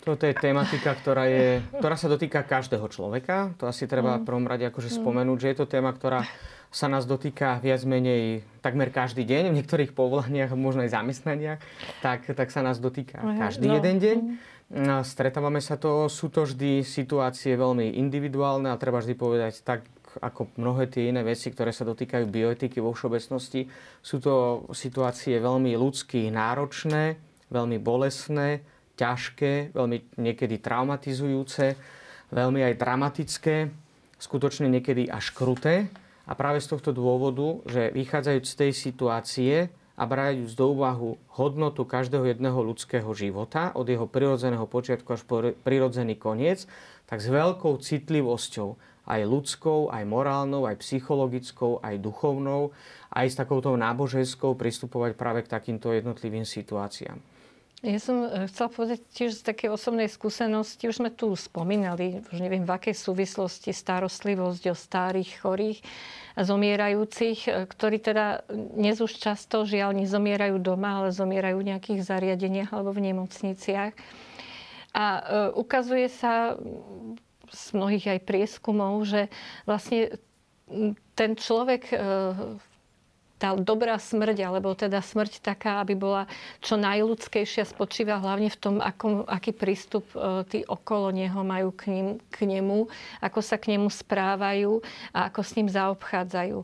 Toto 0.00 0.24
je 0.24 0.32
tematika, 0.32 0.96
ktorá, 0.96 1.28
je, 1.28 1.60
ktorá 1.76 1.96
sa 1.96 2.08
dotýka 2.08 2.40
každého 2.40 2.88
človeka. 2.88 3.52
To 3.60 3.68
asi 3.68 3.84
treba 3.84 4.16
v 4.16 4.24
prvom 4.24 4.48
rade 4.48 4.64
akože 4.64 4.88
spomenúť, 4.88 5.38
že 5.38 5.48
je 5.52 5.56
to 5.60 5.66
téma, 5.68 5.92
ktorá 5.92 6.24
sa 6.70 6.86
nás 6.86 7.04
dotýka 7.04 7.58
viac 7.58 7.82
menej 7.82 8.46
takmer 8.62 8.94
každý 8.94 9.26
deň, 9.26 9.50
v 9.50 9.56
niektorých 9.58 9.92
povolaniach, 9.92 10.54
možno 10.54 10.86
aj 10.86 10.94
zamestnaniach, 10.94 11.58
tak, 11.98 12.30
tak 12.30 12.48
sa 12.54 12.62
nás 12.62 12.78
dotýka 12.78 13.18
každý 13.18 13.66
no. 13.66 13.76
jeden 13.82 13.96
deň. 13.98 14.18
No, 14.70 15.02
stretávame 15.02 15.58
sa 15.58 15.74
to, 15.74 16.06
sú 16.06 16.30
to 16.30 16.46
vždy 16.46 16.86
situácie 16.86 17.58
veľmi 17.58 17.98
individuálne 17.98 18.70
a 18.70 18.78
treba 18.78 19.02
vždy 19.02 19.18
povedať 19.18 19.66
tak, 19.66 19.82
ako 20.22 20.54
mnohé 20.54 20.86
tie 20.86 21.10
iné 21.10 21.26
veci, 21.26 21.50
ktoré 21.50 21.74
sa 21.74 21.82
dotýkajú 21.82 22.30
bioetiky 22.30 22.78
vo 22.78 22.94
všeobecnosti, 22.94 23.66
sú 23.98 24.22
to 24.22 24.34
situácie 24.70 25.42
veľmi 25.42 25.74
ľudsky 25.74 26.30
náročné, 26.30 27.18
veľmi 27.50 27.82
bolesné, 27.82 28.62
ťažké, 29.00 29.72
veľmi 29.72 30.20
niekedy 30.20 30.60
traumatizujúce, 30.60 31.74
veľmi 32.28 32.60
aj 32.60 32.74
dramatické, 32.76 33.56
skutočne 34.20 34.68
niekedy 34.68 35.08
až 35.08 35.32
kruté. 35.32 35.88
A 36.28 36.36
práve 36.36 36.60
z 36.60 36.70
tohto 36.70 36.92
dôvodu, 36.92 37.64
že 37.66 37.90
vychádzajúc 37.90 38.46
z 38.46 38.54
tej 38.54 38.72
situácie 38.76 39.54
a 39.98 40.06
brajúc 40.06 40.54
do 40.54 40.72
úvahu 40.76 41.18
hodnotu 41.34 41.82
každého 41.82 42.28
jedného 42.30 42.56
ľudského 42.60 43.10
života, 43.16 43.74
od 43.74 43.88
jeho 43.88 44.06
prirodzeného 44.06 44.64
počiatku 44.64 45.08
až 45.10 45.26
po 45.26 45.42
prirodzený 45.64 46.14
koniec, 46.20 46.70
tak 47.10 47.18
s 47.18 47.28
veľkou 47.28 47.74
citlivosťou, 47.82 48.78
aj 49.10 49.20
ľudskou, 49.26 49.90
aj 49.90 50.04
morálnou, 50.06 50.70
aj 50.70 50.78
psychologickou, 50.86 51.82
aj 51.82 51.98
duchovnou, 51.98 52.70
aj 53.10 53.26
s 53.26 53.34
takouto 53.34 53.74
náboženskou 53.74 54.54
pristupovať 54.54 55.18
práve 55.18 55.42
k 55.42 55.50
takýmto 55.50 55.90
jednotlivým 55.90 56.46
situáciám. 56.46 57.18
Ja 57.80 57.96
som 57.96 58.28
e, 58.28 58.44
chcela 58.52 58.68
povedať 58.68 59.00
tiež 59.08 59.40
z 59.40 59.42
také 59.42 59.72
osobnej 59.72 60.12
skúsenosti, 60.12 60.84
už 60.84 61.00
sme 61.00 61.08
tu 61.08 61.32
spomínali, 61.32 62.20
už 62.28 62.44
neviem 62.44 62.68
v 62.68 62.76
akej 62.76 62.92
súvislosti, 62.92 63.72
starostlivosť 63.72 64.68
o 64.68 64.76
starých, 64.76 65.40
chorých 65.40 65.78
a 66.36 66.44
zomierajúcich, 66.44 67.38
e, 67.48 67.50
ktorí 67.64 67.96
teda 68.04 68.44
dnes 68.52 69.00
už 69.00 69.16
často 69.16 69.64
žiaľ 69.64 69.96
nezomierajú 69.96 70.60
doma, 70.60 71.00
ale 71.00 71.16
zomierajú 71.16 71.56
v 71.56 71.68
nejakých 71.72 72.04
zariadeniach 72.04 72.68
alebo 72.68 72.92
v 72.92 73.16
nemocniciach. 73.16 73.96
A 74.92 75.04
e, 75.16 75.20
ukazuje 75.56 76.12
sa 76.12 76.60
z 77.48 77.64
mnohých 77.72 78.12
aj 78.12 78.20
prieskumov, 78.28 79.08
že 79.08 79.32
vlastne 79.64 80.20
ten 81.16 81.34
človek 81.34 81.90
tá 83.40 83.56
dobrá 83.56 83.96
smrť, 83.96 84.44
alebo 84.44 84.76
teda 84.76 85.00
smrť 85.00 85.40
taká, 85.40 85.80
aby 85.80 85.96
bola 85.96 86.28
čo 86.60 86.76
najľudskejšia, 86.76 87.64
spočíva 87.64 88.20
hlavne 88.20 88.52
v 88.52 88.58
tom, 88.60 88.76
ako, 88.84 89.24
aký 89.24 89.56
prístup 89.56 90.04
e, 90.12 90.44
tí 90.44 90.60
okolo 90.68 91.08
neho 91.08 91.40
majú 91.40 91.72
k, 91.72 91.88
ním, 91.88 92.08
k 92.28 92.44
nemu, 92.44 92.92
ako 93.24 93.40
sa 93.40 93.56
k 93.56 93.72
nemu 93.72 93.88
správajú 93.88 94.84
a 95.16 95.32
ako 95.32 95.40
s 95.40 95.56
ním 95.56 95.72
zaobchádzajú. 95.72 96.58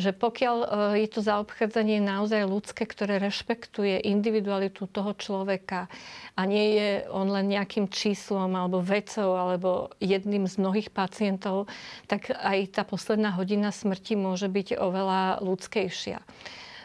Že 0.00 0.10
pokiaľ 0.16 0.56
e, 0.56 0.66
je 1.04 1.08
to 1.12 1.20
zaobchádzanie 1.20 2.00
naozaj 2.00 2.48
ľudské, 2.48 2.88
ktoré 2.88 3.20
rešpektuje 3.20 4.00
individualitu 4.08 4.88
toho 4.88 5.12
človeka 5.12 5.92
a 6.32 6.48
nie 6.48 6.80
je 6.80 6.90
on 7.12 7.28
len 7.28 7.52
nejakým 7.52 7.92
číslom 7.92 8.48
alebo 8.56 8.80
vecou 8.80 9.36
alebo 9.36 9.92
jedným 10.00 10.48
z 10.48 10.56
mnohých 10.56 10.88
pacientov, 10.88 11.68
tak 12.08 12.32
aj 12.32 12.72
tá 12.72 12.88
posledná 12.88 13.36
hodina 13.36 13.68
smrti 13.68 14.16
môže 14.16 14.48
byť 14.48 14.80
oveľa 14.80 15.44
ľudskejšia. 15.44 16.21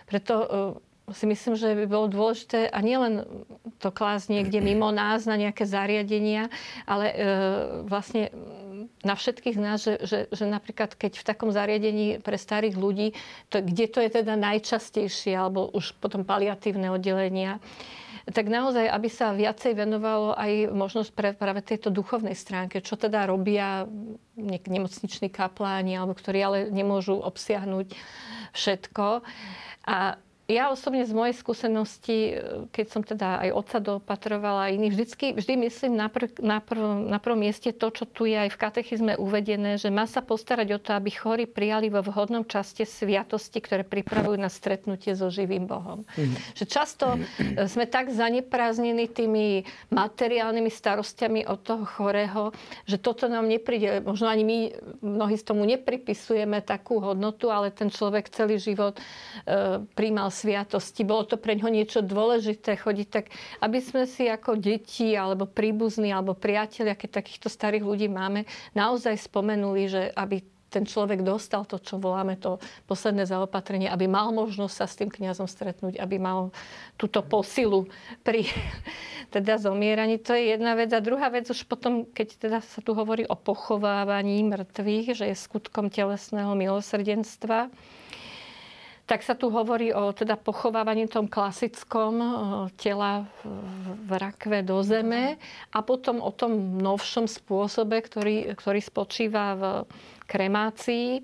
Preto 0.07 0.33
e, 0.35 0.47
si 1.15 1.23
myslím, 1.23 1.55
že 1.55 1.71
by 1.71 1.85
bolo 1.87 2.11
dôležité 2.11 2.67
a 2.67 2.83
nielen 2.83 3.23
to 3.79 3.95
klásť 3.95 4.27
niekde 4.27 4.59
mimo 4.59 4.91
nás 4.91 5.23
na 5.23 5.39
nejaké 5.39 5.63
zariadenia, 5.63 6.51
ale 6.83 7.05
e, 7.11 7.15
vlastne 7.87 8.27
na 9.07 9.15
všetkých 9.15 9.57
nás, 9.57 9.87
že, 9.87 10.03
že, 10.03 10.19
že 10.27 10.43
napríklad 10.43 10.99
keď 10.99 11.19
v 11.19 11.27
takom 11.27 11.49
zariadení 11.55 12.19
pre 12.19 12.35
starých 12.35 12.75
ľudí, 12.75 13.15
to, 13.47 13.63
kde 13.63 13.85
to 13.87 13.99
je 14.03 14.09
teda 14.19 14.35
najčastejšie, 14.35 15.31
alebo 15.31 15.71
už 15.71 15.95
potom 16.03 16.27
paliatívne 16.27 16.91
oddelenia, 16.91 17.63
tak 18.27 18.51
naozaj, 18.51 18.91
aby 18.91 19.07
sa 19.07 19.31
viacej 19.31 19.71
venovalo 19.71 20.35
aj 20.35 20.75
možnosť 20.75 21.11
pre 21.15 21.31
práve 21.31 21.63
tejto 21.63 21.87
duchovnej 21.87 22.35
stránke, 22.35 22.83
čo 22.83 22.99
teda 22.99 23.23
robia 23.23 23.87
nemocniční 24.67 25.31
kapláni, 25.31 25.95
alebo 25.95 26.11
ktorí 26.11 26.39
ale 26.43 26.59
nemôžu 26.67 27.15
obsiahnuť 27.15 27.95
všetko. 28.57 29.21
A 29.87 29.97
ja 30.47 30.71
osobne 30.71 31.03
z 31.03 31.11
mojej 31.11 31.35
skúsenosti, 31.35 32.17
e, 32.31 32.33
keď 32.71 32.85
som 32.87 33.03
teda 33.03 33.43
aj 33.43 33.49
otca 33.51 33.77
dopatrovala 33.83 34.71
a 34.71 34.71
iných, 34.71 34.95
vždycky, 34.95 35.25
vždy 35.35 35.53
myslím 35.67 35.99
na, 35.99 36.07
pr- 36.07 36.39
na, 36.39 36.63
pr- 36.63 37.03
na 37.03 37.19
prvom 37.19 37.43
mieste 37.43 37.75
to, 37.75 37.91
čo 37.91 38.07
tu 38.07 38.23
je 38.23 38.39
aj 38.39 38.55
v 38.55 38.61
katechizme 38.63 39.13
uvedené, 39.19 39.75
že 39.75 39.91
má 39.91 40.07
sa 40.07 40.23
postarať 40.23 40.67
o 40.71 40.79
to, 40.79 40.95
aby 40.95 41.11
chorí 41.11 41.45
prijali 41.51 41.91
vo 41.91 41.99
vhodnom 41.99 42.47
časte 42.47 42.87
sviatosti, 42.87 43.59
ktoré 43.59 43.83
pripravujú 43.83 44.39
na 44.39 44.47
stretnutie 44.47 45.19
so 45.19 45.27
živým 45.27 45.67
Bohom. 45.67 46.07
Mm. 46.15 46.39
Že 46.55 46.65
často 46.71 47.05
e, 47.19 47.67
sme 47.67 47.83
tak 47.83 48.15
zanepráznení 48.15 49.11
tými 49.11 49.67
materiálnymi 49.91 50.71
starostiami 50.71 51.43
od 51.43 51.59
toho 51.59 51.83
chorého, 51.83 52.55
že 52.87 52.95
toto 52.95 53.27
nám 53.27 53.51
nepríde. 53.51 53.99
Možno 53.99 54.31
ani 54.31 54.47
my 54.47 54.57
mnohí 55.03 55.35
z 55.35 55.43
tomu 55.43 55.67
nepripisujeme 55.67 56.63
takú 56.63 57.03
hodnotu, 57.03 57.51
ale 57.51 57.75
ten 57.75 57.91
človek 57.91 58.31
celý 58.31 58.55
život 58.63 58.95
e, 58.95 59.83
príjmal 59.91 60.36
sviatosti. 60.37 61.01
Bolo 61.01 61.25
to 61.25 61.41
pre 61.41 61.57
ňo 61.57 61.73
niečo 61.73 62.05
dôležité 62.05 62.77
chodiť 62.77 63.07
tak, 63.09 63.33
aby 63.65 63.81
sme 63.81 64.05
si 64.05 64.29
ako 64.29 64.53
deti 64.61 65.17
alebo 65.17 65.49
príbuzní 65.49 66.13
alebo 66.13 66.37
priatelia, 66.37 66.93
keď 66.93 67.25
takýchto 67.25 67.49
starých 67.49 67.81
ľudí 67.81 68.05
máme, 68.05 68.45
naozaj 68.77 69.17
spomenuli, 69.17 69.83
že 69.89 70.01
aby 70.13 70.45
ten 70.67 70.83
človek 70.83 71.23
dostal 71.23 71.63
to, 71.63 71.79
čo 71.79 71.95
voláme 71.95 72.35
to 72.35 72.59
posledné 72.85 73.23
zaopatrenie, 73.23 73.87
aby 73.87 74.05
mal 74.05 74.35
možnosť 74.35 74.75
sa 74.75 74.85
s 74.85 74.99
tým 74.99 75.07
kňazom 75.07 75.47
stretnúť, 75.47 75.95
aby 75.97 76.19
mal 76.19 76.51
túto 76.99 77.23
posilu 77.23 77.87
pri 78.21 78.45
teda 79.35 79.57
zomieraní. 79.57 80.19
To 80.27 80.35
je 80.35 80.53
jedna 80.55 80.75
vec. 80.75 80.91
A 80.91 81.03
druhá 81.03 81.31
vec 81.31 81.47
už 81.47 81.63
potom, 81.65 82.03
keď 82.11 82.27
teda 82.37 82.59
sa 82.59 82.83
tu 82.83 82.91
hovorí 82.91 83.23
o 83.25 83.35
pochovávaní 83.39 84.43
mŕtvych, 84.43 85.15
že 85.15 85.25
je 85.31 85.35
skutkom 85.39 85.87
telesného 85.87 86.51
milosrdenstva, 86.53 87.71
tak 89.07 89.23
sa 89.23 89.39
tu 89.39 89.47
hovorí 89.47 89.95
o 89.95 90.11
teda 90.11 90.35
pochovávaní 90.35 91.07
tom 91.07 91.31
klasickom 91.31 92.19
tela 92.75 93.23
v 94.03 94.09
rakve 94.11 94.59
do 94.67 94.83
zeme 94.83 95.39
a 95.71 95.79
potom 95.79 96.19
o 96.19 96.27
tom 96.35 96.83
novšom 96.83 97.23
spôsobe, 97.23 98.03
ktorý, 98.03 98.51
ktorý 98.51 98.79
spočíva 98.83 99.55
v 99.55 99.63
kremácii 100.27 101.23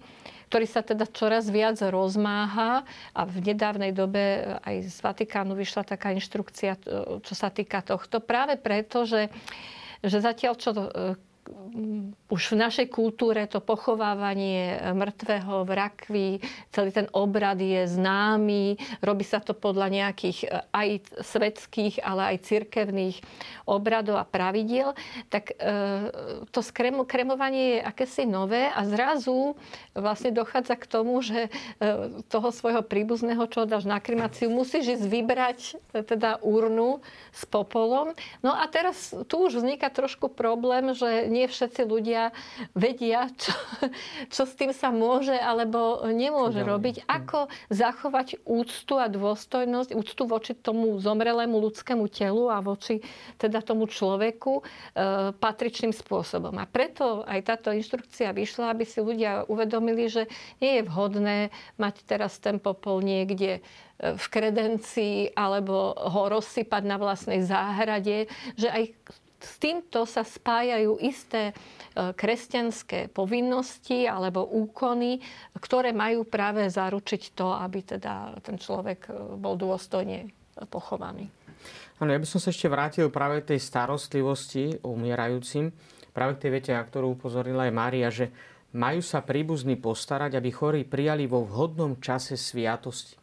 ktorý 0.53 0.69
sa 0.69 0.85
teda 0.85 1.09
čoraz 1.09 1.49
viac 1.49 1.81
rozmáha 1.81 2.85
a 3.17 3.21
v 3.25 3.41
nedávnej 3.41 3.89
dobe 3.89 4.53
aj 4.61 4.85
z 4.85 4.97
Vatikánu 5.01 5.57
vyšla 5.57 5.81
taká 5.81 6.13
inštrukcia, 6.13 6.77
čo 7.25 7.33
sa 7.33 7.49
týka 7.49 7.81
tohto. 7.81 8.21
Práve 8.21 8.61
preto, 8.61 9.01
že, 9.01 9.33
že 10.05 10.21
zatiaľ, 10.21 10.53
čo 10.53 10.69
už 12.33 12.41
v 12.53 12.57
našej 12.57 12.87
kultúre 12.89 13.45
to 13.45 13.61
pochovávanie 13.61 14.81
mŕtvého 14.97 15.61
v 15.61 15.71
rakvi, 15.71 16.29
celý 16.73 16.89
ten 16.89 17.07
obrad 17.13 17.61
je 17.61 17.85
známy, 17.85 18.81
robí 19.05 19.21
sa 19.21 19.37
to 19.37 19.53
podľa 19.53 19.93
nejakých 19.93 20.39
e, 20.43 20.47
aj 20.73 20.89
svetských, 21.21 22.01
ale 22.01 22.33
aj 22.33 22.49
cirkevných 22.49 23.21
obradov 23.69 24.17
a 24.17 24.25
pravidiel, 24.25 24.97
tak 25.29 25.53
e, 25.53 26.09
to 26.49 26.59
kremovanie 27.05 27.77
je 27.77 27.85
akési 27.85 28.25
nové 28.25 28.73
a 28.73 28.81
zrazu 28.89 29.53
vlastne 29.93 30.33
dochádza 30.33 30.73
k 30.73 30.89
tomu, 30.89 31.21
že 31.21 31.47
e, 31.47 31.49
toho 32.33 32.49
svojho 32.49 32.81
príbuzného, 32.81 33.45
čo 33.45 33.69
dáš 33.69 33.85
na 33.85 34.01
kremáciu, 34.01 34.49
musíš 34.49 34.97
ísť 34.97 35.05
vybrať 35.05 35.59
teda 35.93 36.41
urnu 36.41 37.05
s 37.29 37.45
popolom. 37.45 38.17
No 38.41 38.57
a 38.57 38.65
teraz 38.65 39.13
tu 39.29 39.45
už 39.45 39.61
vzniká 39.61 39.93
trošku 39.93 40.33
problém, 40.33 40.97
že 40.97 41.29
nie 41.29 41.43
nie 41.43 41.51
všetci 41.63 41.87
ľudia 41.87 42.35
vedia, 42.75 43.31
čo, 43.39 43.55
čo 44.27 44.43
s 44.43 44.53
tým 44.59 44.75
sa 44.75 44.91
môže 44.91 45.31
alebo 45.31 46.03
nemôže 46.11 46.59
ďalej? 46.59 46.71
robiť. 46.75 46.95
Ako 47.07 47.47
zachovať 47.71 48.43
úctu 48.43 48.99
a 48.99 49.07
dôstojnosť, 49.07 49.95
úctu 49.95 50.23
voči 50.27 50.51
tomu 50.51 50.99
zomrelému 50.99 51.55
ľudskému 51.55 52.11
telu 52.11 52.51
a 52.51 52.59
voči 52.59 52.99
teda 53.39 53.63
tomu 53.63 53.87
človeku 53.87 54.59
e, 54.59 54.63
patričným 55.31 55.95
spôsobom. 55.95 56.51
A 56.59 56.67
preto 56.67 57.23
aj 57.23 57.39
táto 57.47 57.71
inštrukcia 57.71 58.35
vyšla, 58.35 58.75
aby 58.75 58.83
si 58.83 58.99
ľudia 58.99 59.47
uvedomili, 59.47 60.11
že 60.11 60.27
nie 60.59 60.83
je 60.83 60.83
vhodné 60.83 61.37
mať 61.79 61.95
teraz 62.03 62.35
ten 62.43 62.59
popol 62.59 62.99
niekde 62.99 63.59
e, 63.59 63.61
v 64.19 64.25
kredencii 64.27 65.31
alebo 65.31 65.95
ho 65.95 66.21
rozsypať 66.27 66.83
na 66.83 66.99
vlastnej 66.99 67.39
záhrade, 67.39 68.27
že 68.59 68.67
aj 68.67 68.83
s 69.43 69.59
týmto 69.59 70.07
sa 70.07 70.23
spájajú 70.23 70.97
isté 71.03 71.51
e, 71.51 71.53
kresťanské 72.15 73.11
povinnosti 73.11 74.07
alebo 74.07 74.47
úkony, 74.47 75.19
ktoré 75.59 75.91
majú 75.91 76.23
práve 76.23 76.63
zaručiť 76.65 77.35
to, 77.35 77.51
aby 77.51 77.83
teda 77.83 78.39
ten 78.39 78.55
človek 78.55 79.11
e, 79.11 79.11
bol 79.35 79.59
dôstojne 79.59 80.31
pochovaný. 80.71 81.27
Áno, 81.99 82.09
ja 82.09 82.19
by 82.19 82.27
som 82.27 82.39
sa 82.41 82.49
ešte 82.49 82.71
vrátil 82.71 83.07
práve 83.11 83.43
tej 83.43 83.59
starostlivosti 83.61 84.81
o 84.83 84.95
umierajúcim. 84.95 85.71
Práve 86.15 86.37
k 86.37 86.47
tej 86.47 86.51
vete, 86.51 86.71
na 86.73 86.83
ktorú 86.83 87.15
upozornila 87.19 87.67
aj 87.67 87.73
Mária, 87.73 88.07
že 88.09 88.31
majú 88.73 89.01
sa 89.05 89.21
príbuzní 89.21 89.77
postarať, 89.77 90.33
aby 90.35 90.49
chorí 90.49 90.81
prijali 90.83 91.29
vo 91.29 91.45
vhodnom 91.45 92.01
čase 92.01 92.33
sviatosti. 92.39 93.15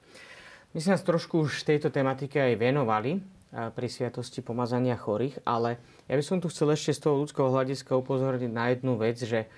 My 0.71 0.79
sme 0.79 0.95
nás 0.95 1.03
trošku 1.03 1.43
už 1.51 1.67
tejto 1.67 1.91
tematike 1.91 2.39
aj 2.39 2.55
venovali 2.55 3.40
pri 3.51 3.87
sviatosti 3.91 4.47
pomazania 4.47 4.95
chorých, 4.95 5.43
ale 5.43 5.83
ja 6.07 6.15
by 6.15 6.23
som 6.23 6.39
tu 6.39 6.47
chcel 6.47 6.71
ešte 6.71 6.95
z 6.95 7.01
toho 7.03 7.19
ľudského 7.27 7.51
hľadiska 7.51 7.99
upozorniť 7.99 8.51
na 8.51 8.71
jednu 8.71 8.95
vec, 8.95 9.19
že 9.19 9.51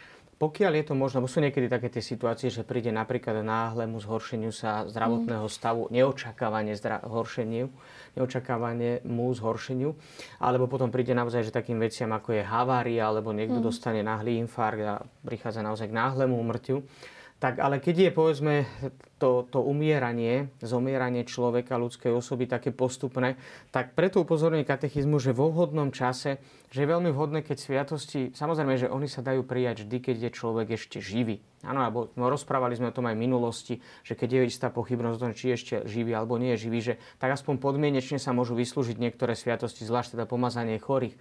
pokiaľ 0.42 0.72
je 0.74 0.84
to 0.90 0.98
možné, 0.98 1.22
bo 1.22 1.30
sú 1.30 1.38
niekedy 1.38 1.70
také 1.70 1.86
tie 1.86 2.02
situácie, 2.02 2.50
že 2.50 2.66
príde 2.66 2.90
napríklad 2.90 3.46
náhlemu 3.46 4.02
zhoršeniu 4.02 4.50
sa 4.50 4.82
zdravotného 4.90 5.46
stavu, 5.46 5.86
neočakávanie 5.94 6.74
zdra- 6.74 6.98
horšeniu, 7.06 7.70
neočakávanie 8.18 9.06
mu 9.06 9.30
zhoršeniu, 9.30 9.94
alebo 10.42 10.66
potom 10.66 10.90
príde 10.90 11.14
naozaj 11.14 11.46
že 11.46 11.54
takým 11.54 11.78
veciam, 11.78 12.10
ako 12.10 12.34
je 12.34 12.42
havária, 12.42 13.06
alebo 13.06 13.30
niekto 13.30 13.62
mm. 13.62 13.66
dostane 13.70 14.02
náhly 14.02 14.42
infarkt 14.42 14.82
a 14.82 15.06
prichádza 15.22 15.62
naozaj 15.62 15.86
k 15.86 15.94
náhlemu 15.94 16.34
umrtiu, 16.34 16.82
tak 17.42 17.58
ale 17.58 17.82
keď 17.82 18.06
je 18.06 18.10
povedzme 18.14 18.54
to, 19.18 19.42
to 19.50 19.58
umieranie, 19.58 20.54
zomieranie 20.62 21.26
človeka, 21.26 21.74
ľudskej 21.74 22.14
osoby 22.14 22.46
také 22.46 22.70
postupné, 22.70 23.34
tak 23.74 23.98
preto 23.98 24.22
upozorňuje 24.22 24.62
katechizmu, 24.62 25.18
že 25.18 25.34
vo 25.34 25.50
vhodnom 25.50 25.90
čase, 25.90 26.38
že 26.70 26.86
je 26.86 26.92
veľmi 26.94 27.10
vhodné, 27.10 27.42
keď 27.42 27.58
sviatosti, 27.58 28.30
samozrejme, 28.30 28.78
že 28.78 28.86
oni 28.86 29.10
sa 29.10 29.26
dajú 29.26 29.42
prijať 29.42 29.82
vždy, 29.82 29.98
keď 29.98 30.16
je 30.22 30.30
človek 30.30 30.68
ešte 30.78 31.02
živý. 31.02 31.42
Áno, 31.66 31.82
alebo 31.82 32.14
no, 32.14 32.30
rozprávali 32.30 32.78
sme 32.78 32.90
o 32.90 32.96
tom 32.96 33.10
aj 33.10 33.18
v 33.18 33.24
minulosti, 33.26 33.74
že 34.06 34.14
keď 34.14 34.38
je 34.38 34.40
istá 34.46 34.70
pochybnosť 34.70 35.16
o 35.18 35.22
tom, 35.26 35.34
či 35.34 35.50
ešte 35.50 35.82
živý 35.82 36.14
alebo 36.14 36.38
nie 36.38 36.54
je 36.54 36.70
živý, 36.70 36.78
že 36.78 36.94
tak 37.18 37.34
aspoň 37.34 37.58
podmienečne 37.58 38.22
sa 38.22 38.30
môžu 38.30 38.54
vyslúžiť 38.54 39.02
niektoré 39.02 39.34
sviatosti, 39.34 39.82
zvlášť 39.82 40.14
teda 40.14 40.30
pomazanie 40.30 40.78
chorých. 40.78 41.18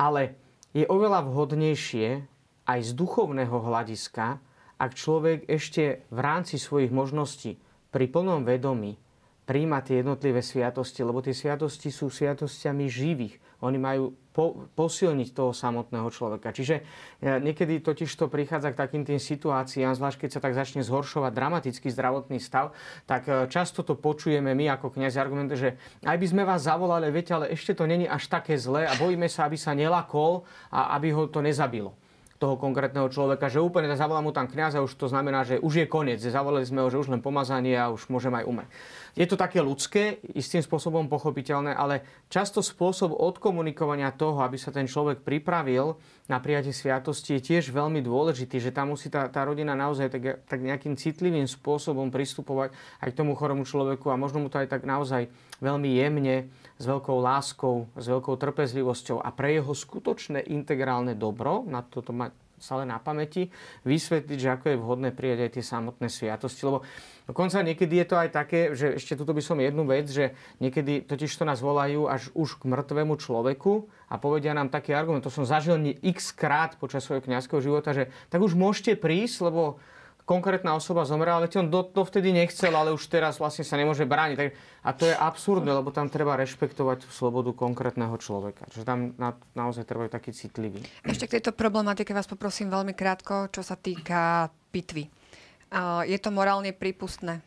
Ale 0.00 0.32
je 0.72 0.88
oveľa 0.88 1.28
vhodnejšie 1.28 2.24
aj 2.64 2.80
z 2.80 2.90
duchovného 2.96 3.52
hľadiska, 3.52 4.40
ak 4.82 4.98
človek 4.98 5.46
ešte 5.46 6.02
v 6.10 6.18
rámci 6.18 6.58
svojich 6.58 6.90
možností 6.90 7.54
pri 7.94 8.10
plnom 8.10 8.42
vedomí 8.42 8.98
príjma 9.46 9.78
tie 9.82 10.02
jednotlivé 10.02 10.42
sviatosti, 10.42 11.06
lebo 11.06 11.22
tie 11.22 11.34
sviatosti 11.34 11.90
sú 11.90 12.10
sviatostiami 12.10 12.86
živých. 12.90 13.38
Oni 13.62 13.78
majú 13.78 14.10
po, 14.34 14.66
posilniť 14.74 15.28
toho 15.34 15.54
samotného 15.54 16.10
človeka. 16.10 16.50
Čiže 16.50 16.82
e, 16.82 16.82
niekedy 17.38 17.78
totiž 17.78 18.10
to 18.10 18.26
prichádza 18.26 18.74
k 18.74 18.80
takým 18.80 19.06
tým 19.06 19.22
situáciám, 19.22 19.94
zvlášť 19.94 20.18
keď 20.18 20.30
sa 20.34 20.40
tak 20.42 20.58
začne 20.58 20.82
zhoršovať 20.82 21.30
dramatický 21.30 21.90
zdravotný 21.94 22.42
stav, 22.42 22.74
tak 23.06 23.30
e, 23.30 23.46
často 23.46 23.86
to 23.86 23.94
počujeme 23.94 24.50
my 24.50 24.66
ako 24.74 24.98
kniazy 24.98 25.18
argumenty, 25.18 25.54
že 25.54 25.70
aj 26.02 26.16
by 26.18 26.26
sme 26.26 26.42
vás 26.42 26.66
zavolali, 26.66 27.06
viete, 27.14 27.38
ale 27.38 27.54
ešte 27.54 27.78
to 27.78 27.86
není 27.86 28.10
až 28.10 28.26
také 28.26 28.58
zlé 28.58 28.90
a 28.90 28.98
bojíme 28.98 29.30
sa, 29.30 29.46
aby 29.46 29.54
sa 29.54 29.78
nelakol 29.78 30.42
a 30.74 30.98
aby 30.98 31.14
ho 31.14 31.30
to 31.30 31.38
nezabilo 31.38 31.94
toho 32.42 32.58
konkrétneho 32.58 33.06
človeka, 33.06 33.46
že 33.46 33.62
úplne 33.62 33.94
zavolá 33.94 34.18
mu 34.18 34.34
tam 34.34 34.50
kniaza, 34.50 34.82
už 34.82 34.98
to 34.98 35.06
znamená, 35.06 35.46
že 35.46 35.62
už 35.62 35.72
je 35.78 35.86
koniec, 35.86 36.18
zavolali 36.18 36.66
sme 36.66 36.82
ho, 36.82 36.90
že 36.90 36.98
už 36.98 37.14
len 37.14 37.22
pomazanie 37.22 37.78
a 37.78 37.94
už 37.94 38.10
môžem 38.10 38.34
aj 38.34 38.42
umrieť. 38.50 38.70
Je 39.14 39.28
to 39.30 39.38
také 39.38 39.62
ľudské, 39.62 40.18
istým 40.34 40.64
spôsobom 40.64 41.06
pochopiteľné, 41.06 41.70
ale 41.76 42.26
často 42.26 42.58
spôsob 42.64 43.14
odkomunikovania 43.14 44.10
toho, 44.10 44.42
aby 44.42 44.58
sa 44.58 44.74
ten 44.74 44.90
človek 44.90 45.22
pripravil 45.22 45.94
na 46.26 46.42
prijatie 46.42 46.74
sviatosti, 46.74 47.38
je 47.38 47.54
tiež 47.54 47.70
veľmi 47.70 48.02
dôležitý, 48.02 48.58
že 48.58 48.74
tam 48.74 48.96
musí 48.96 49.12
tá, 49.12 49.28
tá 49.28 49.46
rodina 49.46 49.78
naozaj 49.78 50.10
tak, 50.10 50.42
tak 50.48 50.58
nejakým 50.64 50.98
citlivým 50.98 51.46
spôsobom 51.46 52.10
pristupovať 52.10 52.74
aj 53.04 53.08
k 53.12 53.18
tomu 53.22 53.38
chorému 53.38 53.62
človeku 53.68 54.10
a 54.10 54.18
možno 54.18 54.42
mu 54.42 54.48
to 54.48 54.58
aj 54.58 54.66
tak 54.66 54.82
naozaj 54.82 55.28
veľmi 55.60 55.92
jemne, 55.94 56.50
s 56.82 56.84
veľkou 56.90 57.22
láskou, 57.22 57.86
s 57.94 58.10
veľkou 58.10 58.34
trpezlivosťou 58.34 59.22
a 59.22 59.30
pre 59.30 59.54
jeho 59.62 59.70
skutočné 59.70 60.50
integrálne 60.50 61.14
dobro, 61.14 61.62
na 61.62 61.86
toto 61.86 62.10
mať 62.10 62.34
stále 62.62 62.86
na 62.86 63.02
pamäti, 63.02 63.50
vysvetliť, 63.82 64.38
že 64.38 64.54
ako 64.54 64.64
je 64.70 64.78
vhodné 64.78 65.10
prijať 65.10 65.38
aj 65.42 65.50
tie 65.58 65.64
samotné 65.66 66.06
sviatosti. 66.06 66.62
Lebo 66.62 66.86
dokonca 67.26 67.58
niekedy 67.58 67.98
je 67.98 68.06
to 68.06 68.16
aj 68.16 68.30
také, 68.30 68.60
že 68.78 69.02
ešte 69.02 69.18
tuto 69.18 69.34
by 69.34 69.42
som 69.42 69.58
jednu 69.58 69.82
vec, 69.82 70.06
že 70.06 70.30
niekedy 70.62 71.02
totiž 71.02 71.34
to 71.34 71.42
nás 71.42 71.58
volajú 71.58 72.06
až 72.06 72.30
už 72.38 72.62
k 72.62 72.70
mŕtvemu 72.70 73.14
človeku 73.18 73.90
a 74.06 74.14
povedia 74.14 74.54
nám 74.54 74.70
taký 74.70 74.94
argument, 74.94 75.26
to 75.26 75.34
som 75.34 75.42
zažil 75.42 75.74
x 76.06 76.30
krát 76.30 76.78
počas 76.78 77.02
svojho 77.02 77.26
kňazského 77.26 77.58
života, 77.58 77.90
že 77.90 78.06
tak 78.30 78.38
už 78.38 78.54
môžete 78.54 78.94
prísť, 78.94 79.50
lebo 79.50 79.82
konkrétna 80.22 80.78
osoba 80.78 81.02
zomrela, 81.02 81.42
ale 81.42 81.50
on 81.58 81.68
do, 81.68 81.82
dovtedy 81.82 82.30
nechcel, 82.30 82.70
ale 82.72 82.94
už 82.94 83.10
teraz 83.10 83.42
vlastne 83.42 83.66
sa 83.66 83.74
nemôže 83.74 84.06
brániť. 84.06 84.36
Tak, 84.38 84.48
a 84.82 84.90
to 84.94 85.04
je 85.10 85.14
absurdné, 85.14 85.70
lebo 85.70 85.90
tam 85.90 86.06
treba 86.06 86.38
rešpektovať 86.38 87.10
slobodu 87.10 87.50
konkrétneho 87.52 88.14
človeka. 88.18 88.66
Čiže 88.70 88.84
tam 88.86 89.14
na, 89.18 89.34
naozaj 89.58 89.86
treba 89.86 90.06
byť 90.06 90.14
taký 90.14 90.30
citlivý. 90.30 90.80
Ešte 91.02 91.26
k 91.26 91.38
tejto 91.38 91.52
problematike 91.54 92.14
vás 92.14 92.30
poprosím 92.30 92.70
veľmi 92.70 92.94
krátko, 92.94 93.50
čo 93.50 93.66
sa 93.66 93.74
týka 93.74 94.50
pitvy. 94.70 95.10
Je 96.06 96.18
to 96.20 96.28
morálne 96.28 96.70
prípustné? 96.76 97.40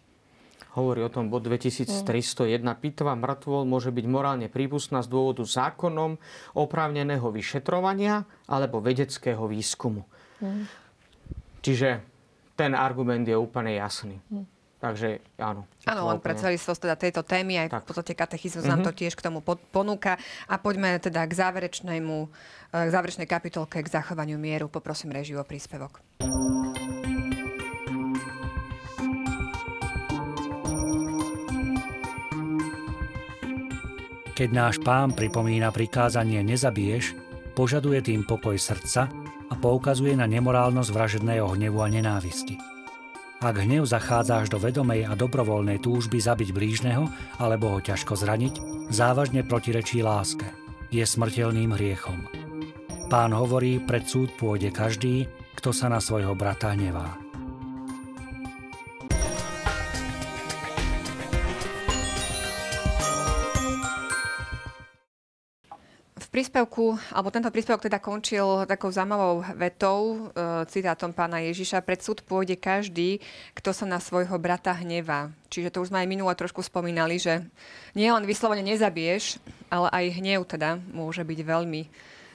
Hovorí 0.76 1.08
o 1.08 1.12
tom 1.14 1.32
bod 1.32 1.48
2301. 1.48 2.60
Pitva 2.84 3.16
mŕtvol 3.16 3.64
môže 3.64 3.96
byť 3.96 4.06
morálne 4.12 4.52
prípustná 4.52 5.00
z 5.00 5.08
dôvodu 5.08 5.48
zákonom 5.48 6.20
oprávneného 6.52 7.32
vyšetrovania 7.32 8.28
alebo 8.44 8.84
vedeckého 8.84 9.48
výskumu. 9.48 10.04
Mm. 10.44 10.68
Čiže 11.64 12.04
ten 12.56 12.72
argument 12.74 13.28
je 13.28 13.36
úplne 13.36 13.76
jasný. 13.76 14.18
Hm. 14.32 14.48
Takže 14.76 15.24
áno. 15.40 15.66
Áno, 15.88 16.02
len 16.12 16.20
pre 16.20 16.36
celistvosť 16.36 16.82
teda 16.86 16.96
tejto 17.00 17.22
témy, 17.26 17.58
aj 17.58 17.68
tak. 17.74 17.82
v 17.82 17.86
podstate 17.90 18.14
katechizmus 18.14 18.68
mm-hmm. 18.68 18.84
nám 18.84 18.86
to 18.86 18.92
mhm. 18.94 19.00
tiež 19.02 19.14
k 19.18 19.26
tomu 19.26 19.40
ponúka. 19.72 20.20
A 20.46 20.60
poďme 20.60 21.00
teda 21.00 21.26
k 21.26 21.34
záverečnému, 21.34 22.16
e, 22.70 22.78
k 22.86 22.90
záverečnej 22.92 23.26
kapitolke, 23.26 23.82
k 23.82 23.88
zachovaniu 23.88 24.38
mieru. 24.38 24.70
Poprosím 24.70 25.16
režiu 25.16 25.42
o 25.42 25.46
príspevok. 25.48 26.04
Keď 34.36 34.50
náš 34.52 34.76
pán 34.84 35.16
pripomína 35.16 35.72
prikázanie 35.72 36.44
nezabiješ, 36.44 37.25
požaduje 37.56 38.04
tým 38.04 38.28
pokoj 38.28 38.60
srdca, 38.60 39.08
a 39.50 39.54
poukazuje 39.54 40.18
na 40.18 40.26
nemorálnosť 40.26 40.90
vražedného 40.90 41.46
hnevu 41.54 41.80
a 41.82 41.88
nenávisti. 41.90 42.58
Ak 43.44 43.62
hnev 43.62 43.86
zachádza 43.86 44.42
až 44.42 44.48
do 44.50 44.58
vedomej 44.58 45.06
a 45.06 45.14
dobrovoľnej 45.14 45.84
túžby 45.84 46.18
zabiť 46.18 46.50
blížneho 46.56 47.06
alebo 47.38 47.78
ho 47.78 47.80
ťažko 47.84 48.18
zraniť, 48.18 48.88
závažne 48.90 49.46
protirečí 49.46 50.02
láske. 50.02 50.48
Je 50.90 51.04
smrteľným 51.04 51.76
hriechom. 51.76 52.26
Pán 53.12 53.36
hovorí, 53.36 53.78
pred 53.84 54.08
súd 54.08 54.34
pôjde 54.40 54.74
každý, 54.74 55.30
kto 55.54 55.70
sa 55.76 55.92
na 55.92 56.02
svojho 56.02 56.34
brata 56.34 56.74
hnevá. 56.74 57.25
Príspevku, 66.36 67.00
alebo 67.16 67.32
tento 67.32 67.48
príspevok 67.48 67.88
teda 67.88 68.04
končil 68.04 68.68
takou 68.68 68.92
zaujímavou 68.92 69.40
vetou, 69.56 70.28
e, 70.36 70.68
citátom 70.68 71.16
pána 71.16 71.40
Ježiša, 71.40 71.80
pred 71.80 72.04
súd 72.04 72.28
pôjde 72.28 72.60
každý, 72.60 73.24
kto 73.56 73.72
sa 73.72 73.88
na 73.88 74.04
svojho 74.04 74.36
brata 74.36 74.76
hnevá. 74.76 75.32
Čiže 75.48 75.72
to 75.72 75.80
už 75.80 75.96
sme 75.96 76.04
aj 76.04 76.12
minule 76.12 76.36
trošku 76.36 76.60
spomínali, 76.60 77.24
že 77.24 77.40
nie 77.96 78.12
len 78.12 78.28
vyslovene 78.28 78.68
nezabiješ, 78.68 79.40
ale 79.72 79.88
aj 79.96 80.20
hnev 80.20 80.44
teda 80.44 80.76
môže 80.92 81.24
byť 81.24 81.40
veľmi, 81.40 81.82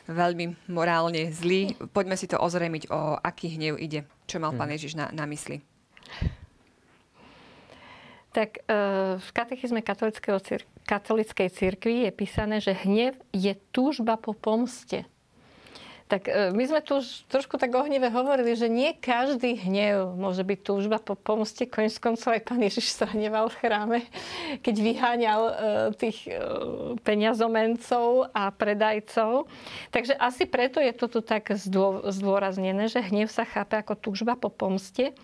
veľmi 0.08 0.72
morálne 0.72 1.28
zlý. 1.28 1.76
Poďme 1.92 2.16
si 2.16 2.24
to 2.24 2.40
ozrejmiť, 2.40 2.88
o 2.88 3.20
aký 3.20 3.52
hnev 3.52 3.76
ide, 3.76 4.08
čo 4.24 4.40
mal 4.40 4.56
pán 4.56 4.72
mhm. 4.72 4.80
Ježiš 4.80 4.96
na, 4.96 5.12
na 5.12 5.28
mysli. 5.28 5.60
Tak 8.32 8.64
e, 8.64 9.20
v 9.20 9.28
katechizme 9.36 9.84
katolíckej 10.90 11.54
cirkvi 11.54 12.02
je 12.02 12.10
písané, 12.10 12.58
že 12.58 12.74
hnev 12.74 13.14
je 13.30 13.54
túžba 13.70 14.18
po 14.18 14.34
pomste. 14.34 15.06
Tak 16.10 16.26
e, 16.26 16.50
my 16.50 16.64
sme 16.66 16.82
tu 16.82 16.98
už 16.98 17.22
trošku 17.30 17.54
tak 17.54 17.70
ohnive 17.70 18.10
hovorili, 18.10 18.58
že 18.58 18.66
nie 18.66 18.90
každý 18.98 19.54
hnev 19.62 20.18
môže 20.18 20.42
byť 20.42 20.58
túžba 20.66 20.98
po 20.98 21.14
pomste. 21.14 21.70
Koniec 21.70 21.94
koncov 22.02 22.34
aj 22.34 22.42
pán 22.42 22.58
Ježiš 22.58 22.98
sa 22.98 23.06
hneval 23.06 23.46
v 23.46 23.58
chráme, 23.62 23.98
keď 24.66 24.74
vyháňal 24.74 25.42
e, 25.46 25.54
tých 25.94 26.26
e, 26.26 26.34
peniazomencov 27.06 28.26
a 28.34 28.50
predajcov. 28.50 29.46
Takže 29.94 30.18
asi 30.18 30.50
preto 30.50 30.82
je 30.82 30.90
to 30.90 31.06
tu 31.06 31.20
tak 31.22 31.54
zdôraznené, 32.10 32.90
že 32.90 33.06
hnev 33.06 33.30
sa 33.30 33.46
chápe 33.46 33.78
ako 33.78 33.94
túžba 33.94 34.34
po 34.34 34.50
pomste. 34.50 35.14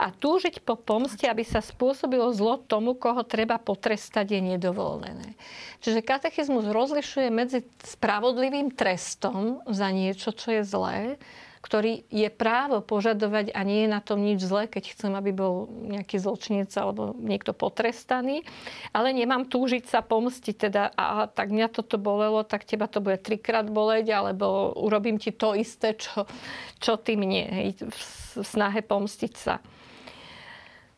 A 0.00 0.08
túžiť 0.08 0.64
po 0.64 0.80
pomste, 0.80 1.28
aby 1.28 1.44
sa 1.44 1.60
spôsobilo 1.60 2.32
zlo 2.32 2.56
tomu, 2.56 2.96
koho 2.96 3.20
treba 3.28 3.60
potrestať, 3.60 4.32
je 4.32 4.56
nedovolené. 4.56 5.36
Čiže 5.80 6.04
katechizmus 6.04 6.68
rozlišuje 6.68 7.28
medzi 7.32 7.64
spravodlivým 7.84 8.72
trestom 8.72 9.64
za 9.64 9.88
niečo, 9.88 10.29
niečo, 10.30 10.38
čo 10.38 10.48
je 10.54 10.62
zlé, 10.62 10.98
ktorý 11.60 12.08
je 12.08 12.30
právo 12.32 12.80
požadovať 12.80 13.52
a 13.52 13.60
nie 13.68 13.84
je 13.84 13.92
na 13.92 14.00
tom 14.00 14.24
nič 14.24 14.40
zlé, 14.40 14.64
keď 14.64 14.96
chcem, 14.96 15.12
aby 15.12 15.28
bol 15.28 15.68
nejaký 15.68 16.16
zločinec 16.16 16.72
alebo 16.72 17.12
niekto 17.20 17.52
potrestaný. 17.52 18.48
Ale 18.96 19.12
nemám 19.12 19.44
túžiť 19.44 19.84
sa 19.84 20.00
pomstiť, 20.00 20.56
teda 20.56 20.88
a 20.96 21.28
tak 21.28 21.52
mňa 21.52 21.68
toto 21.68 22.00
bolelo, 22.00 22.48
tak 22.48 22.64
teba 22.64 22.88
to 22.88 23.04
bude 23.04 23.20
trikrát 23.20 23.68
boleť, 23.68 24.08
alebo 24.08 24.72
urobím 24.72 25.20
ti 25.20 25.36
to 25.36 25.52
isté, 25.52 25.92
čo, 26.00 26.24
čo 26.80 26.96
ty 26.96 27.20
mne, 27.20 27.76
v 27.76 28.00
snahe 28.40 28.80
pomstiť 28.80 29.32
sa. 29.36 29.60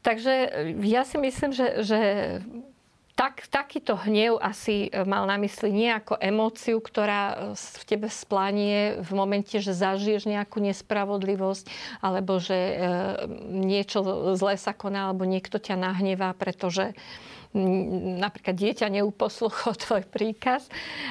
Takže 0.07 0.35
ja 0.83 1.03
si 1.03 1.19
myslím, 1.19 1.51
že, 1.51 1.67
že 1.83 1.99
tak, 3.13 3.45
takýto 3.53 3.95
hnev 3.95 4.41
asi 4.41 4.89
e, 4.89 5.05
mal 5.05 5.29
na 5.29 5.37
mysli 5.37 5.69
nie 5.69 5.91
ako 5.93 6.17
emóciu, 6.17 6.81
ktorá 6.81 7.53
e, 7.53 7.59
v 7.59 7.85
tebe 7.85 8.09
splanie 8.09 8.99
v 9.05 9.11
momente, 9.13 9.61
že 9.61 9.77
zažiješ 9.77 10.25
nejakú 10.25 10.65
nespravodlivosť, 10.65 11.65
alebo 12.01 12.41
že 12.41 12.57
e, 12.57 12.75
niečo 13.53 14.01
zlé 14.35 14.57
sa 14.57 14.73
koná, 14.73 15.13
alebo 15.13 15.29
niekto 15.29 15.61
ťa 15.61 15.77
nahnevá, 15.77 16.33
pretože 16.33 16.97
napríklad 17.55 18.57
dieťa 18.57 18.89
neuposluchlo 18.89 19.77
tvoj 19.85 20.03
príkaz, 20.09 20.69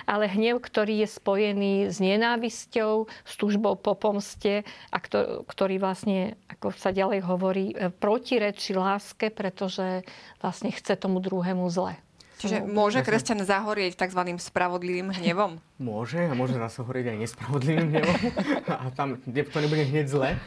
ale 0.09 0.29
hnev, 0.29 0.61
ktorý 0.61 1.05
je 1.05 1.09
spojený 1.09 1.73
s 1.93 2.01
nenávisťou, 2.01 3.05
s 3.05 3.33
túžbou 3.37 3.77
po 3.77 3.93
pomste 3.93 4.65
a 4.89 4.97
ktorý 5.45 5.77
vlastne, 5.77 6.37
ako 6.49 6.73
sa 6.75 6.89
ďalej 6.89 7.19
hovorí, 7.25 7.65
protirečí 8.01 8.73
láske, 8.73 9.29
pretože 9.29 10.05
vlastne 10.41 10.73
chce 10.73 10.97
tomu 10.97 11.21
druhému 11.21 11.69
zle. 11.69 11.97
Čiže 12.41 12.65
môže 12.65 13.05
kresťan 13.05 13.45
zahorieť 13.45 13.93
tzv. 13.93 14.33
spravodlivým 14.41 15.13
hnevom? 15.13 15.61
Môže 15.81 16.29
a 16.29 16.33
môže 16.37 16.57
zase 16.57 16.85
horieť 16.85 17.13
aj 17.13 17.17
nespravodlivým 17.25 17.89
hnevom. 17.89 18.17
A 18.85 18.93
tam 18.93 19.17
to 19.17 19.57
nebude 19.61 19.81
hneď 19.89 20.05
zle. 20.05 20.37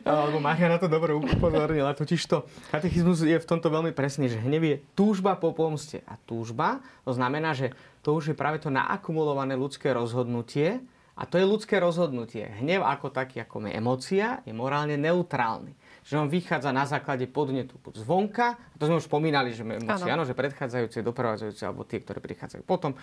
Lebo 0.00 0.40
Mária 0.40 0.68
na 0.68 0.80
to 0.80 0.88
dobre 0.88 1.12
upozornila. 1.12 1.92
Totiž 1.92 2.20
to 2.24 2.48
katechizmus 2.72 3.20
je 3.20 3.36
v 3.36 3.48
tomto 3.48 3.68
veľmi 3.68 3.92
presný, 3.92 4.32
že 4.32 4.40
hnev 4.40 4.64
je 4.64 4.76
túžba 4.96 5.36
po 5.36 5.52
pomste. 5.52 6.00
A 6.08 6.16
túžba, 6.24 6.80
to 7.04 7.12
znamená, 7.12 7.52
že 7.52 7.76
to 8.00 8.16
už 8.16 8.32
je 8.32 8.36
práve 8.36 8.64
to 8.64 8.72
naakumulované 8.72 9.60
ľudské 9.60 9.92
rozhodnutie, 9.92 10.80
a 11.18 11.26
to 11.26 11.34
je 11.34 11.44
ľudské 11.44 11.82
rozhodnutie. 11.82 12.46
Hnev 12.62 12.86
ako 12.86 13.10
taký, 13.10 13.42
ako 13.42 13.66
je 13.66 13.74
emócia, 13.74 14.38
je 14.46 14.54
morálne 14.54 14.94
neutrálny 14.94 15.74
že 16.08 16.16
on 16.16 16.32
vychádza 16.32 16.72
na 16.72 16.88
základe 16.88 17.28
podnetu 17.28 17.76
zvonka. 17.92 18.56
To 18.80 18.88
sme 18.88 18.96
už 18.96 19.12
spomínali, 19.12 19.52
že 19.52 19.60
emócie, 19.60 20.08
áno, 20.08 20.24
že 20.24 20.32
predchádzajúce, 20.32 21.04
doprevádzajúce, 21.04 21.68
alebo 21.68 21.84
tie, 21.84 22.00
ktoré 22.00 22.24
prichádzajú 22.24 22.64
potom. 22.64 22.96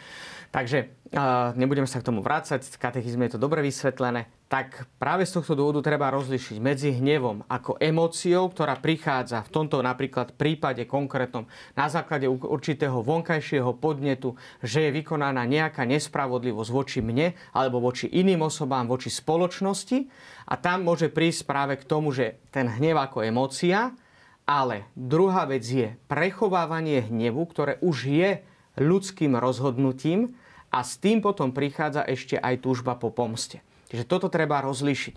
Takže 0.50 1.06
uh, 1.14 1.54
nebudeme 1.54 1.86
sa 1.86 2.02
k 2.02 2.08
tomu 2.10 2.26
vrácať, 2.26 2.66
v 2.66 2.82
katechizme 2.82 3.30
je 3.30 3.38
to 3.38 3.40
dobre 3.46 3.62
vysvetlené 3.62 4.26
tak 4.46 4.86
práve 5.02 5.26
z 5.26 5.42
tohto 5.42 5.58
dôvodu 5.58 5.82
treba 5.82 6.14
rozlišiť 6.14 6.58
medzi 6.62 6.94
hnevom 6.94 7.50
ako 7.50 7.82
emóciou, 7.82 8.46
ktorá 8.54 8.78
prichádza 8.78 9.42
v 9.42 9.50
tomto 9.50 9.82
napríklad 9.82 10.38
prípade 10.38 10.86
konkrétnom 10.86 11.50
na 11.74 11.90
základe 11.90 12.30
určitého 12.30 13.02
vonkajšieho 13.02 13.74
podnetu, 13.82 14.38
že 14.62 14.86
je 14.86 14.96
vykonaná 15.02 15.50
nejaká 15.50 15.90
nespravodlivosť 15.90 16.70
voči 16.70 17.00
mne 17.02 17.34
alebo 17.58 17.82
voči 17.82 18.06
iným 18.06 18.46
osobám, 18.46 18.86
voči 18.86 19.10
spoločnosti 19.10 20.06
a 20.46 20.54
tam 20.62 20.86
môže 20.86 21.10
prísť 21.10 21.42
práve 21.50 21.74
k 21.82 21.88
tomu, 21.90 22.14
že 22.14 22.38
ten 22.54 22.70
hnev 22.70 23.02
ako 23.02 23.26
emócia, 23.26 23.98
ale 24.46 24.86
druhá 24.94 25.50
vec 25.50 25.66
je 25.66 25.98
prechovávanie 26.06 27.02
hnevu, 27.10 27.42
ktoré 27.50 27.82
už 27.82 27.98
je 28.14 28.46
ľudským 28.78 29.34
rozhodnutím 29.34 30.38
a 30.70 30.86
s 30.86 31.02
tým 31.02 31.26
potom 31.26 31.50
prichádza 31.50 32.06
ešte 32.06 32.38
aj 32.38 32.62
túžba 32.62 32.94
po 32.94 33.10
pomste. 33.10 33.66
Čiže 33.90 34.10
toto 34.10 34.28
treba 34.32 34.64
rozlišiť. 34.66 35.16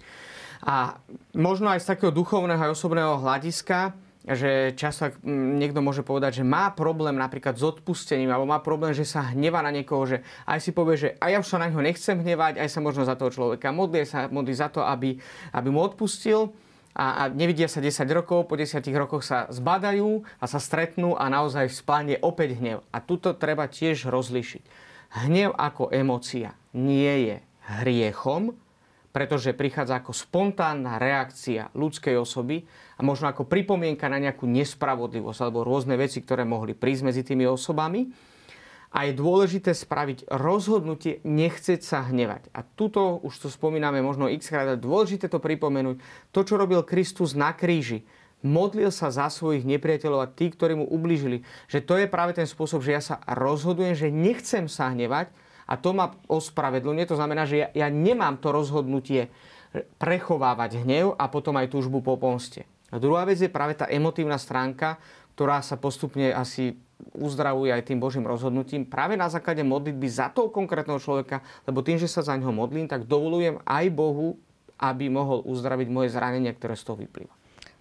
A 0.67 0.99
možno 1.39 1.71
aj 1.71 1.87
z 1.87 1.91
takého 1.95 2.11
duchovného 2.11 2.59
a 2.59 2.75
osobného 2.75 3.23
hľadiska, 3.23 3.95
že 4.29 4.77
často 4.77 5.09
niekto 5.25 5.81
môže 5.81 6.05
povedať, 6.05 6.43
že 6.43 6.45
má 6.45 6.69
problém 6.75 7.17
napríklad 7.17 7.57
s 7.57 7.65
odpustením, 7.65 8.29
alebo 8.29 8.51
má 8.51 8.61
problém, 8.61 8.93
že 8.93 9.09
sa 9.09 9.33
hneva 9.33 9.65
na 9.65 9.73
niekoho, 9.73 10.05
že 10.05 10.21
aj 10.45 10.59
si 10.61 10.71
povie, 10.77 11.01
že 11.01 11.09
aj 11.17 11.31
ja 11.33 11.39
už 11.41 11.49
sa 11.49 11.63
na 11.63 11.73
neho 11.73 11.81
nechcem 11.81 12.19
hnevať, 12.21 12.61
aj 12.61 12.69
sa 12.69 12.81
možno 12.85 13.09
za 13.09 13.17
toho 13.17 13.33
človeka 13.33 13.73
modlí, 13.73 14.05
sa 14.05 14.29
modlí 14.29 14.53
za 14.53 14.69
to, 14.69 14.85
aby, 14.85 15.17
aby 15.55 15.69
mu 15.73 15.81
odpustil 15.81 16.53
a, 16.93 17.25
a 17.25 17.33
nevidia 17.33 17.71
sa 17.71 17.81
10 17.81 18.05
rokov, 18.11 18.51
po 18.51 18.59
10 18.59 18.85
rokoch 18.93 19.25
sa 19.25 19.49
zbadajú 19.49 20.27
a 20.43 20.45
sa 20.45 20.61
stretnú 20.61 21.17
a 21.17 21.31
naozaj 21.33 21.71
v 21.73 22.19
opäť 22.21 22.59
hnev. 22.61 22.85
A 22.93 23.01
tuto 23.01 23.33
treba 23.33 23.71
tiež 23.71 24.11
rozlišiť. 24.11 24.91
Hnev 25.25 25.57
ako 25.57 25.89
emócia 25.89 26.53
nie 26.77 27.33
je 27.33 27.48
hriechom, 27.69 28.57
pretože 29.09 29.57
prichádza 29.57 29.99
ako 29.99 30.13
spontánna 30.15 31.01
reakcia 31.01 31.73
ľudskej 31.75 32.17
osoby 32.21 32.65
a 32.97 33.03
možno 33.03 33.29
ako 33.29 33.49
pripomienka 33.49 34.07
na 34.07 34.21
nejakú 34.21 34.45
nespravodlivosť 34.47 35.41
alebo 35.43 35.65
rôzne 35.67 35.97
veci, 35.97 36.23
ktoré 36.23 36.45
mohli 36.45 36.77
prísť 36.77 37.03
medzi 37.03 37.23
tými 37.25 37.49
osobami. 37.49 38.09
A 38.89 39.05
je 39.05 39.13
dôležité 39.13 39.77
spraviť 39.77 40.33
rozhodnutie 40.33 41.21
nechceť 41.21 41.85
sa 41.85 42.09
hnevať. 42.09 42.49
A 42.57 42.65
tuto 42.65 43.21
už 43.21 43.37
to 43.37 43.49
spomíname 43.53 44.01
možno 44.01 44.33
x 44.33 44.49
krát, 44.49 44.65
ale 44.65 44.81
dôležité 44.81 45.29
to 45.29 45.45
pripomenúť. 45.45 46.01
To, 46.33 46.41
čo 46.41 46.57
robil 46.57 46.81
Kristus 46.89 47.37
na 47.37 47.53
kríži, 47.53 48.09
modlil 48.41 48.89
sa 48.89 49.13
za 49.13 49.29
svojich 49.29 49.69
nepriateľov 49.69 50.21
a 50.25 50.33
tí, 50.33 50.49
ktorí 50.49 50.79
mu 50.79 50.87
ublížili. 50.89 51.45
Že 51.69 51.79
to 51.85 51.95
je 52.01 52.07
práve 52.09 52.33
ten 52.33 52.49
spôsob, 52.49 52.81
že 52.81 52.97
ja 52.97 53.03
sa 53.05 53.21
rozhodujem, 53.29 53.93
že 53.93 54.09
nechcem 54.09 54.71
sa 54.73 54.89
hnevať, 54.89 55.29
a 55.69 55.77
to 55.77 55.93
ma 55.93 56.17
ospravedlňuje. 56.27 57.05
To 57.13 57.21
znamená, 57.21 57.45
že 57.45 57.61
ja, 57.61 57.69
ja 57.77 57.89
nemám 57.93 58.41
to 58.41 58.49
rozhodnutie 58.51 59.29
prechovávať 60.01 60.81
hnev 60.81 61.13
a 61.21 61.29
potom 61.29 61.53
aj 61.61 61.69
túžbu 61.69 62.01
po 62.01 62.17
pomste. 62.17 62.65
A 62.89 62.97
druhá 62.97 63.29
vec 63.29 63.37
je 63.37 63.53
práve 63.53 63.77
tá 63.77 63.85
emotívna 63.85 64.41
stránka, 64.41 64.97
ktorá 65.37 65.61
sa 65.61 65.77
postupne 65.77 66.33
asi 66.33 66.73
uzdravuje 67.15 67.71
aj 67.71 67.87
tým 67.87 68.01
Božím 68.01 68.27
rozhodnutím 68.27 68.83
práve 68.83 69.15
na 69.15 69.31
základe 69.31 69.63
modlitby 69.63 70.09
za 70.11 70.33
toho 70.33 70.51
konkrétneho 70.51 70.99
človeka, 70.99 71.45
lebo 71.69 71.85
tým, 71.85 72.01
že 72.01 72.11
sa 72.11 72.27
za 72.27 72.35
ňoho 72.35 72.51
modlím, 72.51 72.91
tak 72.91 73.07
dovolujem 73.07 73.63
aj 73.63 73.87
Bohu, 73.95 74.35
aby 74.81 75.07
mohol 75.07 75.47
uzdraviť 75.47 75.89
moje 75.93 76.11
zranenia, 76.11 76.51
ktoré 76.57 76.75
z 76.75 76.85
toho 76.89 76.99
vyplýva. 76.99 77.31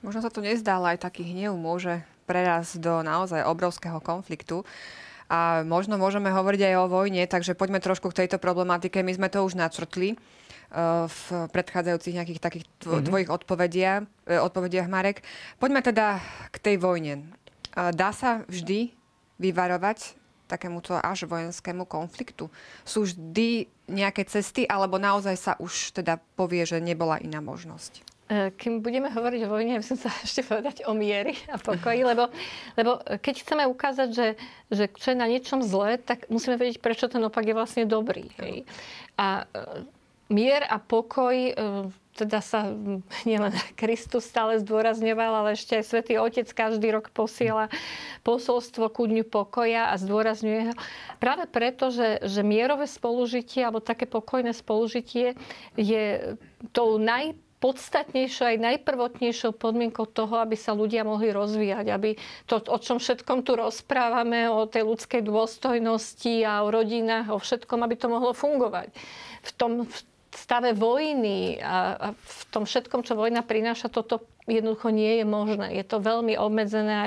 Možno 0.06 0.22
sa 0.22 0.30
to 0.30 0.46
nezdá, 0.46 0.78
ale 0.78 0.94
aj 0.94 1.10
taký 1.10 1.26
hnev 1.26 1.58
môže 1.58 2.06
prerásť 2.30 2.78
do 2.78 3.02
naozaj 3.02 3.48
obrovského 3.48 3.98
konfliktu 4.04 4.62
a 5.28 5.67
možno 5.67 5.99
môžeme 5.99 6.32
hovoriť 6.32 6.71
aj 6.71 6.75
o 6.80 6.86
vojne, 6.91 7.23
takže 7.28 7.55
poďme 7.55 7.84
trošku 7.84 8.11
k 8.11 8.25
tejto 8.25 8.39
problematike. 8.39 9.03
My 9.03 9.11
sme 9.11 9.28
to 9.28 9.43
už 9.43 9.59
načrtli 9.59 10.15
e, 10.15 10.17
v 11.07 11.21
predchádzajúcich 11.51 12.15
nejakých 12.15 12.41
takých 12.41 12.65
tvo- 12.80 12.99
mm-hmm. 12.99 13.07
tvojich 13.07 13.30
odpovediach, 13.32 14.01
e, 14.28 14.39
odpovediach, 14.39 14.88
Marek. 14.88 15.23
Poďme 15.59 15.84
teda 15.84 16.23
k 16.51 16.57
tej 16.63 16.75
vojne. 16.80 17.28
Dá 17.78 18.09
sa 18.09 18.41
vždy 18.49 18.89
vyvarovať 19.38 20.17
takémuto 20.49 20.97
až 20.97 21.30
vojenskému 21.30 21.86
konfliktu? 21.86 22.49
Sú 22.82 23.05
vždy 23.05 23.69
nejaké 23.86 24.25
cesty, 24.25 24.65
alebo 24.65 24.97
naozaj 24.97 25.36
sa 25.38 25.53
už 25.61 25.93
teda 25.93 26.17
povie, 26.34 26.65
že 26.65 26.82
nebola 26.82 27.21
iná 27.21 27.38
možnosť? 27.43 28.16
E, 28.28 28.51
kým 28.59 28.84
budeme 28.84 29.07
hovoriť 29.07 29.41
o 29.47 29.51
vojne, 29.51 29.78
musím 29.82 29.95
sa 29.95 30.11
ešte 30.19 30.43
povedať 30.43 30.84
o 30.84 30.91
miery 30.91 31.36
a 31.47 31.55
pokoji, 31.55 32.03
lebo, 32.03 32.28
lebo 32.75 32.99
keď 33.23 33.36
chceme 33.43 33.63
ukázať, 33.71 34.09
že, 34.11 34.28
že 34.67 34.91
čo 34.91 35.15
je 35.15 35.17
na 35.17 35.32
niečom 35.32 35.63
zlé, 35.63 35.95
tak 35.95 36.28
musíme 36.28 36.59
vedieť, 36.59 36.84
prečo 36.84 37.07
ten 37.07 37.23
opak 37.23 37.47
je 37.47 37.55
vlastne 37.55 37.84
dobrý. 37.88 38.28
Hej. 38.43 38.67
A 39.15 39.47
e, 39.47 39.88
mier 40.28 40.67
a 40.67 40.75
pokoj 40.75 41.55
teda 42.17 42.41
sa 42.41 42.73
nielen 43.23 43.53
Kristus 43.80 44.25
stále 44.25 44.57
zdôrazňoval, 44.57 45.45
ale 45.45 45.49
ešte 45.53 45.78
aj 45.78 45.86
Svetý 45.86 46.17
Otec 46.17 46.49
každý 46.49 46.89
rok 46.89 47.13
posiela 47.13 47.69
posolstvo 48.25 48.89
ku 48.89 49.05
dňu 49.05 49.23
pokoja 49.30 49.93
a 49.93 49.95
zdôrazňuje 50.01 50.73
ho. 50.73 50.75
Práve 51.21 51.45
preto, 51.45 51.93
že, 51.93 52.25
že 52.25 52.41
mierové 52.41 52.89
spolužitie 52.89 53.61
alebo 53.61 53.80
také 53.80 54.09
pokojné 54.09 54.51
spolužitie 54.57 55.38
je 55.78 56.36
tou 56.73 56.97
naj 56.97 57.38
podstatnejšou 57.68 58.47
aj 58.47 58.63
najprvotnejšou 58.63 59.51
podmienkou 59.59 60.07
toho, 60.07 60.39
aby 60.39 60.55
sa 60.55 60.72
ľudia 60.72 61.03
mohli 61.03 61.36
rozvíjať, 61.36 61.91
aby 61.91 62.15
to, 62.47 62.63
o 62.63 62.78
čom 62.80 62.95
všetkom 62.95 63.43
tu 63.43 63.59
rozprávame, 63.59 64.47
o 64.47 64.63
tej 64.63 64.88
ľudskej 64.88 65.20
dôstojnosti 65.28 66.47
a 66.47 66.63
o 66.63 66.72
rodinách, 66.72 67.36
o 67.36 67.43
všetkom, 67.43 67.84
aby 67.84 67.99
to 67.99 68.07
mohlo 68.07 68.32
fungovať. 68.32 68.95
V 69.43 69.51
tom, 69.59 69.72
v 69.84 69.97
stave 70.32 70.72
vojny 70.72 71.59
a, 71.59 71.76
a 71.99 72.07
v 72.15 72.41
tom 72.55 72.63
všetkom, 72.63 73.03
čo 73.03 73.20
vojna 73.20 73.43
prináša, 73.43 73.91
toto 73.91 74.24
jednoducho 74.48 74.89
nie 74.89 75.22
je 75.22 75.26
možné. 75.28 75.76
Je 75.76 75.84
to 75.84 76.00
veľmi 76.00 76.39
obmedzené 76.39 76.95
a, 76.95 77.06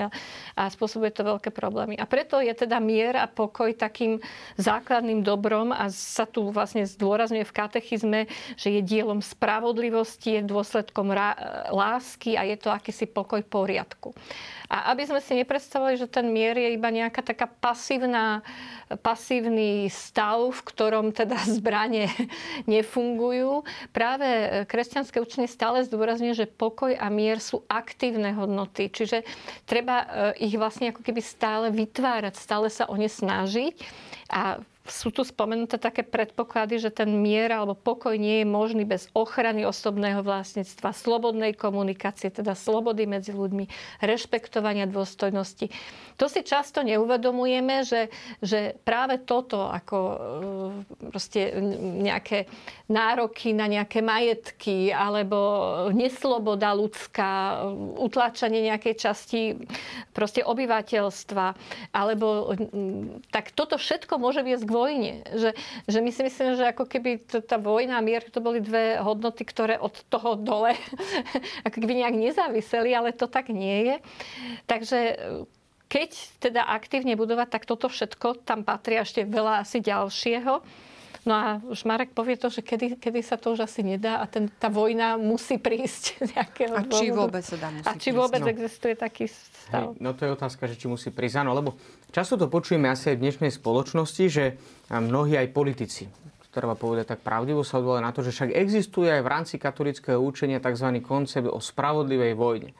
a 0.54 0.62
spôsobuje 0.68 1.10
to 1.10 1.24
veľké 1.24 1.48
problémy. 1.50 1.96
A 1.96 2.04
preto 2.04 2.38
je 2.38 2.52
teda 2.52 2.76
mier 2.78 3.16
a 3.16 3.26
pokoj 3.26 3.72
takým 3.72 4.20
základným 4.60 5.24
dobrom 5.24 5.72
a 5.72 5.88
sa 5.88 6.28
tu 6.28 6.52
vlastne 6.52 6.84
zdôrazňuje 6.84 7.48
v 7.48 7.56
katechizme, 7.56 8.20
že 8.60 8.68
je 8.76 8.80
dielom 8.84 9.24
spravodlivosti, 9.24 10.38
je 10.38 10.42
dôsledkom 10.44 11.08
rá, 11.10 11.32
lásky 11.72 12.36
a 12.36 12.44
je 12.44 12.60
to 12.60 12.68
akýsi 12.68 13.08
pokoj 13.08 13.40
poriadku. 13.40 14.12
A 14.70 14.94
aby 14.94 15.02
sme 15.02 15.18
si 15.18 15.34
nepredstavovali, 15.34 15.98
že 15.98 16.06
ten 16.06 16.30
mier 16.30 16.54
je 16.54 16.78
iba 16.78 16.94
nejaká 16.94 17.26
taká 17.26 17.50
pasívna, 17.50 18.46
pasívny 19.02 19.90
stav, 19.90 20.38
v 20.54 20.60
ktorom 20.62 21.10
teda 21.10 21.40
zbranie 21.58 22.06
nefungujú. 22.70 23.66
Práve 23.90 24.62
kresťanské 24.70 25.18
učenie 25.18 25.50
stále 25.50 25.82
zdôrazňuje, 25.88 26.34
že 26.36 26.46
pokoj 26.46 26.94
a 26.94 27.06
mier 27.10 27.29
sú 27.38 27.62
aktívne 27.70 28.34
hodnoty. 28.34 28.90
Čiže 28.90 29.22
treba 29.62 30.02
e, 30.02 30.06
ich 30.50 30.58
vlastne 30.58 30.90
ako 30.90 31.06
keby 31.06 31.22
stále 31.22 31.70
vytvárať, 31.70 32.34
stále 32.34 32.66
sa 32.66 32.90
o 32.90 32.98
ne 32.98 33.06
snažiť. 33.06 33.78
A 34.34 34.58
sú 34.90 35.14
tu 35.14 35.22
spomenuté 35.22 35.78
také 35.78 36.02
predpoklady, 36.02 36.82
že 36.82 36.90
ten 36.90 37.08
mier 37.22 37.54
alebo 37.54 37.78
pokoj 37.78 38.12
nie 38.18 38.42
je 38.42 38.46
možný 38.46 38.82
bez 38.84 39.06
ochrany 39.14 39.62
osobného 39.62 40.20
vlastníctva, 40.26 40.92
slobodnej 40.92 41.54
komunikácie, 41.54 42.28
teda 42.28 42.58
slobody 42.58 43.06
medzi 43.06 43.30
ľuďmi, 43.30 43.70
rešpektovania 44.02 44.90
dôstojnosti. 44.90 45.70
To 46.20 46.28
si 46.28 46.44
často 46.44 46.84
neuvedomujeme, 46.84 47.80
že, 47.86 48.12
že 48.44 48.76
práve 48.84 49.22
toto, 49.24 49.72
ako 49.72 49.96
e, 49.96 50.16
proste 51.08 51.56
nejaké 51.80 52.44
nároky 52.92 53.56
na 53.56 53.64
nejaké 53.70 54.04
majetky 54.04 54.92
alebo 54.92 55.38
nesloboda 55.94 56.76
ľudská, 56.76 57.64
utláčanie 57.96 58.68
nejakej 58.68 58.94
časti 59.00 59.40
proste 60.12 60.44
obyvateľstva, 60.44 61.46
alebo 61.94 62.52
tak 63.32 63.54
toto 63.54 63.78
všetko 63.78 64.18
môže 64.20 64.42
viesť 64.44 64.66
k 64.66 64.74
vojne. 64.80 65.20
Že, 65.28 65.50
že 65.84 65.98
my 66.00 66.10
si 66.10 66.20
myslíme, 66.24 66.52
že 66.56 66.72
ako 66.72 66.88
keby 66.88 67.28
tá 67.44 67.60
vojna 67.60 68.00
a 68.00 68.04
mier 68.04 68.24
to 68.24 68.40
boli 68.40 68.64
dve 68.64 68.96
hodnoty, 68.96 69.44
ktoré 69.44 69.76
od 69.76 69.92
toho 70.08 70.40
dole 70.40 70.72
ako 71.68 71.76
keby 71.76 72.00
nejak 72.00 72.16
nezáviseli, 72.16 72.96
ale 72.96 73.12
to 73.12 73.28
tak 73.28 73.52
nie 73.52 73.92
je. 73.92 73.96
Takže 74.64 74.98
keď 75.90 76.10
teda 76.38 76.62
aktívne 76.70 77.18
budovať, 77.18 77.48
tak 77.50 77.66
toto 77.66 77.90
všetko, 77.90 78.46
tam 78.46 78.62
patrí 78.62 78.96
ešte 78.96 79.26
veľa 79.26 79.66
asi 79.66 79.82
ďalšieho. 79.82 80.62
No 81.28 81.32
a 81.36 81.46
už 81.60 81.84
Marek 81.84 82.16
povie 82.16 82.40
to, 82.40 82.48
že 82.48 82.64
kedy, 82.64 82.96
kedy 82.96 83.20
sa 83.20 83.36
to 83.36 83.52
už 83.52 83.68
asi 83.68 83.84
nedá 83.84 84.24
a 84.24 84.26
ten, 84.26 84.48
tá 84.56 84.72
vojna 84.72 85.20
musí 85.20 85.60
prísť 85.60 86.16
nejakého 86.32 86.72
A 86.72 86.82
či 86.88 87.12
vôbec 87.12 87.44
sa 87.44 87.56
dá 87.60 87.68
musí 87.68 87.84
A 87.84 87.92
či 88.00 88.08
vôbec 88.08 88.40
prísť, 88.40 88.48
no. 88.48 88.54
existuje 88.56 88.94
taký 88.96 89.24
stav? 89.28 89.92
Hej, 89.92 90.00
no 90.00 90.16
to 90.16 90.24
je 90.24 90.30
otázka, 90.32 90.64
že 90.64 90.80
či 90.80 90.86
musí 90.88 91.12
prísť. 91.12 91.44
Áno, 91.44 91.52
lebo 91.52 91.76
často 92.08 92.40
to 92.40 92.48
počujeme 92.48 92.88
asi 92.88 93.12
aj 93.12 93.16
v 93.20 93.22
dnešnej 93.28 93.52
spoločnosti, 93.52 94.24
že 94.32 94.44
mnohí 94.88 95.36
aj 95.36 95.52
politici, 95.52 96.08
treba 96.50 96.74
povedať 96.74 97.14
tak 97.16 97.20
pravdivo, 97.22 97.62
sa 97.62 97.78
odvolajú 97.78 98.02
na 98.02 98.12
to, 98.16 98.26
že 98.26 98.34
však 98.34 98.50
existuje 98.56 99.08
aj 99.12 99.22
v 99.22 99.28
rámci 99.30 99.54
katolického 99.60 100.18
učenia 100.18 100.58
tzv. 100.58 100.98
koncept 101.04 101.46
o 101.46 101.62
spravodlivej 101.62 102.34
vojne. 102.34 102.72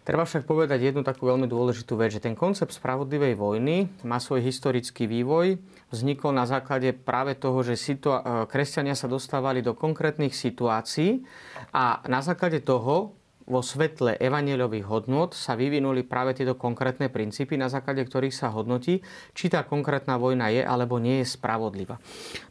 Treba 0.00 0.24
však 0.24 0.48
povedať 0.48 0.80
jednu 0.80 1.04
takú 1.04 1.28
veľmi 1.28 1.44
dôležitú 1.44 1.92
vec, 2.00 2.16
že 2.16 2.24
ten 2.24 2.32
koncept 2.32 2.72
spravodlivej 2.72 3.36
vojny 3.36 3.92
má 4.00 4.16
svoj 4.16 4.40
historický 4.40 5.04
vývoj. 5.04 5.60
Vznikol 5.92 6.32
na 6.32 6.48
základe 6.48 6.96
práve 6.96 7.36
toho, 7.36 7.60
že 7.60 7.76
situa- 7.76 8.24
e, 8.24 8.48
kresťania 8.48 8.96
sa 8.96 9.12
dostávali 9.12 9.60
do 9.60 9.76
konkrétnych 9.76 10.32
situácií 10.32 11.20
a 11.76 12.00
na 12.08 12.24
základe 12.24 12.64
toho 12.64 13.19
vo 13.50 13.66
svetle 13.66 14.14
evanielových 14.14 14.86
hodnot 14.86 15.34
sa 15.34 15.58
vyvinuli 15.58 16.06
práve 16.06 16.38
tieto 16.38 16.54
konkrétne 16.54 17.10
princípy, 17.10 17.58
na 17.58 17.66
základe 17.66 18.06
ktorých 18.06 18.30
sa 18.30 18.54
hodnotí, 18.54 19.02
či 19.34 19.50
tá 19.50 19.66
konkrétna 19.66 20.14
vojna 20.22 20.54
je 20.54 20.62
alebo 20.62 21.02
nie 21.02 21.20
je 21.20 21.34
spravodlivá. 21.34 21.98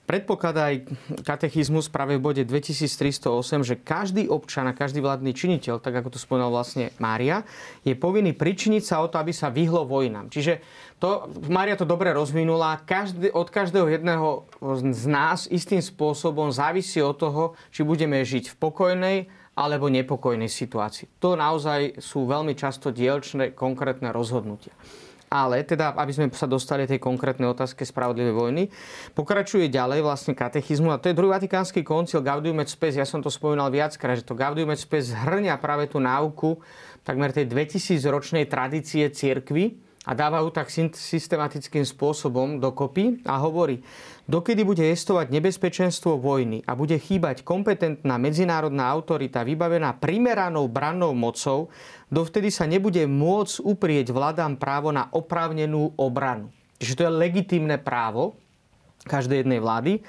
Predpokladá 0.03 0.73
aj 0.73 0.89
katechizmus 1.21 1.87
práve 1.87 2.17
v 2.17 2.25
bode 2.25 2.43
2308, 2.43 3.63
že 3.63 3.75
každý 3.79 4.25
občan 4.27 4.67
a 4.67 4.73
každý 4.73 4.99
vládny 4.99 5.31
činiteľ, 5.31 5.79
tak 5.79 6.01
ako 6.01 6.11
to 6.11 6.19
spomínal 6.19 6.51
vlastne 6.51 6.91
Mária, 6.99 7.47
je 7.85 7.93
povinný 7.95 8.35
pričiniť 8.35 8.83
sa 8.83 8.99
o 8.99 9.07
to, 9.07 9.21
aby 9.21 9.31
sa 9.31 9.53
vyhlo 9.53 9.85
vojnám. 9.85 10.27
Čiže 10.33 10.59
to, 10.97 11.29
Mária 11.47 11.79
to 11.79 11.87
dobre 11.87 12.11
rozvinula. 12.11 12.81
Každý, 12.83 13.31
od 13.31 13.47
každého 13.47 13.87
jedného 13.87 14.49
z 14.91 15.03
nás 15.07 15.47
istým 15.47 15.79
spôsobom 15.79 16.51
závisí 16.51 16.99
od 16.99 17.15
toho, 17.15 17.43
či 17.69 17.85
budeme 17.87 18.19
žiť 18.19 18.51
v 18.51 18.55
pokojnej 18.57 19.17
alebo 19.59 19.91
nepokojnej 19.91 20.47
situácii. 20.47 21.19
To 21.19 21.35
naozaj 21.35 21.99
sú 21.99 22.23
veľmi 22.23 22.55
často 22.55 22.95
dielčné 22.95 23.51
konkrétne 23.51 24.15
rozhodnutia. 24.15 24.71
Ale 25.29 25.61
teda, 25.61 25.93
aby 25.93 26.09
sme 26.09 26.25
sa 26.33 26.49
dostali 26.49 26.89
tej 26.89 26.97
konkrétnej 26.97 27.45
otázke 27.45 27.85
spravodlivej 27.85 28.33
vojny, 28.33 28.63
pokračuje 29.13 29.69
ďalej 29.69 30.01
vlastne 30.01 30.33
katechizmu 30.33 30.89
a 30.89 30.97
to 30.97 31.11
je 31.11 31.17
druhý 31.19 31.37
vatikánsky 31.37 31.85
koncil 31.85 32.25
Gaudium 32.25 32.65
et 32.65 32.71
Spes. 32.71 32.97
Ja 32.97 33.05
som 33.05 33.21
to 33.21 33.29
spomínal 33.29 33.69
viackrát, 33.69 34.17
že 34.17 34.25
to 34.25 34.33
Gaudium 34.33 34.73
et 34.73 34.81
Spes 34.81 35.13
zhrňa 35.13 35.61
práve 35.61 35.85
tú 35.85 36.01
náuku 36.01 36.57
takmer 37.05 37.29
tej 37.29 37.45
2000 37.45 38.01
ročnej 38.09 38.49
tradície 38.49 39.05
cirkvy, 39.13 39.77
a 40.09 40.17
dávajú 40.17 40.49
tak 40.49 40.73
systematickým 40.73 41.85
spôsobom 41.85 42.57
dokopy 42.57 43.21
a 43.29 43.37
hovorí, 43.37 43.85
dokedy 44.25 44.65
bude 44.65 44.81
jestovať 44.81 45.29
nebezpečenstvo 45.29 46.17
vojny 46.17 46.65
a 46.65 46.73
bude 46.73 46.97
chýbať 46.97 47.45
kompetentná 47.45 48.17
medzinárodná 48.17 48.89
autorita 48.89 49.45
vybavená 49.45 50.01
primeranou 50.01 50.65
brannou 50.65 51.13
mocou, 51.13 51.69
dovtedy 52.09 52.49
sa 52.49 52.65
nebude 52.65 53.05
môcť 53.05 53.61
uprieť 53.61 54.09
vládám 54.09 54.57
právo 54.57 54.89
na 54.89 55.13
oprávnenú 55.13 55.93
obranu. 55.93 56.49
Čiže 56.81 56.97
to 56.97 57.05
je 57.05 57.13
legitímne 57.13 57.77
právo 57.77 58.33
každej 59.05 59.45
jednej 59.45 59.61
vlády. 59.61 60.01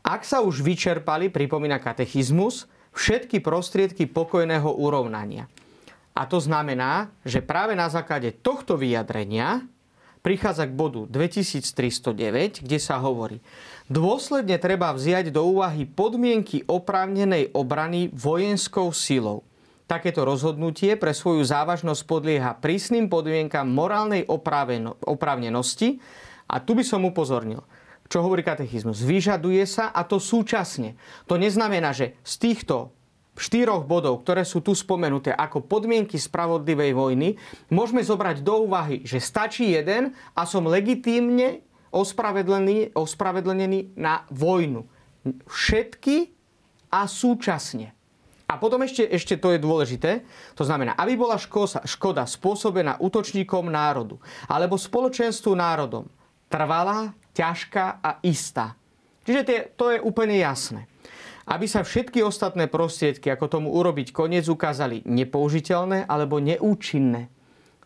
Ak 0.00 0.24
sa 0.24 0.40
už 0.40 0.64
vyčerpali, 0.64 1.28
pripomína 1.28 1.84
katechizmus, 1.84 2.64
všetky 2.96 3.44
prostriedky 3.44 4.08
pokojného 4.08 4.72
urovnania. 4.72 5.52
A 6.14 6.30
to 6.30 6.38
znamená, 6.38 7.10
že 7.26 7.42
práve 7.42 7.74
na 7.74 7.90
základe 7.90 8.30
tohto 8.30 8.78
vyjadrenia 8.78 9.66
prichádza 10.22 10.64
k 10.64 10.72
bodu 10.72 11.04
2309, 11.10 12.64
kde 12.64 12.78
sa 12.80 12.96
hovorí, 13.02 13.42
dôsledne 13.92 14.56
treba 14.56 14.94
vziať 14.94 15.28
do 15.34 15.44
úvahy 15.44 15.84
podmienky 15.84 16.64
oprávnenej 16.64 17.52
obrany 17.52 18.08
vojenskou 18.14 18.94
silou. 18.94 19.44
Takéto 19.84 20.24
rozhodnutie 20.24 20.96
pre 20.96 21.12
svoju 21.12 21.44
závažnosť 21.44 22.08
podlieha 22.08 22.56
prísnym 22.56 23.12
podmienkam 23.12 23.68
morálnej 23.68 24.24
oprávnenosti 25.04 26.00
a 26.48 26.56
tu 26.56 26.72
by 26.72 26.80
som 26.80 27.04
upozornil, 27.04 27.60
čo 28.08 28.24
hovorí 28.24 28.40
katechizmus. 28.40 29.04
Vyžaduje 29.04 29.60
sa 29.68 29.92
a 29.92 30.08
to 30.08 30.16
súčasne. 30.16 30.96
To 31.28 31.36
neznamená, 31.36 31.92
že 31.92 32.16
z 32.24 32.34
týchto 32.40 32.96
štyroch 33.34 33.82
bodov, 33.84 34.22
ktoré 34.22 34.46
sú 34.46 34.62
tu 34.62 34.72
spomenuté 34.72 35.34
ako 35.34 35.66
podmienky 35.66 36.18
spravodlivej 36.18 36.92
vojny, 36.94 37.28
môžeme 37.70 38.00
zobrať 38.00 38.46
do 38.46 38.70
úvahy, 38.70 39.02
že 39.02 39.18
stačí 39.18 39.74
jeden 39.74 40.14
a 40.38 40.46
som 40.46 40.70
legitímne 40.70 41.66
ospravedlený, 41.90 42.94
ospravedlenený 42.94 43.94
na 43.98 44.26
vojnu. 44.30 44.86
Všetky 45.50 46.30
a 46.94 47.06
súčasne. 47.10 47.90
A 48.44 48.60
potom 48.60 48.84
ešte, 48.84 49.08
ešte 49.08 49.34
to 49.40 49.56
je 49.56 49.58
dôležité, 49.58 50.22
to 50.52 50.62
znamená, 50.62 50.94
aby 51.00 51.16
bola 51.16 51.40
škoda, 51.40 51.82
škoda 51.88 52.28
spôsobená 52.28 53.00
útočníkom 53.00 53.66
národu 53.72 54.20
alebo 54.46 54.78
spoločenstvu 54.78 55.56
národom 55.56 56.06
trvalá, 56.52 57.16
ťažká 57.34 58.04
a 58.04 58.20
istá. 58.22 58.78
Čiže 59.24 59.42
tie, 59.42 59.58
to 59.74 59.90
je 59.90 59.98
úplne 59.98 60.36
jasné 60.38 60.86
aby 61.44 61.66
sa 61.68 61.84
všetky 61.84 62.24
ostatné 62.24 62.66
prostriedky, 62.66 63.28
ako 63.28 63.60
tomu 63.60 63.68
urobiť 63.76 64.10
koniec, 64.16 64.48
ukázali 64.48 65.04
nepoužiteľné 65.04 66.08
alebo 66.08 66.40
neúčinné. 66.40 67.28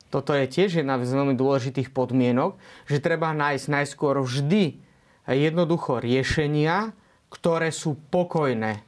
Toto 0.08 0.32
je 0.32 0.48
tiež 0.48 0.80
jedna 0.80 0.96
z 1.04 1.12
veľmi 1.12 1.36
dôležitých 1.36 1.92
podmienok, 1.92 2.56
že 2.88 3.04
treba 3.04 3.36
nájsť 3.36 3.66
najskôr 3.68 4.16
vždy 4.24 4.80
jednoducho 5.28 6.00
riešenia, 6.00 6.96
ktoré 7.28 7.68
sú 7.68 8.00
pokojné. 8.08 8.87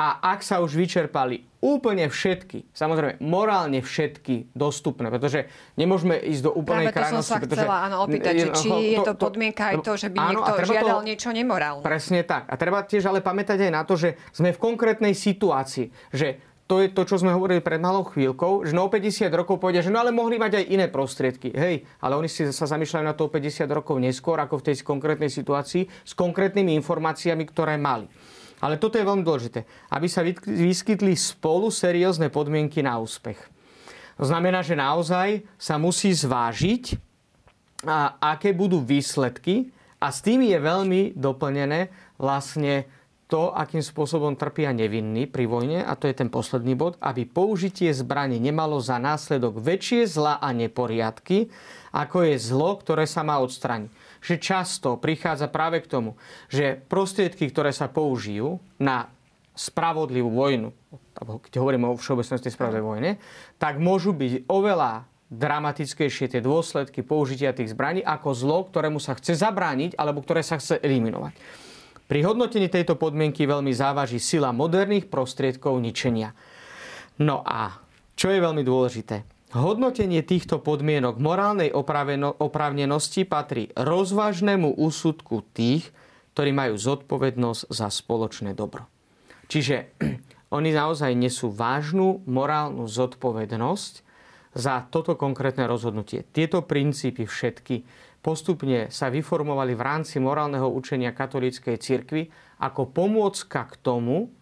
A 0.00 0.34
ak 0.34 0.40
sa 0.40 0.58
už 0.64 0.74
vyčerpali 0.74 1.44
úplne 1.62 2.10
všetky, 2.10 2.74
samozrejme 2.74 3.22
morálne 3.22 3.78
všetky 3.78 4.50
dostupné, 4.50 5.12
pretože 5.12 5.46
nemôžeme 5.78 6.18
ísť 6.18 6.42
do 6.48 6.50
úplnej 6.50 6.90
Práve 6.90 6.96
to 6.96 6.98
krajnosti. 6.98 7.22
som 7.22 7.38
sa 7.38 7.38
pretože, 7.38 7.62
chcela 7.62 7.76
áno, 7.86 7.96
opýtať, 8.02 8.34
že 8.34 8.48
či 8.56 8.68
to, 8.68 8.76
je 8.82 8.98
to 8.98 9.14
podmienka 9.14 9.62
aj 9.70 9.76
to, 9.86 9.92
že 9.94 10.08
by 10.10 10.18
áno, 10.18 10.30
niekto 10.42 10.52
žiadal 10.66 10.98
to, 10.98 11.06
niečo 11.06 11.30
nemorálne. 11.30 11.82
Presne 11.86 12.20
tak. 12.26 12.50
A 12.50 12.54
treba 12.58 12.82
tiež 12.82 13.06
ale 13.06 13.22
pamätať 13.22 13.58
aj 13.68 13.72
na 13.72 13.82
to, 13.86 13.94
že 13.94 14.18
sme 14.34 14.50
v 14.50 14.58
konkrétnej 14.58 15.14
situácii, 15.14 15.86
že 16.10 16.42
to 16.72 16.80
je 16.80 16.88
to, 16.88 17.04
čo 17.04 17.20
sme 17.20 17.36
hovorili 17.36 17.60
pred 17.60 17.76
malou 17.76 18.00
chvíľkou, 18.06 18.64
že 18.64 18.72
no 18.72 18.88
50 18.88 19.28
rokov 19.36 19.60
povedia, 19.60 19.84
že 19.84 19.92
no 19.92 20.00
ale 20.00 20.08
mohli 20.08 20.40
mať 20.40 20.62
aj 20.62 20.64
iné 20.72 20.86
prostriedky. 20.88 21.52
Hej, 21.52 21.84
ale 22.00 22.16
oni 22.16 22.32
si 22.32 22.48
sa 22.48 22.64
zamýšľajú 22.64 23.04
na 23.04 23.12
to 23.12 23.28
50 23.28 23.68
rokov 23.68 24.00
neskôr, 24.00 24.40
ako 24.40 24.62
v 24.62 24.72
tej 24.72 24.80
konkrétnej 24.80 25.28
situácii, 25.28 25.84
s 25.84 26.12
konkrétnymi 26.16 26.72
informáciami, 26.80 27.44
ktoré 27.44 27.76
mali. 27.76 28.08
Ale 28.62 28.78
toto 28.78 28.94
je 28.94 29.04
veľmi 29.04 29.26
dôležité, 29.26 29.66
aby 29.90 30.06
sa 30.06 30.22
vyskytli 30.46 31.18
spolu 31.18 31.68
seriózne 31.68 32.30
podmienky 32.30 32.78
na 32.78 33.02
úspech. 33.02 33.36
To 34.16 34.24
znamená, 34.30 34.62
že 34.62 34.78
naozaj 34.78 35.42
sa 35.58 35.82
musí 35.82 36.14
zvážiť, 36.14 37.10
a 37.82 38.14
aké 38.38 38.54
budú 38.54 38.78
výsledky 38.78 39.74
a 39.98 40.14
s 40.14 40.22
tým 40.22 40.46
je 40.46 40.58
veľmi 40.58 41.18
doplnené 41.18 41.90
vlastne 42.18 42.86
to, 43.26 43.48
akým 43.48 43.80
spôsobom 43.80 44.36
trpia 44.36 44.76
nevinní 44.76 45.24
pri 45.24 45.48
vojne, 45.48 45.80
a 45.80 45.96
to 45.96 46.04
je 46.04 46.12
ten 46.12 46.28
posledný 46.28 46.76
bod, 46.76 47.00
aby 47.00 47.24
použitie 47.24 47.88
zbrane 47.88 48.36
nemalo 48.36 48.76
za 48.76 49.00
následok 49.00 49.56
väčšie 49.56 50.04
zla 50.04 50.36
a 50.36 50.52
neporiadky, 50.52 51.48
ako 51.96 52.28
je 52.28 52.36
zlo, 52.36 52.76
ktoré 52.76 53.08
sa 53.08 53.24
má 53.24 53.40
odstraniť. 53.40 53.88
Že 54.22 54.34
často 54.38 54.88
prichádza 55.02 55.50
práve 55.50 55.82
k 55.82 55.90
tomu, 55.90 56.14
že 56.46 56.78
prostriedky, 56.86 57.50
ktoré 57.50 57.74
sa 57.74 57.90
použijú 57.90 58.62
na 58.78 59.10
spravodlivú 59.52 60.32
vojnu, 60.32 60.72
keď 61.18 61.52
hovoríme 61.60 61.90
o 61.90 61.98
všeobecnosti 61.98 62.48
spravodlivej 62.48 62.86
vojne, 62.86 63.12
tak 63.60 63.76
môžu 63.82 64.16
byť 64.16 64.48
oveľa 64.48 65.10
dramatickejšie 65.32 66.28
tie 66.28 66.40
dôsledky 66.44 67.00
použitia 67.00 67.56
tých 67.56 67.72
zbraní 67.72 68.04
ako 68.04 68.28
zlo, 68.36 68.58
ktorému 68.68 69.00
sa 69.00 69.16
chce 69.16 69.36
zabrániť 69.36 69.96
alebo 69.96 70.20
ktoré 70.20 70.44
sa 70.44 70.60
chce 70.60 70.76
eliminovať. 70.80 71.32
Pri 72.04 72.20
hodnotení 72.28 72.68
tejto 72.68 73.00
podmienky 73.00 73.48
veľmi 73.48 73.72
závaží 73.72 74.20
sila 74.20 74.52
moderných 74.52 75.08
prostriedkov 75.08 75.80
ničenia. 75.80 76.36
No 77.16 77.40
a 77.40 77.80
čo 78.12 78.28
je 78.28 78.44
veľmi 78.44 78.60
dôležité? 78.60 79.24
Hodnotenie 79.52 80.24
týchto 80.24 80.64
podmienok 80.64 81.20
morálnej 81.20 81.68
oprávnenosti 82.40 83.28
patrí 83.28 83.68
rozvážnemu 83.76 84.80
úsudku 84.80 85.44
tých, 85.52 85.92
ktorí 86.32 86.56
majú 86.56 86.80
zodpovednosť 86.80 87.68
za 87.68 87.92
spoločné 87.92 88.56
dobro. 88.56 88.88
Čiže 89.52 89.92
oni 90.56 90.72
naozaj 90.72 91.12
nesú 91.12 91.52
vážnu 91.52 92.24
morálnu 92.24 92.88
zodpovednosť 92.88 93.94
za 94.56 94.88
toto 94.88 95.20
konkrétne 95.20 95.68
rozhodnutie. 95.68 96.24
Tieto 96.32 96.64
princípy 96.64 97.28
všetky 97.28 97.84
postupne 98.24 98.88
sa 98.88 99.12
vyformovali 99.12 99.76
v 99.76 99.84
rámci 99.84 100.16
morálneho 100.16 100.72
učenia 100.72 101.12
katolíckej 101.12 101.76
cirkvi 101.76 102.32
ako 102.56 102.88
pomôcka 102.88 103.68
k 103.68 103.74
tomu, 103.84 104.32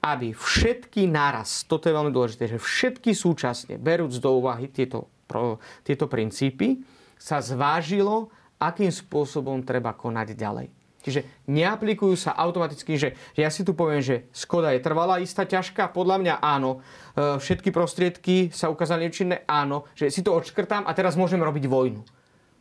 aby 0.00 0.32
všetky 0.32 1.04
naraz, 1.06 1.68
toto 1.68 1.88
je 1.88 1.96
veľmi 1.96 2.12
dôležité, 2.12 2.48
že 2.48 2.58
všetky 2.58 3.12
súčasne, 3.12 3.76
berúc 3.76 4.16
do 4.16 4.40
úvahy 4.40 4.72
tieto, 4.72 5.12
pro, 5.28 5.60
tieto 5.84 6.08
princípy, 6.08 6.80
sa 7.20 7.44
zvážilo, 7.44 8.32
akým 8.56 8.88
spôsobom 8.88 9.60
treba 9.60 9.92
konať 9.92 10.28
ďalej. 10.32 10.68
Čiže 11.00 11.48
neaplikujú 11.48 12.12
sa 12.12 12.36
automaticky, 12.36 13.00
že, 13.00 13.16
ja 13.32 13.48
si 13.48 13.64
tu 13.64 13.72
poviem, 13.72 14.04
že 14.04 14.28
Skoda 14.36 14.76
je 14.76 14.84
trvalá, 14.84 15.16
istá, 15.16 15.48
ťažká, 15.48 15.96
podľa 15.96 16.20
mňa 16.20 16.34
áno. 16.44 16.84
E, 17.16 17.40
všetky 17.40 17.72
prostriedky 17.72 18.52
sa 18.52 18.68
ukázali 18.68 19.08
nečinné, 19.08 19.48
áno. 19.48 19.88
Že 19.96 20.12
si 20.12 20.20
to 20.20 20.36
odškrtám 20.36 20.84
a 20.84 20.92
teraz 20.92 21.16
môžem 21.16 21.40
robiť 21.40 21.64
vojnu. 21.72 22.04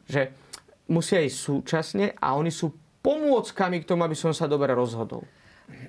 Že 0.08 0.32
musia 0.88 1.20
ísť 1.20 1.36
súčasne 1.36 2.16
a 2.16 2.40
oni 2.40 2.48
sú 2.48 2.72
pomôckami 3.04 3.84
k 3.84 3.88
tomu, 3.88 4.08
aby 4.08 4.16
som 4.16 4.32
sa 4.32 4.48
dobre 4.48 4.72
rozhodol. 4.72 5.28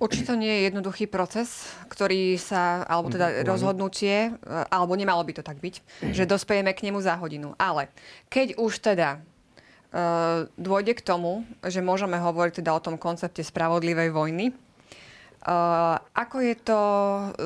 Určite 0.01 0.33
nie 0.33 0.49
je 0.49 0.67
jednoduchý 0.73 1.05
proces, 1.13 1.69
ktorý 1.93 2.41
sa, 2.41 2.89
alebo 2.89 3.13
teda 3.13 3.45
rozhodnutie, 3.45 4.33
e, 4.33 4.53
alebo 4.73 4.97
nemalo 4.97 5.21
by 5.21 5.37
to 5.37 5.45
tak 5.45 5.61
byť, 5.61 5.75
že 6.17 6.25
dospejeme 6.25 6.73
k 6.73 6.89
nemu 6.89 7.05
za 7.05 7.21
hodinu. 7.21 7.53
Ale 7.61 7.93
keď 8.33 8.57
už 8.57 8.81
teda 8.81 9.21
uh, 9.93 10.47
dôjde 10.55 10.97
k 10.99 11.05
tomu, 11.05 11.45
že 11.67 11.83
môžeme 11.83 12.19
hovoriť 12.19 12.63
teda 12.63 12.71
o 12.75 12.83
tom 12.83 12.97
koncepte 12.97 13.43
spravodlivej 13.43 14.11
vojny. 14.15 14.47
Uh, 15.41 15.97
ako 16.13 16.37
je 16.45 16.55
to 16.61 16.81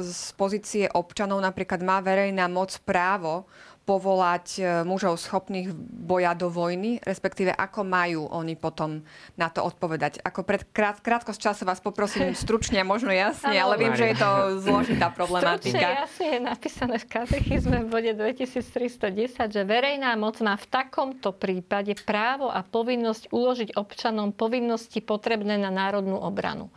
z 0.02 0.22
pozície 0.34 0.84
občanov? 0.90 1.38
Napríklad 1.38 1.78
má 1.86 2.02
verejná 2.02 2.50
moc 2.50 2.74
právo 2.82 3.46
povolať 3.84 4.46
e, 4.56 4.62
mužov 4.88 5.20
schopných 5.20 5.76
boja 5.76 6.32
do 6.32 6.48
vojny, 6.48 6.98
respektíve 7.04 7.52
ako 7.52 7.84
majú 7.84 8.24
oni 8.32 8.56
potom 8.56 9.04
na 9.36 9.52
to 9.52 9.60
odpovedať. 9.60 10.24
Ako 10.24 10.40
pred 10.40 10.64
krát, 10.72 11.04
krátko 11.04 11.36
z 11.36 11.48
času 11.48 11.68
vás 11.68 11.84
poprosím 11.84 12.32
stručne, 12.44 12.80
možno 12.82 13.12
jasne, 13.12 13.52
ale 13.52 13.76
viem, 13.76 13.92
že 13.92 14.12
je 14.12 14.16
to 14.16 14.30
zložitá 14.64 15.12
problematika. 15.12 15.68
Stručne 15.68 16.00
jasne 16.00 16.26
je 16.32 16.40
napísané 16.40 16.96
v 16.96 17.06
katechizme 17.06 17.76
v 17.84 17.88
bode 17.92 18.12
2310, 18.16 19.52
že 19.52 19.62
verejná 19.62 20.16
moc 20.16 20.40
má 20.40 20.56
v 20.56 20.66
takomto 20.66 21.36
prípade 21.36 21.92
právo 22.08 22.48
a 22.48 22.64
povinnosť 22.64 23.28
uložiť 23.28 23.68
občanom 23.76 24.32
povinnosti 24.32 25.04
potrebné 25.04 25.60
na 25.60 25.68
národnú 25.68 26.16
obranu. 26.16 26.72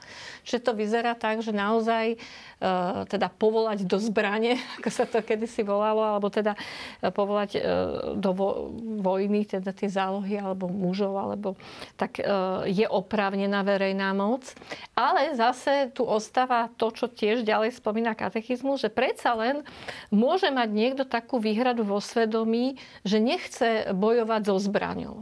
Že 0.48 0.58
to 0.64 0.72
vyzerá 0.72 1.12
tak, 1.12 1.44
že 1.44 1.52
naozaj 1.52 2.16
uh, 2.16 3.04
teda 3.12 3.28
povolať 3.28 3.84
do 3.84 4.00
zbrane, 4.00 4.56
ako 4.80 4.90
sa 4.90 5.04
to 5.04 5.20
kedysi 5.20 5.68
volalo, 5.68 6.00
alebo 6.00 6.32
teda 6.32 6.56
povolať 7.12 7.52
e, 7.58 7.62
do 8.18 8.32
vojny, 9.02 9.46
teda 9.46 9.74
tie 9.74 9.90
zálohy 9.90 10.40
alebo 10.40 10.70
mužov, 10.70 11.14
alebo 11.18 11.58
tak 11.98 12.22
e, 12.22 12.24
je 12.70 12.86
oprávnená 12.88 13.62
verejná 13.66 14.14
moc. 14.14 14.46
Ale 14.94 15.34
zase 15.34 15.92
tu 15.94 16.06
ostáva 16.06 16.70
to, 16.78 16.94
čo 16.94 17.10
tiež 17.10 17.44
ďalej 17.44 17.78
spomína 17.78 18.14
katechizmus, 18.14 18.86
že 18.86 18.94
predsa 18.94 19.34
len 19.34 19.66
môže 20.14 20.50
mať 20.50 20.70
niekto 20.70 21.04
takú 21.04 21.42
výhradu 21.42 21.86
vo 21.86 22.00
svedomí, 22.02 22.80
že 23.04 23.18
nechce 23.18 23.92
bojovať 23.94 24.42
so 24.48 24.56
zbraňou. 24.58 25.16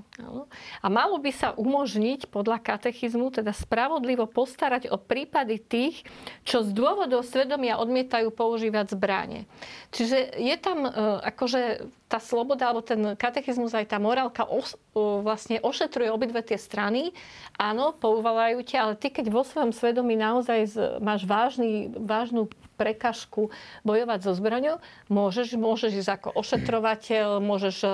A 0.84 0.88
malo 0.88 1.20
by 1.20 1.32
sa 1.32 1.50
umožniť 1.56 2.30
podľa 2.30 2.62
katechizmu 2.62 3.32
teda 3.32 3.52
spravodlivo 3.52 4.28
postarať 4.30 4.92
o 4.92 4.98
prípady 5.16 5.64
tých, 5.64 6.04
čo 6.44 6.68
z 6.68 6.76
dôvodov 6.76 7.24
svedomia 7.24 7.80
odmietajú 7.80 8.36
používať 8.36 9.00
zbranie. 9.00 9.48
Čiže 9.96 10.36
je 10.36 10.56
tam 10.60 10.84
e, 10.84 10.92
akože 11.24 11.88
tá 12.16 12.24
sloboda 12.24 12.72
alebo 12.72 12.80
ten 12.80 13.20
katechizmus 13.20 13.76
aj 13.76 13.92
tá 13.92 14.00
morálka 14.00 14.48
os, 14.48 14.80
vlastne 14.96 15.60
ošetruje 15.60 16.08
obidve 16.08 16.40
tie 16.40 16.56
strany. 16.56 17.12
Áno, 17.60 17.92
pouvalajú 17.92 18.64
ťa, 18.64 18.78
ale 18.80 18.94
ty 18.96 19.12
keď 19.12 19.28
vo 19.28 19.44
svojom 19.44 19.76
svedomí 19.76 20.16
naozaj 20.16 20.72
máš 21.04 21.28
vážny, 21.28 21.92
vážnu 21.92 22.48
prekažku 22.76 23.52
bojovať 23.88 24.20
so 24.28 24.32
zbraňou, 24.36 24.84
môžeš, 25.08 25.56
môžeš 25.56 25.92
ísť 26.04 26.12
ako 26.20 26.30
ošetrovateľ, 26.36 27.40
môžeš 27.40 27.78
e, 27.88 27.90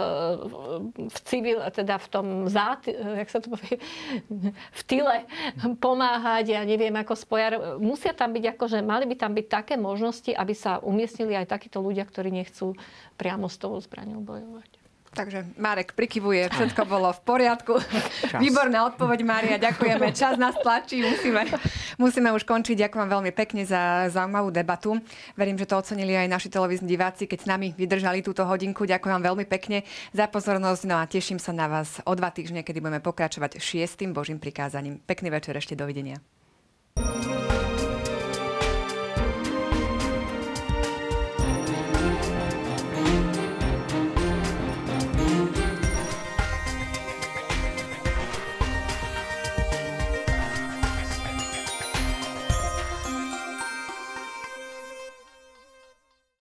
v 1.06 1.18
civil, 1.22 1.62
teda 1.70 2.02
v 2.02 2.08
tom 2.10 2.28
zát, 2.50 2.90
jak 2.90 3.30
sa 3.30 3.40
to 3.40 3.54
povie, 3.54 3.78
v 4.50 4.82
tyle 4.90 5.30
pomáhať, 5.78 6.58
ja 6.58 6.62
neviem, 6.66 6.94
ako 6.98 7.14
spojar. 7.14 7.78
Musia 7.78 8.18
tam 8.18 8.34
byť 8.34 8.58
akože, 8.58 8.78
mali 8.82 9.06
by 9.06 9.16
tam 9.22 9.38
byť 9.38 9.46
také 9.48 9.78
možnosti, 9.78 10.34
aby 10.34 10.54
sa 10.58 10.82
umiestnili 10.82 11.38
aj 11.38 11.54
takíto 11.54 11.78
ľudia, 11.78 12.04
ktorí 12.04 12.34
nechcú 12.34 12.74
priamo 13.22 13.46
s 13.46 13.62
tou 13.62 13.78
zbraňou 13.78 14.11
bojovať. 14.20 14.82
Takže 15.12 15.44
Marek 15.60 15.92
prikyvuje, 15.92 16.48
všetko 16.56 16.88
bolo 16.88 17.12
v 17.12 17.20
poriadku. 17.28 17.84
Čas. 18.32 18.40
Výborná 18.40 18.88
odpoveď, 18.88 19.20
Mária, 19.28 19.58
ďakujeme. 19.60 20.08
Čas 20.16 20.40
nás 20.40 20.56
tlačí, 20.56 21.04
musíme, 21.04 21.52
musíme 22.00 22.32
už 22.32 22.48
končiť. 22.48 22.88
Ďakujem 22.88 23.08
veľmi 23.12 23.32
pekne 23.36 23.68
za 23.68 24.08
zaujímavú 24.08 24.56
debatu. 24.56 24.96
Verím, 25.36 25.60
že 25.60 25.68
to 25.68 25.84
ocenili 25.84 26.16
aj 26.16 26.32
naši 26.32 26.48
televízni 26.48 26.88
diváci, 26.88 27.28
keď 27.28 27.40
s 27.44 27.48
nami 27.52 27.76
vydržali 27.76 28.24
túto 28.24 28.48
hodinku. 28.48 28.88
Ďakujem 28.88 29.20
vám 29.20 29.26
veľmi 29.36 29.46
pekne 29.52 29.84
za 30.16 30.32
pozornosť. 30.32 30.84
No 30.88 30.96
a 30.96 31.04
teším 31.04 31.44
sa 31.44 31.52
na 31.52 31.68
vás 31.68 32.00
o 32.08 32.16
dva 32.16 32.32
týždne, 32.32 32.64
kedy 32.64 32.80
budeme 32.80 33.04
pokračovať 33.04 33.60
šiestým 33.60 34.16
Božím 34.16 34.40
prikázaním. 34.40 35.04
Pekný 35.04 35.28
večer, 35.28 35.60
ešte 35.60 35.76
dovidenia. 35.76 36.24